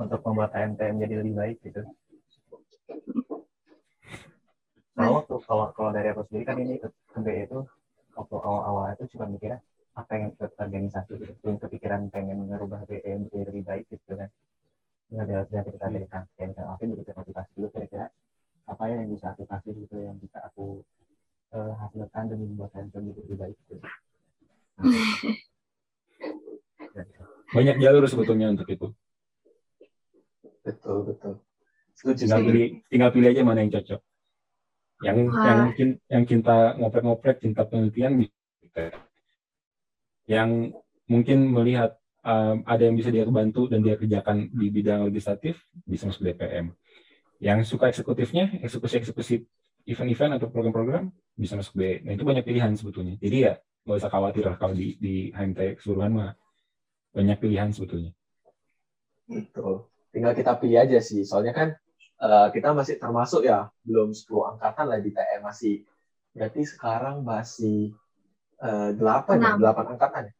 untuk 0.00 0.20
membuat 0.24 0.50
AMTM 0.56 0.96
jadi 1.02 1.14
lebih 1.20 1.34
baik 1.36 1.56
gitu. 1.66 1.82
Nah, 4.92 5.08
waktu 5.08 5.34
kalau 5.48 5.72
kalau 5.72 5.90
dari 5.96 6.12
aku 6.12 6.28
sendiri 6.28 6.44
kan 6.44 6.56
ini 6.60 6.76
BE 7.24 7.48
itu 7.48 7.64
waktu 8.12 8.36
awal-awal 8.36 8.92
itu 8.92 9.16
cuma 9.16 9.24
mikirnya 9.32 9.64
apa 9.96 10.10
yang 10.16 10.36
ikut 10.36 10.52
organisasi 10.60 11.12
gitu. 11.16 11.32
Belum 11.40 11.56
kepikiran 11.56 12.12
pengen 12.12 12.44
merubah 12.44 12.84
BE 12.84 13.24
menjadi 13.24 13.44
lebih 13.48 13.64
baik 13.64 13.84
gitu 13.88 14.12
kan. 14.20 14.28
Nggak 15.08 15.24
ada 15.28 15.36
dari 15.48 15.70
kita 15.72 15.86
dari 15.88 16.08
kan, 16.08 16.24
kayak 16.36 16.56
kan 16.56 16.64
aku 16.76 16.82
juga 16.92 17.12
motivasi 17.20 17.50
dulu 17.56 17.68
kira-kira 17.72 18.06
apa 18.68 18.82
ya 18.88 18.94
yang 19.00 19.10
bisa 19.12 19.26
aku 19.32 19.42
kasih 19.48 19.72
gitu 19.74 19.96
yang 20.00 20.16
bisa 20.20 20.38
aku 20.44 20.80
eh, 21.56 21.72
hasilkan 21.80 22.24
demi 22.32 22.48
membuat 22.52 22.72
jadi 22.76 23.00
lebih 23.00 23.36
baik 23.36 23.56
gitu. 23.68 23.76
Banyak 27.52 27.76
jalur 27.84 28.08
sebetulnya 28.08 28.48
untuk 28.48 28.64
itu. 28.72 28.88
Betul, 30.64 31.04
betul. 31.04 31.36
Setuju 31.92 32.24
Tinggal 32.24 32.40
pilih 32.48 32.68
tinggal 32.88 33.10
pilih 33.12 33.28
aja 33.28 33.42
mana 33.44 33.60
yang 33.60 33.72
cocok. 33.76 34.00
Yang 35.02 35.18
Wah. 35.34 35.44
yang 35.44 35.60
cin- 35.74 36.00
yang 36.06 36.24
cinta 36.24 36.78
ngoprek-ngoprek, 36.78 37.42
cinta 37.42 37.66
penelitian 37.66 38.22
bisa. 38.22 38.94
Yang 40.30 40.78
mungkin 41.10 41.50
melihat 41.50 41.98
um, 42.22 42.62
ada 42.64 42.82
yang 42.86 42.94
bisa 42.94 43.10
dia 43.10 43.26
bantu 43.26 43.66
dan 43.66 43.82
dia 43.82 43.98
kerjakan 43.98 44.48
di 44.54 44.70
bidang 44.70 45.10
legislatif 45.10 45.58
bisa 45.82 46.06
masuk 46.08 46.22
DPM. 46.22 46.70
Yang 47.42 47.74
suka 47.74 47.90
eksekutifnya, 47.90 48.62
eksekusi-eksekusi 48.62 49.42
event-event 49.90 50.38
atau 50.38 50.46
program-program 50.46 51.10
bisa 51.34 51.58
masuk 51.58 51.74
B. 51.74 52.06
Nah 52.06 52.14
itu 52.14 52.22
banyak 52.22 52.46
pilihan 52.46 52.70
sebetulnya. 52.78 53.18
Jadi 53.18 53.36
ya 53.50 53.58
nggak 53.82 53.98
usah 53.98 54.10
khawatir 54.14 54.46
lah 54.46 54.54
kalau 54.54 54.78
di 54.78 54.94
di 55.02 55.34
HMT 55.34 55.82
keseluruhan 55.82 56.12
mah 56.14 56.30
banyak 57.10 57.38
pilihan 57.42 57.74
sebetulnya. 57.74 58.14
Betul. 59.26 59.90
Tinggal 60.14 60.38
kita 60.38 60.54
pilih 60.60 60.78
aja 60.78 60.98
sih. 61.02 61.26
Soalnya 61.26 61.50
kan 61.56 61.68
eh, 62.22 62.48
kita 62.54 62.70
masih 62.70 62.96
termasuk 63.02 63.42
ya 63.42 63.68
belum 63.82 64.14
10 64.14 64.30
angkatan 64.56 64.86
lah 64.86 64.98
di 65.02 65.10
TM 65.10 65.42
masih. 65.42 65.74
Berarti 66.32 66.62
sekarang 66.64 67.26
masih 67.26 67.92
eh, 68.62 68.90
8 68.94 69.02
ya, 69.02 69.58
Enam. 69.58 69.58
8 69.58 69.92
angkatan 69.98 70.22
ya. 70.30 70.34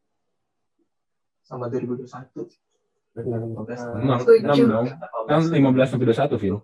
Sama 1.42 1.66
2021. 1.68 2.06
berarti 3.12 3.28
yang 3.28 3.44
15. 3.44 4.00
Enam, 4.00 4.56
dong. 4.72 4.86
Kan 5.28 5.40
15 5.44 5.92
sampai 5.92 6.06
21, 6.08 6.40
Phil. 6.40 6.56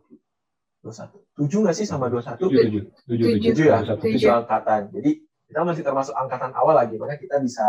21. 0.80 1.12
7 1.44 1.62
nggak 1.66 1.76
sih 1.76 1.84
sama 1.84 2.08
21? 2.08 2.40
7, 2.40 2.88
7, 3.04 3.20
7, 3.20 3.36
7, 3.36 3.52
7 3.52 3.68
ya, 3.68 3.78
21. 3.84 4.00
Tujuh. 4.00 4.28
7 4.32 4.40
angkatan. 4.40 4.80
Jadi 4.96 5.10
kita 5.48 5.60
masih 5.64 5.82
termasuk 5.84 6.14
angkatan 6.16 6.52
awal 6.56 6.76
lagi, 6.76 6.96
mana 6.96 7.20
kita 7.20 7.36
bisa 7.40 7.64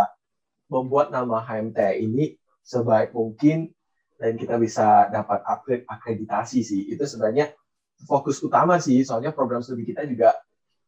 membuat 0.70 1.10
nama 1.10 1.42
HMT 1.44 1.80
ini 2.04 2.38
sebaik 2.62 3.12
mungkin 3.12 3.74
dan 4.20 4.36
kita 4.36 4.60
bisa 4.60 5.08
dapat 5.08 5.40
upgrade 5.48 5.88
akreditasi 5.88 6.60
sih. 6.60 6.82
Itu 6.92 7.08
sebenarnya 7.08 7.56
fokus 8.04 8.44
utama 8.44 8.76
sih, 8.84 9.00
soalnya 9.08 9.32
program 9.32 9.64
studi 9.64 9.88
kita 9.88 10.04
juga 10.04 10.36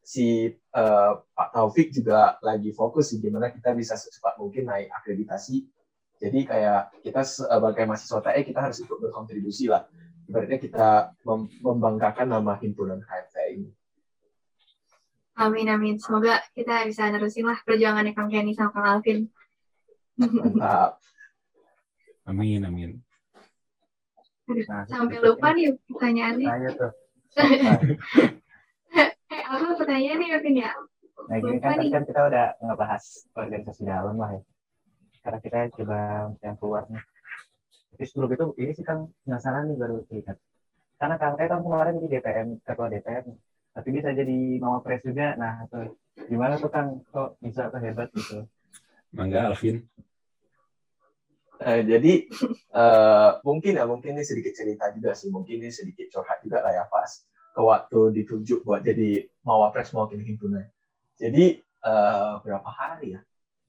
si 0.04 0.52
eh, 0.52 1.12
Pak 1.16 1.50
Taufik 1.56 1.96
juga 1.96 2.36
lagi 2.44 2.76
fokus 2.76 3.16
sih 3.16 3.24
gimana 3.24 3.54
kita 3.54 3.72
bisa 3.72 3.96
secepat 3.96 4.36
mungkin 4.36 4.68
naik 4.68 4.92
akreditasi. 4.92 5.64
Jadi 6.22 6.46
kayak 6.46 7.02
kita 7.02 7.26
sebagai 7.26 7.88
mahasiswa 7.90 8.22
TE 8.22 8.42
kita 8.46 8.60
harus 8.62 8.78
ikut 8.84 8.98
berkontribusi 9.02 9.72
lah. 9.72 9.90
Ibaratnya 10.30 10.60
kita 10.62 10.90
mem- 11.26 11.50
membanggakan 11.66 12.30
nama 12.30 12.54
himpunan 12.62 13.02
HMT 13.02 13.36
ini. 13.58 13.70
Amin, 15.42 15.66
amin. 15.66 15.98
Semoga 15.98 16.38
kita 16.54 16.86
bisa 16.86 17.10
nerusin 17.10 17.50
lah 17.50 17.58
perjuangannya 17.66 18.14
Kang 18.14 18.30
Kenny 18.30 18.54
sama 18.54 18.70
Kang 18.70 18.86
Alvin. 18.86 19.26
Mantap. 20.22 21.02
Amin, 22.30 22.62
amin. 22.62 23.02
Nah, 24.68 24.84
Sampai 24.88 25.18
lupa 25.24 25.48
nih 25.56 25.76
pertanyaannya. 25.88 26.48
Nah, 26.48 26.58
iya 26.60 26.70
tuh. 26.76 26.92
Eh, 29.32 29.44
apa 29.48 29.80
pertanyaan 29.80 30.20
nih, 30.20 30.30
Alvin 30.36 30.56
ya? 30.60 30.72
Nah, 31.32 31.38
gini 31.40 31.58
kan 31.64 31.80
tadi 31.80 31.88
kan 31.88 32.04
kita 32.04 32.28
udah 32.28 32.46
ngebahas 32.60 33.04
organisasi 33.32 33.88
dalam 33.88 34.20
lah 34.20 34.36
ya. 34.36 34.42
Sekarang 35.16 35.40
kita 35.40 35.58
coba 35.72 36.00
yang 36.44 36.56
keluar 36.60 36.84
nih. 36.92 37.00
Tapi 37.96 38.04
sebelum 38.04 38.30
itu, 38.36 38.46
ini 38.60 38.72
sih 38.76 38.84
kan 38.84 39.08
penasaran 39.24 39.72
nih 39.72 39.78
baru 39.80 40.04
ingat. 40.12 40.36
Karena 41.00 41.16
Kang 41.16 41.40
Teh 41.40 41.48
kan 41.48 41.64
kemarin 41.64 41.96
di 42.04 42.08
DPM, 42.12 42.60
ketua 42.60 42.92
DPM. 42.92 43.26
Tapi 43.72 43.88
bisa 43.96 44.12
jadi 44.12 44.38
mama 44.60 44.84
pres 44.84 45.00
juga. 45.08 45.32
Nah, 45.40 45.64
tuh, 45.72 45.96
gimana 46.28 46.60
tuh 46.60 46.68
Kang? 46.68 47.00
Kok 47.08 47.40
bisa 47.40 47.72
tuh 47.72 47.80
hebat 47.80 48.12
gitu? 48.12 48.44
Mangga, 49.16 49.48
Alvin. 49.48 49.88
Eh, 51.62 51.86
jadi 51.86 52.14
eh, 52.74 53.30
mungkin 53.46 53.78
ya 53.78 53.86
mungkin 53.86 54.18
ini 54.18 54.26
sedikit 54.26 54.54
cerita 54.58 54.90
juga 54.98 55.14
sih 55.14 55.30
mungkin 55.30 55.62
ini 55.62 55.70
sedikit 55.70 56.10
curhat 56.10 56.42
juga 56.42 56.66
lah 56.66 56.74
ya 56.74 56.84
pas 56.90 57.22
ke 57.54 57.62
waktu 57.62 58.00
ditunjuk 58.18 58.66
buat 58.66 58.82
jadi 58.82 59.30
mawapres 59.46 59.94
mewakili 59.94 60.26
himpunan. 60.26 60.66
Jadi 61.22 61.62
eh, 61.62 62.34
berapa 62.42 62.66
hari 62.66 63.14
ya? 63.14 63.22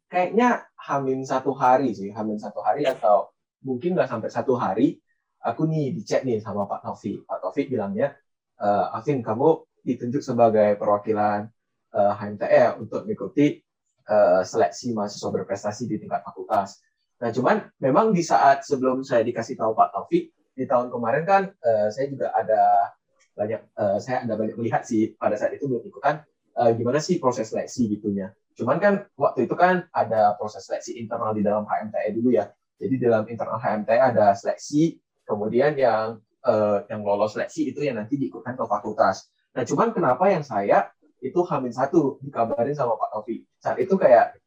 Kayaknya 0.08 0.48
hamin 0.88 1.20
satu 1.28 1.52
hari 1.52 1.92
sih 1.92 2.08
hamin 2.16 2.40
satu 2.40 2.64
hari 2.64 2.88
atau 2.88 3.28
mungkin 3.60 3.92
nggak 3.92 4.08
sampai 4.08 4.30
satu 4.32 4.56
hari 4.56 4.96
aku 5.44 5.68
nih 5.68 5.92
dicek 5.92 6.24
nih 6.24 6.40
sama 6.40 6.64
Pak 6.64 6.88
Taufik. 6.88 7.28
Pak 7.28 7.44
Taufik 7.44 7.68
bilangnya 7.68 8.16
eh 8.56 8.86
Afin 8.96 9.20
kamu 9.20 9.68
ditunjuk 9.84 10.24
sebagai 10.24 10.80
perwakilan 10.80 11.44
eh, 11.92 12.12
HMTE 12.16 12.80
untuk 12.80 13.04
mengikuti 13.04 13.60
eh, 14.08 14.40
seleksi 14.48 14.96
mahasiswa 14.96 15.28
berprestasi 15.28 15.84
di 15.92 16.00
tingkat 16.00 16.24
fakultas 16.24 16.80
Nah, 17.22 17.30
cuman 17.30 17.70
memang 17.78 18.10
di 18.10 18.26
saat 18.26 18.66
sebelum 18.66 19.06
saya 19.06 19.22
dikasih 19.22 19.54
tahu 19.54 19.78
Pak 19.78 19.94
Taufik 19.94 20.34
di 20.58 20.64
tahun 20.66 20.90
kemarin 20.90 21.22
kan 21.22 21.42
eh, 21.54 21.88
saya 21.94 22.10
juga 22.10 22.34
ada 22.34 22.90
banyak 23.38 23.60
eh, 23.62 23.98
saya 24.02 24.26
ada 24.26 24.34
banyak 24.34 24.58
melihat 24.58 24.82
sih 24.82 25.14
pada 25.14 25.38
saat 25.38 25.54
itu 25.54 25.70
belum 25.70 25.86
ikutan 25.86 26.26
eh, 26.58 26.70
gimana 26.74 26.98
sih 26.98 27.22
proses 27.22 27.54
seleksi 27.54 27.86
gitunya. 27.94 28.34
Cuman 28.58 28.82
kan 28.82 29.06
waktu 29.14 29.46
itu 29.46 29.54
kan 29.54 29.86
ada 29.94 30.34
proses 30.34 30.66
seleksi 30.66 30.98
internal 30.98 31.30
di 31.30 31.46
dalam 31.46 31.62
HMTE 31.62 32.10
dulu 32.10 32.34
ya. 32.34 32.50
Jadi 32.82 32.98
dalam 32.98 33.22
internal 33.30 33.62
HMTE 33.62 34.02
ada 34.02 34.34
seleksi, 34.34 34.98
kemudian 35.22 35.78
yang 35.78 36.18
eh, 36.42 36.78
yang 36.90 37.06
lolos 37.06 37.38
seleksi 37.38 37.70
itu 37.70 37.86
yang 37.86 38.02
nanti 38.02 38.18
diikutkan 38.18 38.58
ke 38.58 38.66
fakultas. 38.66 39.30
Nah, 39.54 39.62
cuman 39.62 39.94
kenapa 39.94 40.26
yang 40.26 40.42
saya 40.42 40.90
itu 41.22 41.38
hamin 41.46 41.70
satu 41.70 42.18
dikabarin 42.18 42.74
sama 42.74 42.98
Pak 42.98 43.14
Taufik. 43.14 43.46
Saat 43.62 43.78
itu 43.78 43.94
kayak 43.94 44.42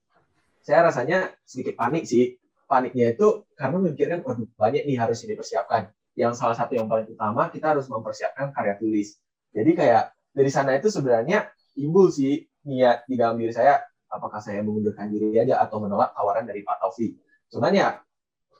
saya 0.59 0.91
rasanya 0.91 1.31
sedikit 1.47 1.79
panik 1.79 2.03
sih 2.03 2.35
paniknya 2.65 3.13
itu 3.13 3.45
karena 3.53 3.77
memikirkan 3.81 4.19
waduh 4.25 4.49
banyak 4.57 4.83
nih 4.85 4.97
harus 4.97 5.21
dipersiapkan. 5.23 5.89
Yang 6.15 6.39
salah 6.39 6.55
satu 6.57 6.73
yang 6.77 6.87
paling 6.87 7.11
utama 7.11 7.49
kita 7.51 7.75
harus 7.75 7.85
mempersiapkan 7.91 8.51
karya 8.51 8.75
tulis. 8.79 9.19
Jadi 9.55 9.71
kayak 9.75 10.11
dari 10.35 10.51
sana 10.51 10.75
itu 10.75 10.91
sebenarnya 10.91 11.47
timbul 11.75 12.11
sih 12.11 12.43
niat 12.65 13.05
di 13.07 13.15
dalam 13.15 13.37
diri 13.39 13.53
saya 13.53 13.79
apakah 14.09 14.39
saya 14.39 14.63
mengundurkan 14.63 15.11
diri 15.11 15.35
aja 15.35 15.59
atau 15.61 15.83
menolak 15.83 16.15
tawaran 16.15 16.47
dari 16.47 16.63
Pak 16.63 16.81
Taufik. 16.81 17.19
Cuman 17.51 17.71
ya 17.75 17.87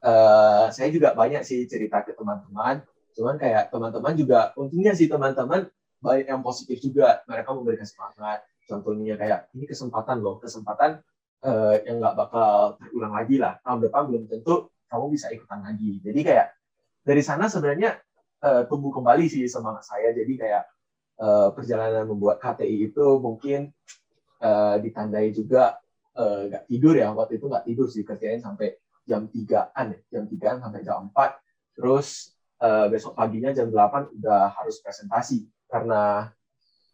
eh, 0.04 0.66
saya 0.70 0.88
juga 0.92 1.16
banyak 1.16 1.42
sih 1.48 1.66
cerita 1.66 2.04
ke 2.04 2.14
teman-teman. 2.14 2.84
Cuman 3.16 3.36
kayak 3.40 3.72
teman-teman 3.72 4.14
juga 4.20 4.52
untungnya 4.60 4.92
sih 4.92 5.08
teman-teman 5.08 5.72
banyak 6.04 6.28
yang 6.28 6.44
positif 6.44 6.78
juga. 6.84 7.24
Mereka 7.26 7.50
memberikan 7.56 7.88
semangat. 7.88 8.44
Contohnya 8.66 9.16
kayak 9.16 9.50
ini 9.56 9.66
kesempatan 9.70 10.20
loh, 10.20 10.42
kesempatan 10.42 11.00
eh, 11.46 11.76
yang 11.86 12.02
nggak 12.02 12.16
bakal 12.18 12.76
terulang 12.82 13.14
lagi 13.14 13.38
lah. 13.38 13.62
Tahun 13.62 13.80
depan 13.86 14.02
belum 14.10 14.24
tentu 14.26 14.74
kamu 14.90 15.06
bisa 15.14 15.30
ikutan 15.30 15.62
lagi. 15.62 16.02
Jadi 16.02 16.20
kayak 16.26 16.48
dari 17.06 17.22
sana 17.22 17.46
sebenarnya 17.46 18.02
eh, 18.42 18.64
tumbuh 18.66 18.90
kembali 18.90 19.26
sih 19.30 19.46
semangat 19.46 19.86
saya. 19.86 20.10
Jadi 20.12 20.34
kayak 20.36 20.64
eh, 21.22 21.50
perjalanan 21.54 22.10
membuat 22.10 22.42
KTI 22.42 22.90
itu 22.92 23.06
mungkin 23.22 23.70
eh, 24.42 24.76
ditandai 24.82 25.30
juga 25.32 25.78
nggak 26.16 26.72
tidur 26.72 26.96
ya. 26.96 27.12
Waktu 27.12 27.44
itu 27.44 27.46
nggak 27.52 27.66
tidur 27.68 27.88
sih 27.92 28.08
kerjain 28.08 28.40
sampai 28.40 28.72
jam 29.04 29.28
3-an 29.30 29.86
ya. 29.94 30.00
Jam 30.16 30.24
3-an 30.32 30.58
sampai 30.64 30.80
jam 30.82 31.12
4. 31.12 31.76
Terus 31.76 32.08
eh, 32.64 32.88
besok 32.88 33.14
paginya 33.20 33.52
jam 33.52 33.68
8 33.68 34.16
udah 34.16 34.56
harus 34.56 34.80
presentasi. 34.80 35.46
Karena 35.68 36.32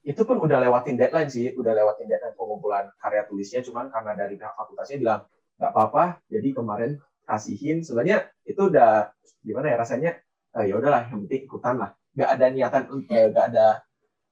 itu 0.02 0.22
pun 0.26 0.42
udah 0.42 0.58
lewatin 0.58 0.98
deadline 0.98 1.30
sih, 1.30 1.54
udah 1.54 1.72
lewatin 1.78 2.10
deadline 2.10 2.34
pengumpulan 2.34 2.90
karya 2.98 3.24
tulisnya, 3.30 3.62
cuman 3.62 3.94
karena 3.94 4.18
dari 4.18 4.34
pihak 4.38 4.54
fakultasnya 4.58 4.98
bilang 4.98 5.22
nggak 5.62 5.72
apa-apa, 5.72 6.04
jadi 6.26 6.50
kemarin 6.58 6.92
kasihin, 7.30 7.86
sebenarnya 7.86 8.26
itu 8.50 8.62
udah 8.66 9.14
gimana 9.46 9.70
ya 9.70 9.78
rasanya, 9.78 10.12
eh, 10.58 10.66
ya 10.66 10.76
udahlah 10.82 11.06
yang 11.06 11.22
penting 11.30 11.46
ikutan 11.46 11.76
lah, 11.78 11.94
nggak 12.18 12.30
ada 12.34 12.46
niatan, 12.50 12.84
eh, 13.14 13.26
nggak 13.30 13.46
ada 13.54 13.66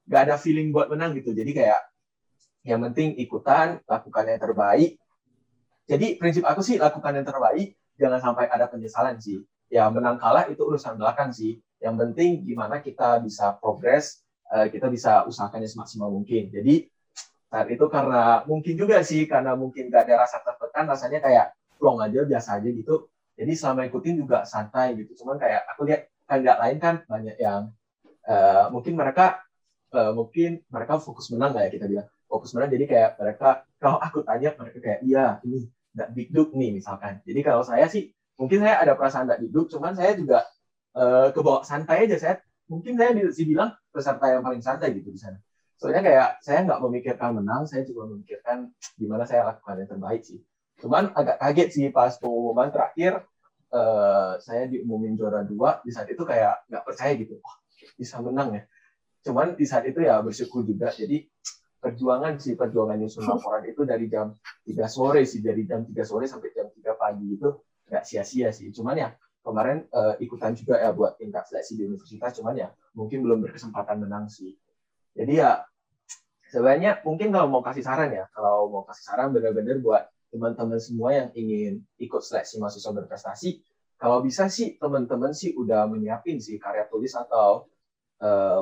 nggak 0.09 0.21
ada 0.25 0.35
feeling 0.41 0.73
buat 0.73 0.89
menang 0.89 1.13
gitu. 1.21 1.37
Jadi 1.37 1.53
kayak 1.53 1.81
yang 2.65 2.81
penting 2.89 3.13
ikutan 3.21 3.77
lakukan 3.85 4.25
yang 4.25 4.41
terbaik. 4.41 4.97
Jadi 5.85 6.17
prinsip 6.17 6.43
aku 6.49 6.65
sih 6.65 6.81
lakukan 6.81 7.13
yang 7.13 7.27
terbaik 7.29 7.77
jangan 8.01 8.17
sampai 8.17 8.49
ada 8.49 8.65
penyesalan 8.65 9.21
sih. 9.21 9.45
Ya 9.69 9.85
menang 9.93 10.17
kalah 10.17 10.49
itu 10.49 10.65
urusan 10.65 10.97
belakang 10.97 11.29
sih. 11.29 11.61
Yang 11.77 11.95
penting 12.01 12.41
gimana 12.41 12.81
kita 12.81 13.21
bisa 13.21 13.53
progres 13.61 14.25
eh, 14.55 14.67
kita 14.73 14.87
bisa 14.89 15.25
usahakannya 15.29 15.69
semaksimal 15.69 16.09
mungkin. 16.09 16.49
Jadi 16.49 16.89
saat 17.49 17.67
itu 17.73 17.85
karena 17.89 18.45
mungkin 18.45 18.73
juga 18.77 19.01
sih 19.01 19.25
karena 19.25 19.57
mungkin 19.57 19.89
gak 19.89 20.05
ada 20.05 20.25
rasa 20.25 20.37
tertekan 20.45 20.85
rasanya 20.85 21.19
kayak 21.21 21.45
plong 21.81 21.97
aja 22.03 22.21
biasa 22.27 22.61
aja 22.61 22.69
gitu. 22.69 23.09
Jadi 23.39 23.51
selama 23.55 23.87
ikutin 23.87 24.19
juga 24.19 24.43
santai 24.43 24.99
gitu. 24.99 25.23
Cuman 25.23 25.39
kayak 25.39 25.63
aku 25.71 25.87
lihat 25.87 26.11
kan 26.29 26.43
nggak 26.45 26.59
lain 26.61 26.77
kan 26.77 26.95
banyak 27.07 27.35
yang 27.41 27.73
uh, 28.27 28.67
mungkin 28.69 28.93
mereka 28.99 29.41
uh, 29.95 30.11
mungkin 30.13 30.61
mereka 30.69 30.99
fokus 30.99 31.31
menang 31.31 31.55
kayak 31.55 31.71
kita 31.71 31.87
bilang? 31.87 32.07
Fokus 32.27 32.51
menang 32.53 32.69
jadi 32.69 32.85
kayak 32.85 33.09
mereka 33.17 33.63
kalau 33.79 33.97
aku 33.97 34.21
tanya 34.27 34.53
mereka 34.59 34.77
kayak 34.83 34.99
iya 35.07 35.39
ini 35.47 35.71
nggak 35.95 36.09
big 36.13 36.29
duk 36.35 36.51
nih 36.53 36.69
misalkan. 36.75 37.23
Jadi 37.23 37.39
kalau 37.41 37.63
saya 37.63 37.87
sih 37.87 38.11
mungkin 38.35 38.59
saya 38.59 38.75
ada 38.83 38.93
perasaan 38.93 39.23
nggak 39.25 39.39
big 39.39 39.51
duk 39.55 39.67
cuman 39.71 39.95
saya 39.95 40.11
juga 40.19 40.43
uh, 40.99 41.31
kebawa 41.31 41.63
santai 41.63 42.05
aja 42.05 42.17
saya 42.19 42.35
mungkin 42.69 42.93
saya 42.95 43.11
bilang 43.43 43.73
peserta 43.89 44.25
yang 44.29 44.45
paling 44.45 44.61
santai 44.61 44.93
gitu 44.95 45.09
di 45.09 45.19
sana. 45.19 45.41
Soalnya 45.79 46.05
kayak 46.05 46.29
saya 46.43 46.59
nggak 46.67 46.79
memikirkan 46.85 47.41
menang 47.41 47.65
saya 47.65 47.83
juga 47.87 48.05
memikirkan 48.11 48.69
gimana 48.99 49.23
saya 49.25 49.49
lakukan 49.49 49.83
yang 49.83 49.89
terbaik 49.89 50.21
sih. 50.21 50.39
Cuman 50.79 51.11
agak 51.17 51.41
kaget 51.41 51.69
sih 51.73 51.85
pas 51.89 52.15
pengumuman 52.21 52.69
terakhir 52.69 53.25
uh, 53.73 54.37
saya 54.39 54.69
diumumin 54.69 55.15
juara 55.17 55.41
dua 55.43 55.81
di 55.81 55.91
saat 55.91 56.07
itu 56.11 56.21
kayak 56.23 56.67
nggak 56.69 56.83
percaya 56.85 57.13
gitu. 57.17 57.41
Wah 57.41 57.57
bisa 57.95 58.19
menang 58.19 58.59
ya. 58.59 58.63
Cuman 59.23 59.55
di 59.55 59.65
saat 59.67 59.87
itu 59.87 59.99
ya 60.03 60.19
bersyukur 60.23 60.63
juga. 60.63 60.91
Jadi 60.91 61.27
perjuangan 61.79 62.35
sih 62.39 62.59
perjuangan 62.59 62.99
nyusun 62.99 63.23
laporan 63.31 63.63
itu 63.67 63.81
dari 63.87 64.11
jam 64.11 64.35
3 64.67 64.75
sore 64.87 65.23
sih. 65.23 65.39
Dari 65.39 65.63
jam 65.63 65.83
3 65.83 65.95
sore 66.03 66.27
sampai 66.27 66.51
jam 66.51 66.67
3 66.71 66.95
pagi 66.95 67.27
itu 67.39 67.49
nggak 67.87 68.03
sia-sia 68.03 68.51
sih. 68.51 68.71
Cuman 68.75 68.95
ya 68.99 69.09
kemarin 69.43 69.87
uh, 69.95 70.15
ikutan 70.19 70.53
juga 70.53 70.77
ya 70.77 70.91
buat 70.91 71.15
tingkat 71.15 71.47
seleksi 71.47 71.79
di 71.79 71.83
universitas 71.87 72.37
cuman 72.37 72.55
ya 72.55 72.69
mungkin 72.93 73.23
belum 73.23 73.45
berkesempatan 73.47 74.03
menang 74.03 74.27
sih. 74.27 74.55
Jadi 75.15 75.39
ya 75.39 75.63
sebenarnya 76.49 76.99
mungkin 77.05 77.29
kalau 77.29 77.47
mau 77.47 77.61
kasih 77.61 77.85
saran 77.85 78.11
ya, 78.11 78.25
kalau 78.33 78.67
mau 78.69 78.83
kasih 78.83 79.05
saran 79.05 79.29
benar-benar 79.31 79.79
buat 79.79 80.03
teman-teman 80.29 80.77
semua 80.77 81.09
yang 81.13 81.29
ingin 81.33 81.81
ikut 81.97 82.21
seleksi 82.21 82.61
mahasiswa 82.61 82.93
berprestasi, 82.93 83.61
kalau 83.97 84.21
bisa 84.21 84.45
sih 84.49 84.77
teman-teman 84.77 85.33
sih 85.33 85.53
udah 85.57 85.89
menyiapin 85.89 86.37
sih 86.37 86.61
karya 86.61 86.85
tulis 86.85 87.13
atau 87.17 87.65
eh, 88.21 88.61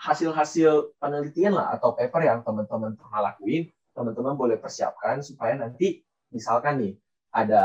hasil-hasil 0.00 0.96
penelitian 0.96 1.56
lah 1.56 1.76
atau 1.76 1.92
paper 1.92 2.24
yang 2.24 2.40
teman-teman 2.40 2.96
pernah 2.96 3.32
lakuin, 3.32 3.68
teman-teman 3.92 4.36
boleh 4.36 4.56
persiapkan 4.56 5.20
supaya 5.20 5.56
nanti 5.56 6.00
misalkan 6.32 6.80
nih 6.80 6.94
ada 7.32 7.64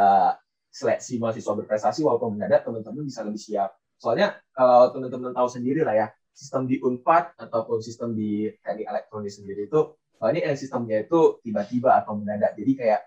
seleksi 0.76 1.23
mahasiswa 1.23 1.55
berprestasi 1.55 2.03
walaupun 2.03 2.36
mendadak 2.36 2.67
teman-teman 2.67 3.07
bisa 3.07 3.23
lebih 3.23 3.39
siap. 3.39 3.80
Soalnya 3.95 4.36
kalau 4.51 4.91
teman-teman 4.91 5.32
tahu 5.32 5.47
sendiri 5.47 5.88
lah 5.88 5.95
ya, 5.95 6.07
sistem 6.36 6.67
di 6.67 6.84
Unpad 6.84 7.39
ataupun 7.39 7.80
sistem 7.80 8.11
di 8.11 8.51
teknik 8.59 8.91
elektronik 8.91 9.32
sendiri 9.32 9.71
itu 9.71 9.95
oh 9.95 10.28
ini 10.28 10.43
eh, 10.43 10.59
sistemnya 10.59 11.07
itu 11.07 11.39
tiba-tiba 11.39 11.95
atau 12.03 12.19
mendadak 12.19 12.59
jadi 12.59 12.71
kayak 12.76 13.01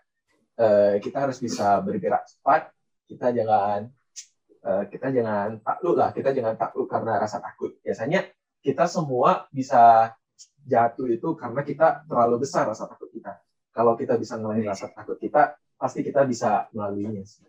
eh, 0.57 0.95
kita 1.05 1.29
harus 1.29 1.37
bisa 1.37 1.77
bergerak 1.85 2.25
cepat 2.25 2.73
kita 3.05 3.37
jangan 3.37 3.93
eh, 4.65 4.85
kita 4.89 5.13
jangan 5.13 5.61
takluk 5.61 5.97
lah 6.01 6.11
kita 6.17 6.33
jangan 6.33 6.57
takluk 6.57 6.89
karena 6.89 7.21
rasa 7.21 7.39
takut 7.45 7.77
biasanya 7.85 8.25
kita 8.65 8.89
semua 8.89 9.45
bisa 9.53 10.13
jatuh 10.65 11.09
itu 11.13 11.29
karena 11.37 11.61
kita 11.61 12.09
terlalu 12.09 12.49
besar 12.49 12.65
rasa 12.65 12.89
takut 12.89 13.13
kita 13.13 13.37
kalau 13.77 13.93
kita 13.93 14.17
bisa 14.17 14.41
ngelain 14.41 14.65
rasa 14.65 14.89
takut 14.89 15.21
kita 15.21 15.53
pasti 15.79 16.03
kita 16.03 16.27
bisa 16.27 16.67
melaluinya 16.75 17.23
sih. 17.23 17.47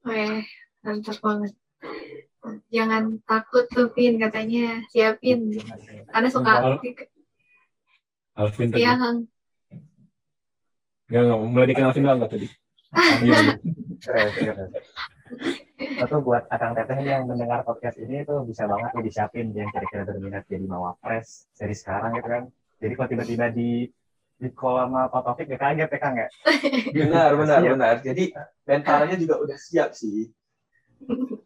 Oke, 0.00 0.48
mantap 0.80 1.16
banget. 1.20 1.52
Jangan 2.72 3.20
takut 3.28 3.68
tuh 3.68 3.92
Pin 3.92 4.16
katanya. 4.16 4.80
Siapin. 4.88 5.52
Karena 6.08 6.28
suka 6.32 6.80
Alvin. 8.40 8.68
Tadi. 8.72 8.80
Iya 8.80 8.96
Kang 8.96 9.28
Enggak, 11.10 11.22
enggak, 11.26 11.38
mulai 11.50 11.66
dikenal 11.68 11.90
Alvin 11.90 12.06
enggak 12.06 12.30
tadi? 12.30 12.48
Atau 16.00 16.18
buat 16.24 16.48
akang 16.48 16.72
teteh 16.72 16.98
yang 17.04 17.28
mendengar 17.28 17.60
podcast 17.66 17.98
ini 18.00 18.24
tuh 18.24 18.46
bisa 18.48 18.64
banget 18.64 18.94
nih 18.96 19.04
disiapin 19.10 19.52
yang 19.52 19.68
kira-kira 19.68 20.08
berminat 20.08 20.48
jadi 20.48 20.64
mawapres 20.64 21.50
dari 21.58 21.74
sekarang 21.76 22.16
gitu 22.16 22.28
kan. 22.30 22.44
Jadi 22.80 22.92
kalau 22.96 23.08
tiba-tiba 23.12 23.46
di 23.52 23.90
di 24.40 24.48
kolam 24.56 24.96
Pak 24.96 25.20
Taufik 25.20 25.52
ya 25.52 25.58
kaget 25.60 25.90
ya 25.92 25.98
Kang 26.00 26.16
ya. 26.16 26.28
Benar, 26.96 27.36
benar, 27.36 27.60
benar. 27.60 27.96
Jadi 28.00 28.32
mentalnya 28.64 29.16
juga 29.20 29.36
udah 29.36 29.58
siap 29.60 29.92
sih. 29.92 30.32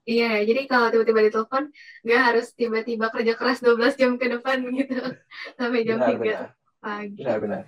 Iya, 0.04 0.42
jadi 0.42 0.66
kalau 0.66 0.90
tiba-tiba 0.90 1.30
ditelepon, 1.30 1.70
nggak 2.02 2.22
harus 2.22 2.46
tiba-tiba 2.58 3.06
kerja 3.10 3.32
keras 3.38 3.62
12 3.62 3.94
jam 3.98 4.12
ke 4.18 4.26
depan 4.26 4.60
gitu, 4.66 4.98
sampai 5.58 5.86
jam 5.86 5.98
benar, 6.02 6.10
3 6.10 6.22
benar. 6.22 6.46
pagi. 6.82 7.20
Benar-benar. 7.22 7.62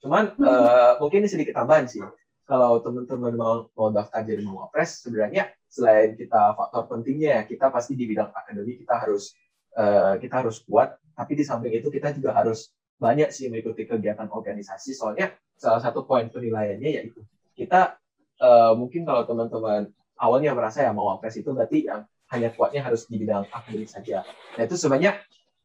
Cuman 0.00 0.24
uh, 0.38 0.92
mungkin 1.02 1.26
ini 1.26 1.30
sedikit 1.30 1.54
tambahan 1.58 1.90
sih. 1.90 2.02
Kalau 2.44 2.76
teman-teman 2.84 3.34
mau, 3.34 3.54
mau 3.72 3.88
daftar 3.88 4.20
jadi 4.20 4.44
mau 4.44 4.68
pres, 4.68 5.00
sebenarnya 5.00 5.48
selain 5.64 6.12
kita 6.12 6.52
faktor 6.54 6.86
pentingnya, 6.92 7.48
kita 7.48 7.72
pasti 7.72 7.96
di 7.96 8.04
bidang 8.04 8.30
akademik 8.30 8.84
kita 8.84 8.94
harus 9.00 9.32
uh, 9.74 10.20
kita 10.20 10.44
harus 10.44 10.60
kuat. 10.64 10.94
Tapi 11.14 11.32
di 11.34 11.44
samping 11.46 11.72
itu 11.72 11.88
kita 11.88 12.12
juga 12.12 12.36
harus 12.36 12.68
banyak 12.98 13.30
sih 13.34 13.50
mengikuti 13.50 13.84
kegiatan 13.84 14.30
organisasi. 14.30 14.94
Soalnya 14.94 15.34
salah 15.58 15.82
satu 15.82 16.06
poin 16.06 16.26
penilaiannya 16.30 16.90
yaitu 16.90 17.20
kita 17.54 17.98
uh, 18.42 18.74
mungkin 18.74 19.06
kalau 19.06 19.22
teman-teman 19.26 19.90
awalnya 20.18 20.54
merasa 20.54 20.82
ya 20.82 20.90
mau 20.94 21.10
wapres 21.14 21.38
itu 21.38 21.50
berarti 21.50 21.86
yang 21.90 22.06
hanya 22.32 22.50
kuatnya 22.54 22.82
harus 22.82 23.06
di 23.06 23.20
bidang 23.20 23.46
akademik 23.50 23.90
saja. 23.90 24.26
Nah 24.58 24.62
itu 24.64 24.74
sebenarnya 24.74 25.20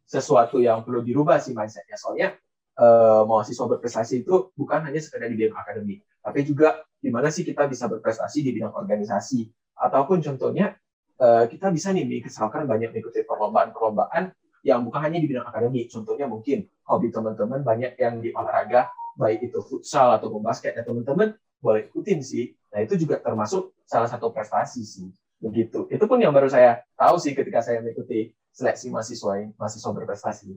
sesuatu 0.06 0.58
yang 0.62 0.82
perlu 0.86 1.02
dirubah 1.06 1.42
sih 1.42 1.54
mindsetnya. 1.56 1.96
Soalnya 1.96 2.36
eh, 2.78 3.22
mahasiswa 3.26 3.66
berprestasi 3.66 4.26
itu 4.26 4.54
bukan 4.54 4.86
hanya 4.86 5.00
sekedar 5.02 5.30
di 5.30 5.38
bidang 5.38 5.58
akademik, 5.58 6.04
tapi 6.22 6.40
juga 6.46 6.84
di 7.00 7.10
mana 7.10 7.32
sih 7.32 7.48
kita 7.48 7.66
bisa 7.70 7.88
berprestasi 7.88 8.44
di 8.44 8.52
bidang 8.54 8.76
organisasi. 8.76 9.50
Ataupun 9.80 10.20
contohnya 10.20 10.76
eh, 11.18 11.46
kita 11.48 11.72
bisa 11.72 11.96
nih 11.96 12.06
misalkan 12.06 12.68
banyak 12.68 12.92
mengikuti 12.92 13.24
perlombaan-perlombaan 13.24 14.34
yang 14.66 14.84
bukan 14.84 15.00
hanya 15.06 15.18
di 15.22 15.28
bidang 15.28 15.48
akademik. 15.48 15.88
Contohnya 15.92 16.26
mungkin 16.28 16.68
hobi 16.88 17.10
teman-teman 17.10 17.62
banyak 17.64 17.96
yang 18.00 18.20
di 18.20 18.34
olahraga, 18.34 18.92
baik 19.16 19.52
itu 19.52 19.60
futsal 19.64 20.16
atau 20.16 20.32
basket, 20.40 20.76
ya 20.76 20.84
teman-teman 20.84 21.36
boleh 21.60 21.92
ikutin 21.92 22.20
sih. 22.24 22.56
Nah 22.72 22.84
itu 22.84 22.96
juga 22.96 23.20
termasuk 23.20 23.76
salah 23.84 24.08
satu 24.08 24.32
prestasi 24.32 24.82
sih. 24.84 25.08
Begitu. 25.40 25.88
Itu 25.88 26.04
pun 26.08 26.20
yang 26.20 26.36
baru 26.36 26.52
saya 26.52 26.84
tahu 27.00 27.16
sih 27.20 27.32
ketika 27.32 27.64
saya 27.64 27.80
mengikuti 27.80 28.36
seleksi 28.60 28.92
mahasiswa 28.92 29.56
mahasiswa 29.56 29.90
berprestasi 29.96 30.52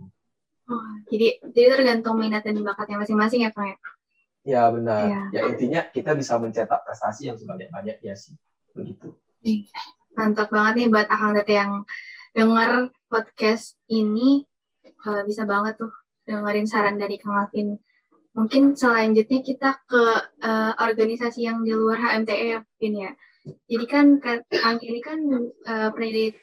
oh, 0.66 0.90
jadi 1.06 1.38
jadi 1.52 1.66
tergantung 1.78 2.18
minat 2.18 2.42
dan 2.42 2.58
bakatnya 2.64 2.98
masing-masing 2.98 3.46
ya 3.46 3.50
Pak 3.54 3.64
ya? 3.66 3.76
Ya 4.42 4.62
benar. 4.74 5.06
Ya. 5.06 5.22
ya 5.30 5.40
intinya 5.54 5.80
kita 5.86 6.18
bisa 6.18 6.34
mencetak 6.34 6.82
prestasi 6.82 7.30
yang 7.30 7.38
sebanyak-banyaknya 7.38 8.14
sih. 8.18 8.34
Begitu. 8.74 9.14
Mantap 10.18 10.50
banget 10.50 10.82
nih 10.82 10.88
buat 10.90 11.06
akang 11.06 11.38
yang 11.46 11.86
dengar 12.34 12.90
podcast 13.12 13.76
ini 13.92 14.40
uh, 15.04 15.22
bisa 15.28 15.44
banget 15.44 15.76
tuh 15.76 15.92
dengerin 16.24 16.64
saran 16.64 16.96
dari 16.96 17.20
Kang 17.20 17.36
Alvin 17.36 17.76
mungkin 18.32 18.72
selanjutnya 18.72 19.40
kita 19.44 19.70
ke 19.84 20.04
uh, 20.40 20.72
organisasi 20.80 21.44
yang 21.44 21.60
di 21.60 21.76
luar 21.76 22.00
HMTE 22.00 22.46
ya, 22.56 22.60
Pin 22.80 22.96
ya. 22.96 23.12
Jadi 23.42 23.84
kan 23.90 24.06
Kang 24.22 24.78
ini 24.80 25.00
kan 25.02 25.18
uh, 25.66 25.90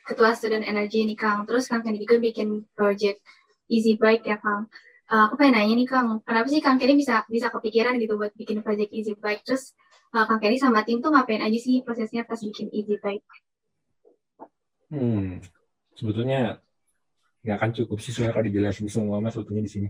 ketua 0.05 0.35
student 0.37 0.67
energy 0.67 1.01
nih 1.07 1.17
Kang. 1.17 1.49
Terus 1.49 1.65
Kang 1.65 1.81
Kenny 1.81 2.03
juga 2.03 2.21
bikin 2.21 2.67
project 2.77 3.23
Easy 3.71 3.97
Bike 3.97 4.27
ya 4.27 4.37
Kang. 4.37 4.69
Uh, 5.09 5.25
aku 5.25 5.41
pengen 5.41 5.57
nanya 5.57 5.73
nih 5.73 5.89
Kang, 5.89 6.21
kenapa 6.21 6.45
sih 6.53 6.61
Kang 6.61 6.77
Kenny 6.77 6.93
bisa 6.93 7.25
bisa 7.25 7.49
kepikiran 7.49 7.97
gitu 7.97 8.13
buat 8.13 8.29
bikin 8.37 8.61
project 8.61 8.93
Easy 8.93 9.17
Bike? 9.17 9.41
Terus 9.41 9.73
uh, 10.13 10.29
Kang 10.29 10.37
Kenny 10.37 10.61
sama 10.61 10.85
tim 10.85 11.01
tuh 11.01 11.09
ngapain 11.09 11.41
aja 11.41 11.57
sih 11.57 11.81
prosesnya 11.81 12.21
pas 12.29 12.37
bikin 12.37 12.69
Easy 12.69 13.01
Bike? 13.01 13.25
Hmm, 14.93 15.41
sebetulnya 15.99 16.63
nggak 17.43 17.55
akan 17.59 17.71
cukup 17.83 17.97
sih 17.99 18.11
sebenarnya 18.15 18.35
kalau 18.35 18.47
dijelasin 18.47 18.87
semua 18.87 19.19
mas 19.19 19.35
sebetulnya 19.35 19.63
di 19.67 19.71
sini 19.71 19.89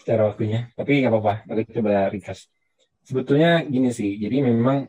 secara 0.00 0.28
waktunya. 0.28 0.68
Tapi 0.76 1.02
nggak 1.02 1.12
apa-apa, 1.12 1.34
aku 1.48 1.72
coba 1.80 2.08
ringkas. 2.12 2.48
Sebetulnya 3.02 3.66
gini 3.66 3.90
sih, 3.90 4.14
jadi 4.20 4.46
memang 4.46 4.86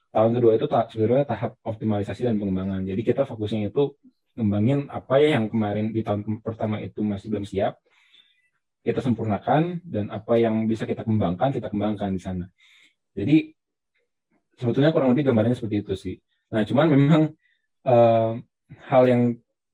tahun 0.10 0.32
kedua 0.42 0.52
itu 0.58 0.66
ta 0.66 0.90
sebenarnya 0.90 1.26
tahap 1.30 1.52
optimalisasi 1.62 2.22
dan 2.26 2.36
pengembangan 2.42 2.82
jadi 2.84 3.02
kita 3.06 3.22
fokusnya 3.30 3.70
itu 3.70 3.94
ngembangin 4.36 4.92
apa 4.92 5.22
ya 5.22 5.40
yang 5.40 5.48
kemarin 5.48 5.96
di 5.96 6.02
tahun 6.04 6.44
pertama 6.44 6.82
itu 6.84 7.00
masih 7.06 7.32
belum 7.32 7.46
siap 7.48 7.80
kita 8.84 9.00
sempurnakan 9.02 9.82
dan 9.86 10.12
apa 10.12 10.38
yang 10.38 10.68
bisa 10.68 10.84
kita 10.84 11.08
kembangkan 11.08 11.56
kita 11.56 11.72
kembangkan 11.72 12.12
di 12.12 12.22
sana 12.22 12.46
jadi 13.16 13.56
sebetulnya 14.60 14.92
kurang 14.96 15.12
lebih 15.16 15.32
gambarnya 15.32 15.56
seperti 15.56 15.76
itu 15.84 15.94
sih. 15.96 16.16
Nah, 16.52 16.64
cuman 16.64 16.88
memang 16.88 17.22
uh, 17.88 18.40
hal 18.92 19.04
yang 19.08 19.22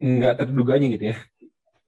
nggak 0.02 0.42
terduganya 0.42 0.88
gitu 0.94 1.06
ya. 1.14 1.18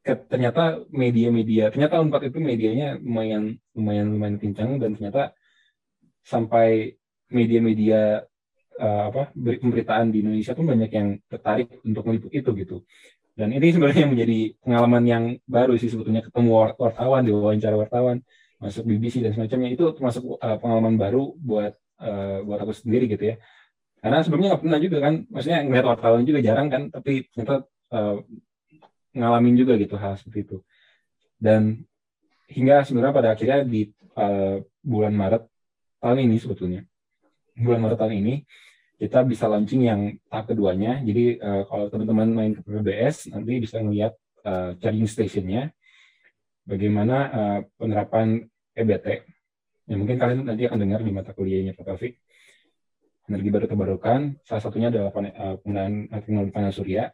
Ternyata 0.03 0.83
media-media, 0.91 1.71
ternyata 1.71 2.03
Unpad 2.03 2.27
itu 2.27 2.43
medianya 2.43 2.99
lumayan 2.99 3.55
lumayan 3.71 4.11
lumayan 4.11 4.35
kencang 4.35 4.75
dan 4.75 4.99
ternyata 4.99 5.31
sampai 6.27 6.99
media-media 7.31 8.19
uh, 8.83 9.03
apa 9.07 9.31
pemberitaan 9.31 10.11
di 10.11 10.19
Indonesia 10.19 10.51
pun 10.51 10.67
banyak 10.67 10.91
yang 10.91 11.07
tertarik 11.31 11.79
untuk 11.87 12.03
meliput 12.03 12.35
itu 12.35 12.51
gitu. 12.51 12.77
Dan 13.33 13.55
ini 13.55 13.71
sebenarnya 13.71 14.05
menjadi 14.11 14.59
pengalaman 14.59 15.03
yang 15.07 15.23
baru 15.47 15.79
sih 15.79 15.89
sebetulnya 15.89 16.21
ketemu 16.21 16.75
wartawan, 16.77 17.23
diwawancara 17.23 17.79
wartawan 17.79 18.21
masuk 18.63 18.83
BBC 18.87 19.19
dan 19.19 19.35
semacamnya 19.35 19.75
itu 19.75 19.83
termasuk 19.91 20.39
uh, 20.39 20.57
pengalaman 20.59 20.95
baru 20.95 21.35
buat 21.35 21.75
uh, 21.99 22.39
buat 22.47 22.59
aku 22.63 22.71
sendiri 22.71 23.11
gitu 23.11 23.35
ya 23.35 23.35
karena 23.99 24.23
sebelumnya 24.23 24.55
nggak 24.55 24.63
pernah 24.63 24.79
juga 24.79 24.97
kan 25.03 25.13
maksudnya 25.27 25.59
ngeliat 25.67 25.85
wartawan 25.87 26.23
juga 26.23 26.39
jarang 26.39 26.67
kan 26.71 26.81
tapi 26.87 27.27
ternyata 27.31 27.67
uh, 27.91 28.23
ngalamin 29.13 29.55
juga 29.55 29.77
gitu 29.77 29.95
hal 29.97 30.17
seperti 30.17 30.49
itu 30.49 30.57
dan 31.37 31.81
hingga 32.49 32.83
sebenarnya 32.85 33.15
pada 33.15 33.29
akhirnya 33.33 33.65
di 33.65 33.89
uh, 34.17 34.61
bulan 34.81 35.13
Maret 35.13 35.43
tahun 36.01 36.19
ini 36.25 36.35
sebetulnya 36.41 36.81
bulan 37.57 37.79
Maret 37.81 37.97
tahun 38.01 38.15
ini 38.19 38.35
kita 38.97 39.25
bisa 39.25 39.49
launching 39.49 39.85
yang 39.85 40.01
tahap 40.29 40.53
keduanya 40.53 41.01
jadi 41.01 41.37
uh, 41.39 41.63
kalau 41.69 41.85
teman-teman 41.93 42.27
main 42.33 42.51
ke 42.57 42.61
PBS 42.65 43.29
nanti 43.29 43.61
bisa 43.61 43.79
ngeliat 43.79 44.13
uh, 44.45 44.73
charging 44.81 45.09
stationnya 45.09 45.69
bagaimana 46.63 47.17
uh, 47.31 47.59
penerapan 47.75 48.47
EBT. 48.73 49.07
Ya, 49.83 49.95
mungkin 49.99 50.17
kalian 50.17 50.47
nanti 50.47 50.65
akan 50.65 50.79
dengar 50.81 50.99
di 51.05 51.11
mata 51.13 51.31
kuliahnya 51.35 51.77
Pak 51.77 51.85
Taufik. 51.85 52.17
Energi 53.29 53.49
baru 53.53 53.65
terbarukan, 53.71 54.35
salah 54.43 54.59
satunya 54.59 54.91
adalah 54.91 55.15
eh, 55.15 55.55
penggunaan 55.63 56.11
teknologi 56.11 56.51
panel 56.51 56.73
surya. 56.75 57.07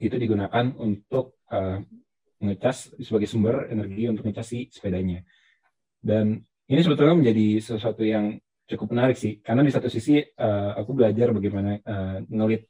Itu 0.00 0.16
digunakan 0.18 0.74
untuk 0.78 1.38
uh, 1.50 1.78
ngecas 2.42 2.98
sebagai 3.00 3.28
sumber 3.30 3.70
energi 3.70 4.10
untuk 4.10 4.26
ngecas 4.26 4.46
si 4.46 4.68
sepedanya. 4.68 5.24
Dan 6.00 6.44
ini 6.68 6.80
sebetulnya 6.80 7.16
menjadi 7.16 7.60
sesuatu 7.60 8.04
yang 8.04 8.36
cukup 8.64 8.96
menarik 8.96 9.16
sih, 9.20 9.40
karena 9.44 9.60
di 9.60 9.72
satu 9.72 9.92
sisi 9.92 10.20
uh, 10.20 10.72
aku 10.76 10.96
belajar 10.96 11.32
bagaimana 11.32 11.80
uh, 11.84 12.18
ngelit 12.28 12.64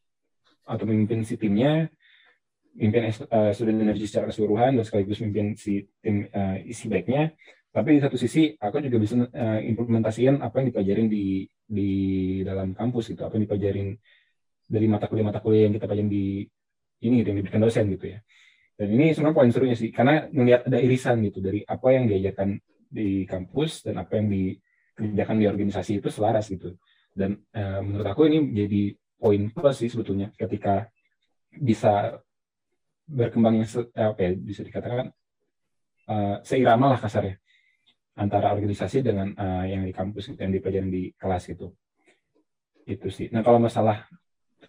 atau 0.66 0.84
memimpin 0.86 1.22
si 1.22 1.38
timnya, 1.38 1.86
mimpin 2.74 3.06
uh, 3.06 3.50
student 3.54 3.78
energi 3.78 4.10
secara 4.10 4.30
keseluruhan 4.30 4.74
dan 4.74 4.84
sekaligus 4.84 5.22
mimpin 5.22 5.54
si 5.54 5.86
tim 6.02 6.26
uh, 6.26 6.58
isi 6.66 6.90
baiknya 6.90 7.30
tapi 7.74 7.98
di 7.98 8.00
satu 8.02 8.14
sisi 8.18 8.54
aku 8.54 8.82
juga 8.82 8.98
bisa 9.02 9.18
uh, 9.18 9.60
implementasikan 9.62 10.42
apa 10.42 10.62
yang 10.62 10.66
dipelajarin 10.70 11.06
di 11.10 11.46
di 11.66 11.90
dalam 12.42 12.74
kampus 12.74 13.14
gitu 13.14 13.22
apa 13.26 13.34
yang 13.38 13.50
dipelajarin 13.50 13.88
dari 14.66 14.86
mata 14.90 15.06
kuliah 15.06 15.26
mata 15.26 15.42
kuliah 15.42 15.70
yang 15.70 15.74
kita 15.74 15.86
pelajari 15.86 16.10
di 16.10 16.26
ini 17.02 17.22
gitu, 17.22 17.34
yang 17.34 17.38
diberikan 17.42 17.62
dosen 17.62 17.84
gitu 17.90 18.06
ya. 18.14 18.18
Dan 18.74 18.88
ini 18.90 19.14
sebenarnya 19.14 19.36
poin 19.38 19.50
serunya 19.54 19.76
sih 19.78 19.94
karena 19.94 20.26
melihat 20.34 20.66
ada 20.66 20.78
irisan 20.82 21.22
gitu 21.22 21.38
dari 21.38 21.62
apa 21.62 21.88
yang 21.94 22.10
diajarkan 22.10 22.58
di 22.90 23.22
kampus 23.26 23.86
dan 23.86 24.02
apa 24.02 24.18
yang 24.18 24.26
dikerjakan 24.30 25.36
di 25.38 25.46
organisasi 25.46 26.02
itu 26.02 26.08
selaras 26.10 26.50
gitu. 26.50 26.74
Dan 27.14 27.38
uh, 27.54 27.80
menurut 27.82 28.06
aku 28.06 28.26
ini 28.26 28.42
menjadi 28.42 28.82
poin 29.14 29.42
plus 29.54 29.78
sih 29.78 29.90
sebetulnya 29.90 30.34
ketika 30.34 30.90
bisa 31.54 32.18
berkembangnya 33.06 33.68
eh, 33.94 34.06
apa 34.10 34.20
ya 34.20 34.30
bisa 34.34 34.66
dikatakan 34.66 35.06
uh, 36.10 36.36
seirama 36.42 36.96
lah 36.96 36.98
kasarnya 36.98 37.38
antara 38.18 38.54
organisasi 38.54 39.02
dengan 39.02 39.34
uh, 39.34 39.66
yang 39.66 39.86
di 39.86 39.94
kampus 39.94 40.34
yang 40.34 40.50
dipelajari 40.50 40.88
di 40.90 41.04
kelas 41.14 41.50
itu 41.50 41.70
itu 42.84 43.08
sih. 43.08 43.26
Nah 43.32 43.40
kalau 43.40 43.58
masalah 43.62 44.04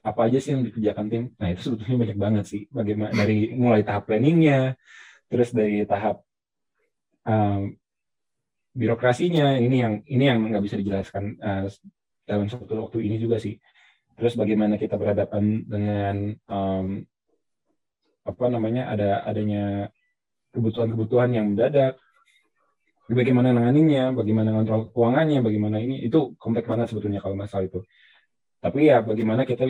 apa 0.06 0.30
aja 0.30 0.38
sih 0.38 0.54
yang 0.54 0.62
dikerjakan 0.62 1.06
tim? 1.10 1.24
Nah 1.42 1.48
itu 1.50 1.62
sebetulnya 1.66 1.98
banyak 2.06 2.20
banget 2.22 2.46
sih. 2.46 2.62
Bagaimana 2.70 3.12
dari 3.18 3.50
mulai 3.58 3.82
tahap 3.82 4.06
planningnya 4.06 4.78
terus 5.26 5.50
dari 5.50 5.82
tahap 5.90 6.22
um, 7.26 7.74
birokrasinya 8.78 9.58
ini 9.58 9.78
yang 9.82 9.94
ini 10.06 10.24
yang 10.30 10.46
nggak 10.46 10.64
bisa 10.64 10.78
dijelaskan 10.78 11.42
uh, 11.42 11.66
dalam 12.30 12.46
satu 12.46 12.70
waktu 12.86 13.02
ini 13.02 13.18
juga 13.18 13.42
sih. 13.42 13.58
Terus 14.16 14.38
bagaimana 14.38 14.78
kita 14.78 14.96
berhadapan 14.96 15.66
dengan 15.66 16.16
um, 16.48 17.02
apa 18.26 18.46
namanya 18.50 18.94
ada 18.94 19.26
adanya 19.26 19.90
kebutuhan-kebutuhan 20.54 21.34
yang 21.34 21.46
mendadak 21.52 22.00
bagaimana 23.12 23.54
nanganinya 23.54 24.18
bagaimana 24.18 24.50
kontrol 24.50 24.90
keuangannya 24.90 25.46
bagaimana 25.46 25.78
ini 25.78 26.02
itu 26.02 26.34
kompleks 26.42 26.66
banget 26.66 26.88
sebetulnya 26.90 27.22
kalau 27.22 27.38
masalah 27.38 27.70
itu 27.70 27.86
tapi 28.66 28.90
ya 28.90 29.06
bagaimana 29.06 29.46
kita 29.46 29.70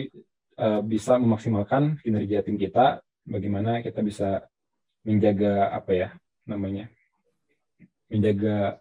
uh, 0.56 0.80
bisa 0.80 1.20
memaksimalkan 1.20 2.00
kinerja 2.00 2.40
tim 2.40 2.56
kita 2.56 3.04
bagaimana 3.28 3.84
kita 3.84 4.00
bisa 4.00 4.48
menjaga 5.04 5.68
apa 5.76 5.92
ya 5.92 6.08
namanya 6.48 6.88
menjaga 8.08 8.80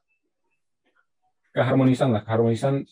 keharmonisan 1.51 2.15
lah 2.15 2.21
keharmonisan 2.23 2.87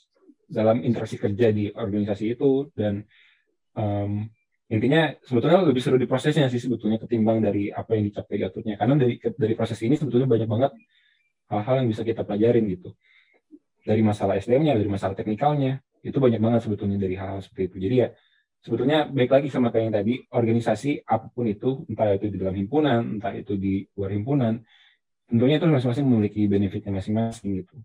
dalam 0.47 0.86
interaksi 0.86 1.17
kerja 1.19 1.49
di 1.49 1.74
organisasi 1.74 2.38
itu. 2.38 2.69
Dan 2.71 3.03
um, 3.76 4.24
intinya 4.71 5.11
sebetulnya 5.26 5.65
lebih 5.65 5.82
seru 5.84 5.99
di 5.99 6.07
prosesnya 6.07 6.47
sih 6.47 6.61
sebetulnya 6.61 7.01
ketimbang 7.01 7.43
dari 7.43 7.74
apa 7.74 7.97
yang 7.97 8.07
dicapai 8.09 8.38
gaturnya 8.39 8.76
karena 8.80 8.95
dari 8.97 9.19
dari 9.19 9.53
proses 9.53 9.80
ini 9.84 9.99
sebetulnya 9.99 10.30
banyak 10.30 10.49
banget 10.49 10.71
hal-hal 11.51 11.76
yang 11.84 11.89
bisa 11.91 12.01
kita 12.07 12.24
pelajarin 12.24 12.65
gitu. 12.71 12.95
Dari 13.84 13.99
masalah 13.99 14.39
SDM-nya 14.39 14.80
dari 14.80 14.88
masalah 14.88 15.11
teknikalnya 15.11 15.84
itu 16.03 16.17
banyak 16.19 16.39
banget 16.43 16.61
sebetulnya 16.67 16.99
dari 16.99 17.15
hal-hal 17.15 17.39
seperti 17.39 17.73
itu 17.73 17.77
jadi 17.79 17.95
ya 17.95 18.07
sebetulnya 18.63 19.07
baik 19.07 19.31
lagi 19.31 19.47
sama 19.47 19.71
kayak 19.71 19.83
yang 19.87 19.95
tadi 19.95 20.13
organisasi 20.31 21.07
apa 21.07 21.27
pun 21.31 21.47
itu 21.47 21.83
entah 21.87 22.11
itu 22.15 22.27
di 22.27 22.37
dalam 22.39 22.55
himpunan 22.55 23.19
entah 23.19 23.33
itu 23.35 23.55
di 23.55 23.87
luar 23.95 24.11
himpunan 24.11 24.59
tentunya 25.27 25.55
itu 25.57 25.65
masing-masing 25.67 26.05
memiliki 26.05 26.41
benefitnya 26.45 26.91
masing-masing 26.91 27.63
gitu 27.63 27.75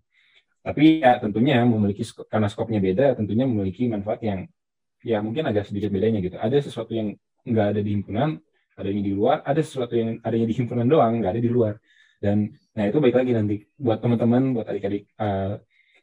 tapi 0.59 0.99
ya 0.99 1.17
tentunya 1.23 1.63
memiliki 1.63 2.03
karena 2.27 2.47
skopnya 2.51 2.83
beda 2.83 3.15
tentunya 3.15 3.47
memiliki 3.47 3.87
manfaat 3.87 4.19
yang 4.21 4.43
ya 5.03 5.23
mungkin 5.23 5.47
agak 5.47 5.67
sedikit 5.67 5.89
bedanya 5.91 6.19
gitu. 6.19 6.35
Ada 6.35 6.59
sesuatu 6.63 6.91
yang 6.91 7.15
nggak 7.47 7.67
ada 7.75 7.81
di 7.81 7.91
himpunan, 7.95 8.29
adanya 8.75 9.01
di 9.03 9.13
luar, 9.15 9.37
ada 9.47 9.61
sesuatu 9.63 9.95
yang 9.95 10.19
adanya 10.23 10.47
di 10.47 10.55
himpunan 10.55 10.87
doang, 10.87 11.23
nggak 11.23 11.31
ada 11.39 11.41
di 11.41 11.51
luar. 11.51 11.73
Dan 12.19 12.51
nah 12.75 12.83
itu 12.83 12.99
baik 12.99 13.15
lagi 13.15 13.31
nanti 13.31 13.55
buat 13.79 14.03
teman-teman, 14.03 14.41
buat 14.55 14.67
adik-adik 14.67 15.07
uh, 15.19 15.55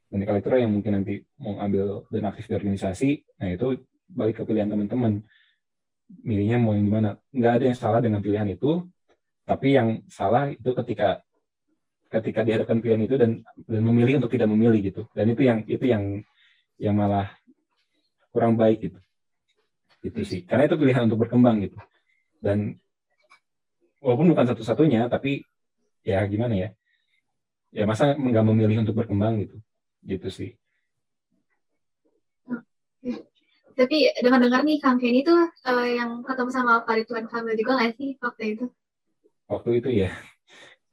dan 0.06 0.22
kolektor 0.22 0.54
yang 0.54 0.70
mungkin 0.70 1.02
nanti 1.02 1.26
mau 1.42 1.58
ambil 1.58 2.06
dan 2.14 2.30
aktif 2.30 2.46
di 2.46 2.54
organisasi, 2.54 3.10
nah 3.42 3.50
itu 3.50 3.82
balik 4.06 4.38
ke 4.38 4.42
pilihan 4.46 4.70
teman-teman. 4.70 5.18
Milihnya 6.22 6.62
mau 6.62 6.78
yang 6.78 6.86
gimana? 6.86 7.18
Nggak 7.34 7.52
ada 7.58 7.64
yang 7.66 7.78
salah 7.78 7.98
dengan 7.98 8.22
pilihan 8.22 8.46
itu, 8.46 8.86
tapi 9.42 9.74
yang 9.74 10.06
salah 10.06 10.54
itu 10.54 10.70
ketika 10.78 11.26
ketika 12.06 12.46
dihadapkan 12.46 12.78
pilihan 12.78 13.02
itu 13.02 13.18
dan 13.18 13.42
dan 13.66 13.82
memilih 13.82 14.22
untuk 14.22 14.30
tidak 14.30 14.46
memilih 14.46 14.78
gitu. 14.78 15.02
Dan 15.10 15.34
itu 15.34 15.42
yang 15.42 15.66
itu 15.66 15.82
yang 15.82 16.22
yang 16.78 16.94
malah 16.94 17.34
kurang 18.30 18.54
baik 18.54 18.86
gitu. 18.86 18.98
Itu 20.06 20.22
sih. 20.22 20.46
Karena 20.46 20.70
itu 20.70 20.78
pilihan 20.78 21.10
untuk 21.10 21.26
berkembang 21.26 21.66
gitu. 21.66 21.74
Dan 22.38 22.78
walaupun 23.98 24.30
bukan 24.30 24.54
satu-satunya 24.54 25.10
tapi 25.10 25.42
ya 26.06 26.22
gimana 26.30 26.54
ya? 26.54 26.68
Ya 27.74 27.90
masa 27.90 28.14
nggak 28.14 28.46
memilih 28.46 28.86
untuk 28.86 29.02
berkembang 29.02 29.42
gitu 29.42 29.65
gitu 30.06 30.28
sih 30.30 30.50
tapi 33.76 34.08
dengar-dengar 34.24 34.64
nih 34.64 34.80
Kang 34.80 34.96
Kenny 34.96 35.20
tuh 35.20 35.52
uh, 35.68 35.86
yang 35.86 36.24
ketemu 36.24 36.48
sama 36.48 36.80
Pak 36.88 37.04
Ridwan 37.04 37.28
Kamil 37.28 37.60
juga 37.60 37.76
nggak 37.76 37.92
sih 38.00 38.16
waktu 38.22 38.42
itu 38.56 38.64
waktu 39.46 39.70
itu 39.84 39.88
ya 40.06 40.10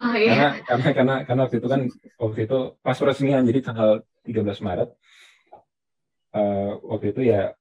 oh, 0.03 0.13
iya. 0.13 0.33
karena 0.35 0.49
karena 0.67 0.89
karena 0.91 1.15
karena 1.23 1.41
waktu 1.47 1.57
itu 1.63 1.67
kan 1.71 1.81
waktu 2.19 2.39
itu 2.43 2.59
pas 2.83 2.97
peresmian 2.99 3.47
jadi 3.47 3.59
tanggal 3.63 4.03
13 4.27 4.67
Maret 4.67 4.89
uh, 6.35 6.71
waktu 6.83 7.15
itu 7.15 7.21
ya 7.23 7.55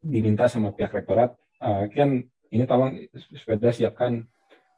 diminta 0.00 0.46
sama 0.46 0.70
pihak 0.70 0.94
rektorat 0.94 1.34
uh, 1.60 1.90
kan 1.90 2.24
ini 2.50 2.64
tolong 2.66 2.98
sepeda 3.14 3.70
siapkan 3.70 4.26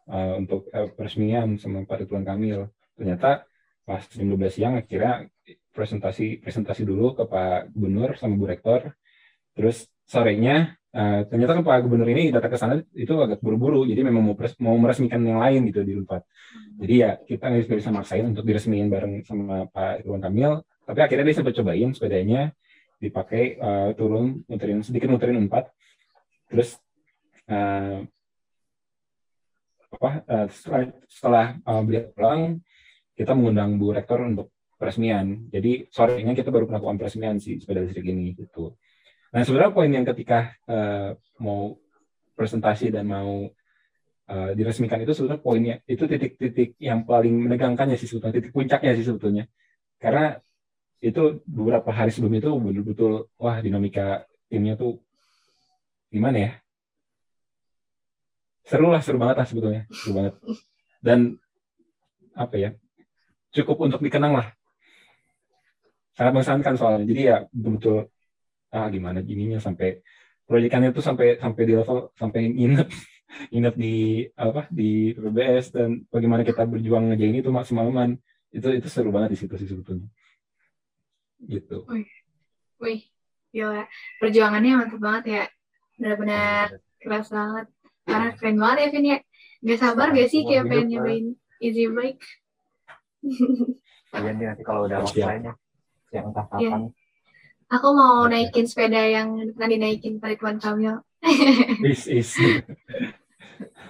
uh, 0.09 0.35
untuk 0.37 0.69
uh, 0.73 0.89
peresmian 0.93 1.57
sama 1.57 1.89
Pak 1.89 2.05
Ridwan 2.05 2.25
Kamil. 2.25 2.69
Ternyata 2.97 3.49
pas 3.83 4.03
jam 4.07 4.27
12 4.31 4.49
siang 4.51 4.75
akhirnya 4.79 5.27
presentasi 5.73 6.39
presentasi 6.45 6.83
dulu 6.87 7.17
ke 7.17 7.25
Pak 7.27 7.73
Gubernur 7.75 8.15
sama 8.21 8.39
Bu 8.39 8.47
Rektor. 8.47 8.95
Terus 9.53 9.89
sorenya 10.09 10.77
uh, 10.95 11.25
ternyata 11.29 11.57
kan 11.59 11.65
Pak 11.65 11.79
Gubernur 11.89 12.09
ini 12.09 12.31
datang 12.31 12.53
ke 12.53 12.59
sana 12.61 12.75
itu 12.97 13.15
agak 13.19 13.41
buru-buru, 13.41 13.85
jadi 13.89 14.05
memang 14.05 14.33
mau, 14.33 14.37
pres, 14.37 14.57
mau 14.61 14.77
meresmikan 14.77 15.21
yang 15.25 15.41
lain 15.41 15.69
gitu 15.73 15.81
di 15.85 15.93
Unpad. 15.97 16.23
Jadi 16.81 16.95
ya 16.95 17.11
kita 17.21 17.49
nggak 17.49 17.79
bisa 17.81 17.93
maksain 17.93 18.25
untuk 18.29 18.45
diresmikan 18.45 18.89
bareng 18.93 19.25
sama 19.25 19.67
Pak 19.69 20.05
Ridwan 20.05 20.23
Kamil. 20.23 20.53
Tapi 20.83 20.99
akhirnya 20.99 21.25
dia 21.31 21.37
sempat 21.37 21.55
cobain 21.57 21.91
sepedanya 21.95 22.53
dipakai 23.03 23.59
uh, 23.59 23.91
turun 23.99 24.47
muterin 24.47 24.79
sedikit 24.87 25.11
muterin 25.11 25.43
empat 25.43 25.75
terus 26.47 26.79
uh, 27.51 28.07
apa 29.93 30.11
uh, 30.31 30.47
setelah, 30.47 30.83
setelah 31.11 31.47
uh, 31.67 31.83
beliau 31.83 32.07
pulang 32.15 32.63
kita 33.13 33.33
mengundang 33.37 33.77
Bu 33.77 33.93
Rektor 33.93 34.25
untuk 34.25 34.53
peresmian. 34.81 35.47
Jadi 35.53 35.87
sorenya 35.93 36.35
kita 36.35 36.51
baru 36.51 36.67
melakukan 36.67 36.99
peresmian 36.99 37.39
sih 37.39 37.63
sepeda 37.63 37.85
listrik 37.85 38.09
ini 38.09 38.35
gitu. 38.35 38.75
Nah 39.33 39.41
sebenarnya 39.47 39.73
poin 39.73 39.91
yang 39.91 40.05
ketika 40.05 40.53
uh, 40.69 41.15
mau 41.41 41.79
presentasi 42.35 42.91
dan 42.91 43.07
mau 43.07 43.47
uh, 44.29 44.51
diresmikan 44.57 45.01
itu 45.01 45.13
sebetulnya 45.15 45.41
poinnya 45.41 45.75
itu 45.87 46.05
titik-titik 46.05 46.77
yang 46.83 47.05
paling 47.07 47.33
menegangkannya 47.47 47.97
sih 47.97 48.09
sebetulnya 48.09 48.43
titik 48.43 48.53
puncaknya 48.53 48.93
sih 48.99 49.07
sebetulnya 49.07 49.45
karena 50.03 50.37
itu 51.03 51.43
beberapa 51.47 51.91
hari 51.91 52.11
sebelum 52.15 52.35
itu 52.39 52.51
betul-betul 52.51 53.13
wah 53.39 53.59
dinamika 53.59 54.27
timnya 54.47 54.79
tuh 54.79 55.03
gimana 56.11 56.39
ya 56.39 56.53
seru 58.63 58.89
lah 58.91 59.03
seru 59.03 59.19
banget 59.19 59.37
lah 59.43 59.47
sebetulnya 59.47 59.83
seru 59.91 60.13
banget 60.15 60.35
dan 61.03 61.19
apa 62.39 62.57
ya 62.57 62.71
cukup 63.53 63.87
untuk 63.87 64.01
dikenang 64.01 64.33
lah. 64.41 64.47
Sangat 66.17 66.33
mengesankan 66.33 66.75
soalnya. 66.77 67.05
Jadi 67.09 67.23
ya 67.29 67.37
betul-betul 67.53 68.09
ah 68.73 68.89
gimana 68.89 69.21
gininya 69.21 69.61
sampai 69.61 70.01
proyekannya 70.49 70.97
tuh 70.97 71.05
sampai 71.05 71.37
sampai 71.37 71.63
di 71.69 71.75
level 71.77 72.09
sampai 72.17 72.49
nginep 72.49 72.89
nginep 73.53 73.75
di 73.77 74.25
apa 74.33 74.65
di 74.73 75.13
PBS 75.13 75.77
dan 75.77 76.09
bagaimana 76.09 76.41
kita 76.41 76.65
berjuang 76.65 77.13
ngejain 77.13 77.37
itu 77.37 77.53
semalaman 77.69 78.17
itu 78.53 78.69
itu 78.73 78.89
seru 78.89 79.13
banget 79.13 79.37
di 79.37 79.39
situ 79.41 79.55
sih 79.57 79.69
sebetulnya. 79.69 80.09
Gitu. 81.43 81.85
Wih, 81.89 82.09
wih, 82.79 83.01
gila. 83.51 83.89
Perjuangannya 84.21 84.73
mantap 84.79 85.01
banget 85.01 85.25
ya, 85.25 85.45
benar-benar 85.97 86.67
keras 87.01 87.33
banget. 87.33 87.67
Karena 88.05 88.29
keren 88.37 88.57
banget 88.61 88.79
ya 88.79 88.89
Vin 88.93 89.07
ya. 89.09 89.19
Gak 89.63 89.79
sabar 89.79 90.11
gak 90.11 90.29
sih 90.29 90.43
kayak 90.43 90.69
pengen 90.69 90.87
nyobain 90.91 91.27
easy 91.63 91.87
bike 91.87 92.21
Kalian 94.13 94.37
nanti 94.39 94.63
kalau 94.67 94.85
udah 94.85 95.01
waktunya 95.07 95.55
yang 96.13 96.29
entah 96.31 96.47
iya. 96.61 96.71
kapan. 96.71 96.83
Aku 97.73 97.89
mau 97.97 98.29
naikin 98.29 98.69
sepeda 98.69 99.01
yang 99.01 99.33
pernah 99.57 99.71
dinaikin 99.73 100.21
Pak 100.21 100.37
Ridwan 100.37 100.61
Kamil. 100.61 101.01
Is 101.89 102.05
is. 102.05 102.37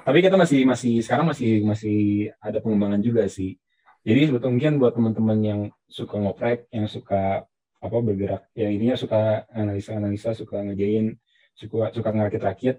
Tapi 0.06 0.18
kita 0.22 0.38
masih 0.38 0.62
masih 0.62 1.02
sekarang 1.02 1.26
masih 1.26 1.66
masih 1.66 2.30
ada 2.38 2.62
pengembangan 2.62 3.02
juga 3.02 3.26
sih. 3.26 3.58
Jadi 4.06 4.30
sebetulnya 4.30 4.54
mungkin 4.54 4.74
buat 4.78 4.92
teman-teman 4.94 5.38
yang 5.42 5.60
suka 5.90 6.18
ngoprek 6.18 6.70
yang 6.70 6.86
suka 6.86 7.46
apa 7.82 7.96
bergerak 7.98 8.46
ya 8.54 8.70
ininya 8.70 8.94
suka 8.94 9.46
analisa-analisa 9.50 10.38
suka 10.38 10.62
ngejain 10.62 11.18
suka 11.58 11.90
suka 11.90 12.08
ngerakit-rakit 12.14 12.78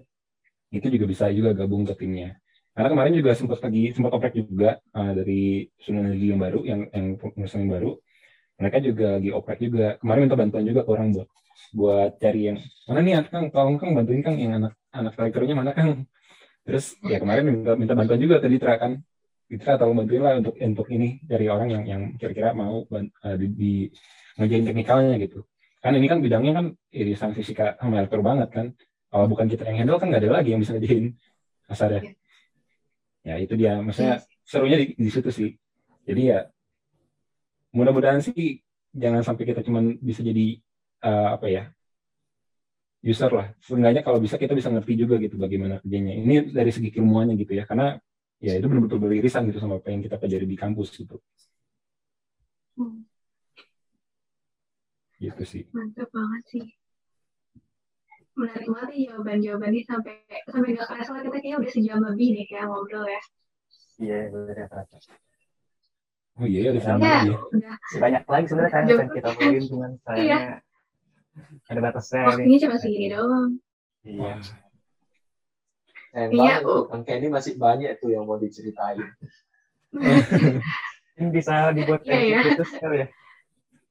itu 0.72 0.86
juga 0.88 1.04
bisa 1.04 1.28
juga 1.32 1.52
gabung 1.52 1.84
ke 1.84 1.92
timnya. 1.96 2.40
Karena 2.74 2.88
kemarin 2.90 3.14
juga 3.14 3.30
sempat 3.38 3.62
lagi 3.62 3.94
sempat 3.94 4.10
oprek 4.18 4.34
juga 4.34 4.82
uh, 4.98 5.12
dari 5.14 5.70
Sunan 5.78 6.10
Energi 6.10 6.26
yang 6.34 6.40
baru, 6.42 6.60
yang 6.66 6.80
yang 6.90 7.06
perusahaan 7.22 7.62
yang 7.62 7.70
baru. 7.70 7.90
Mereka 8.58 8.76
juga 8.82 9.06
lagi 9.18 9.30
oprek 9.30 9.58
juga. 9.62 9.86
Kemarin 10.02 10.20
minta 10.26 10.36
bantuan 10.38 10.64
juga 10.66 10.80
ke 10.82 10.90
orang 10.90 11.08
buat 11.14 11.28
buat 11.70 12.10
cari 12.18 12.50
yang 12.50 12.58
mana 12.90 13.00
nih 13.06 13.14
Kang, 13.30 13.46
tolong 13.54 13.78
Kang 13.78 13.94
bantuin 13.94 14.22
Kang 14.26 14.34
yang 14.34 14.58
anak 14.58 14.74
anak 14.90 15.14
strikernya 15.14 15.54
mana 15.54 15.70
Kang. 15.70 16.02
Terus 16.66 16.98
ya 17.06 17.22
kemarin 17.22 17.46
minta 17.46 17.78
minta 17.78 17.94
bantuan 17.94 18.18
juga 18.18 18.42
tadi 18.42 18.58
Tra 18.58 18.74
kan. 18.74 18.98
Ditra 19.44 19.78
tolong 19.78 20.02
bantuin 20.02 20.24
lah 20.24 20.34
untuk 20.40 20.58
untuk 20.58 20.88
ini 20.90 21.22
dari 21.22 21.46
orang 21.46 21.68
yang 21.70 21.84
yang 21.86 22.02
kira-kira 22.18 22.56
mau 22.56 22.82
uh, 22.90 23.36
di, 23.38 23.46
di 23.54 23.72
ngejain 24.34 24.66
teknikalnya 24.66 25.14
gitu. 25.22 25.46
Kan 25.78 25.94
ini 25.94 26.10
kan 26.10 26.18
bidangnya 26.18 26.52
kan 26.58 26.66
irisan 26.90 27.36
fisika 27.38 27.78
sama 27.78 28.02
banget 28.02 28.50
kan 28.50 28.66
kalau 29.14 29.30
bukan 29.30 29.46
kita 29.46 29.62
yang 29.70 29.86
handle 29.86 30.00
kan 30.02 30.10
nggak 30.10 30.26
ada 30.26 30.42
lagi 30.42 30.56
yang 30.56 30.60
bisa 30.64 30.74
ngerjain 30.74 31.14
kasar 31.70 32.02
ya 32.02 32.02
ya 33.24 33.34
itu 33.40 33.54
dia. 33.56 33.80
Maksudnya 33.80 34.20
serunya 34.44 34.76
di, 34.78 34.86
di 34.94 35.10
situ 35.10 35.30
sih. 35.32 35.50
Jadi 36.04 36.22
ya 36.30 36.46
mudah-mudahan 37.74 38.20
sih 38.20 38.60
jangan 38.94 39.24
sampai 39.26 39.44
kita 39.50 39.64
cuma 39.66 39.82
bisa 39.98 40.20
jadi 40.22 40.60
uh, 41.02 41.34
apa 41.34 41.46
ya 41.48 41.62
user 43.02 43.32
lah. 43.32 43.46
Seenggaknya 43.64 44.04
kalau 44.04 44.20
bisa 44.20 44.36
kita 44.36 44.52
bisa 44.52 44.68
ngerti 44.68 44.94
juga 45.00 45.16
gitu 45.18 45.40
bagaimana 45.40 45.80
kerjanya. 45.80 46.12
Ini 46.20 46.52
dari 46.52 46.70
segi 46.70 46.92
ilmuannya 46.94 47.34
gitu 47.40 47.56
ya. 47.56 47.64
Karena 47.64 47.96
ya 48.38 48.52
itu 48.54 48.68
benar-benar 48.68 49.00
beririsan 49.00 49.48
gitu 49.48 49.58
sama 49.58 49.80
apa 49.80 49.88
yang 49.88 50.04
kita 50.04 50.20
pelajari 50.20 50.46
di 50.46 50.56
kampus 50.60 50.92
gitu. 50.94 51.16
Hmm. 52.76 53.06
gitu 55.22 55.44
sih. 55.46 55.62
Mantap 55.72 56.10
banget 56.12 56.42
sih 56.52 56.66
menarik 58.34 58.66
banget 58.66 58.88
nih 58.90 59.00
jawaban-jawabannya 59.10 59.82
sampai 59.86 60.14
sampai 60.50 60.68
nggak 60.74 60.88
kerasa 60.90 61.10
kita 61.22 61.38
kayaknya 61.38 61.58
udah 61.62 61.70
sejam 61.70 61.98
lebih 62.02 62.28
nih 62.34 62.44
kayak 62.50 62.66
ngobrol 62.66 63.06
ya. 63.06 63.22
Iya, 63.94 64.16
benar 64.34 64.56
ya 64.58 64.66
Oh 66.34 66.46
iya, 66.50 66.74
udah 66.74 66.82
sama 66.82 66.98
ya, 67.06 67.30
udah. 67.30 67.74
Banyak 68.02 68.22
lagi 68.26 68.46
sebenarnya 68.50 68.72
kan 68.74 68.82
yang 68.90 69.10
kita 69.14 69.28
ngomongin 69.30 69.64
cuman 69.70 69.90
sayangnya 70.02 70.38
iya. 70.42 71.70
ada 71.70 71.80
batasnya. 71.80 72.22
Waktunya 72.26 72.58
cuma 72.66 72.76
segini 72.82 73.06
doang. 73.14 73.50
Iya. 74.02 74.34
Sayang 76.10 76.30
iya, 76.34 76.54
banget 76.62 77.06
kan 77.06 77.16
ini 77.22 77.28
masih 77.30 77.52
banyak 77.54 77.90
tuh 78.02 78.10
yang 78.10 78.26
mau 78.26 78.38
diceritain. 78.38 78.98
Ini 81.14 81.30
bisa 81.30 81.70
dibuat 81.70 82.02
iya, 82.10 82.18
iya. 82.18 82.40
khusus 82.42 82.74
kali 82.82 83.06
ya. 83.06 83.08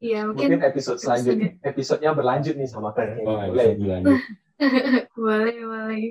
Iya, 0.03 0.19
mungkin, 0.27 0.59
mungkin 0.59 0.67
episode 0.67 0.99
selanjutnya 0.99 1.55
episodenya 1.63 2.11
berlanjut 2.11 2.59
nih 2.59 2.67
sama 2.67 2.91
Kak 2.91 3.23
oh, 3.23 3.39
boleh. 3.39 3.79
boleh, 5.15 5.57
boleh. 5.63 6.07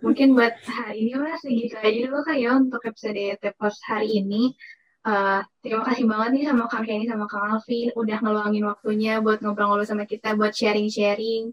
Mungkin 0.00 0.32
buat 0.32 0.56
hari 0.64 1.08
ini 1.08 1.12
mas 1.20 1.40
segitu 1.44 1.76
aja 1.80 2.00
dulu 2.08 2.20
kak 2.24 2.36
ya 2.36 2.56
untuk 2.56 2.80
episode 2.84 3.40
Tepos 3.40 3.76
hari 3.84 4.24
ini. 4.24 4.56
Uh, 5.04 5.44
terima 5.60 5.84
kasih 5.84 6.08
banget 6.08 6.28
nih 6.32 6.44
sama 6.48 6.64
Kang 6.64 6.84
Kenny 6.88 7.04
sama 7.04 7.28
Kang 7.28 7.44
Alvin 7.52 7.92
udah 7.92 8.18
ngeluangin 8.24 8.64
waktunya 8.64 9.20
buat 9.20 9.44
ngobrol-ngobrol 9.44 9.84
sama 9.84 10.08
kita, 10.08 10.32
buat 10.32 10.56
sharing-sharing. 10.56 11.52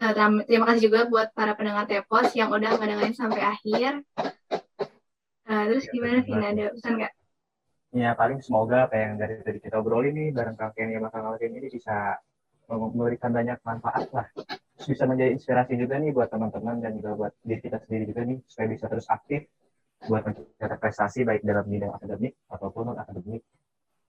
Uh, 0.00 0.12
terima 0.48 0.64
kasih 0.72 0.88
juga 0.88 1.04
buat 1.04 1.36
para 1.36 1.52
pendengar 1.52 1.84
Tepos 1.84 2.32
yang 2.32 2.48
udah 2.48 2.80
ngedengerin 2.80 3.12
sampai 3.12 3.44
akhir. 3.44 4.00
Uh, 5.44 5.62
terus 5.68 5.84
gimana 5.92 6.24
Vina, 6.24 6.48
ada 6.48 6.72
pesan 6.72 6.92
nggak? 6.96 7.12
Ya 7.92 8.16
paling 8.16 8.40
semoga 8.40 8.88
apa 8.88 8.96
yang 8.96 9.20
dari 9.20 9.44
tadi 9.44 9.60
kita 9.60 9.76
obrolin 9.80 10.16
nih 10.16 10.28
bareng 10.32 10.56
sama 10.56 10.72
Kang 11.12 11.28
Alvin 11.28 11.52
ini 11.52 11.68
bisa 11.68 12.16
memberikan 12.72 13.28
banyak 13.28 13.60
manfaat 13.60 14.08
lah 14.16 14.26
bisa 14.88 15.04
menjadi 15.04 15.36
inspirasi 15.36 15.76
juga 15.76 16.00
nih 16.00 16.10
buat 16.10 16.32
teman-teman 16.32 16.80
dan 16.80 16.96
juga 16.96 17.10
buat 17.14 17.32
diri 17.44 17.60
kita 17.60 17.84
sendiri 17.84 18.04
juga 18.08 18.22
nih 18.24 18.38
supaya 18.48 18.66
bisa 18.72 18.84
terus 18.88 19.06
aktif 19.12 19.44
buat 20.08 20.24
mencapai 20.26 20.78
prestasi 20.80 21.22
baik 21.22 21.46
dalam 21.46 21.68
bidang 21.68 21.92
akademik 21.94 22.34
ataupun 22.50 22.82
non 22.90 22.98
akademik 22.98 23.44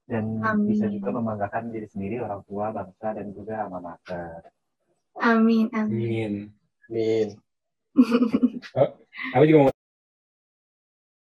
dan 0.10 0.42
Amin. 0.42 0.74
bisa 0.74 0.90
juga 0.90 1.14
membanggakan 1.14 1.70
diri 1.70 1.88
sendiri 1.88 2.24
orang 2.24 2.42
tua 2.48 2.74
bangsa 2.74 3.08
dan 3.16 3.28
juga 3.32 3.68
alma 3.68 3.80
mater. 3.80 4.52
Amin 5.22 5.70
amin. 5.76 6.50
Amin. 6.90 7.28
oh, 8.80 8.90
aku 9.38 9.44
juga 9.46 9.58
mau 9.70 9.73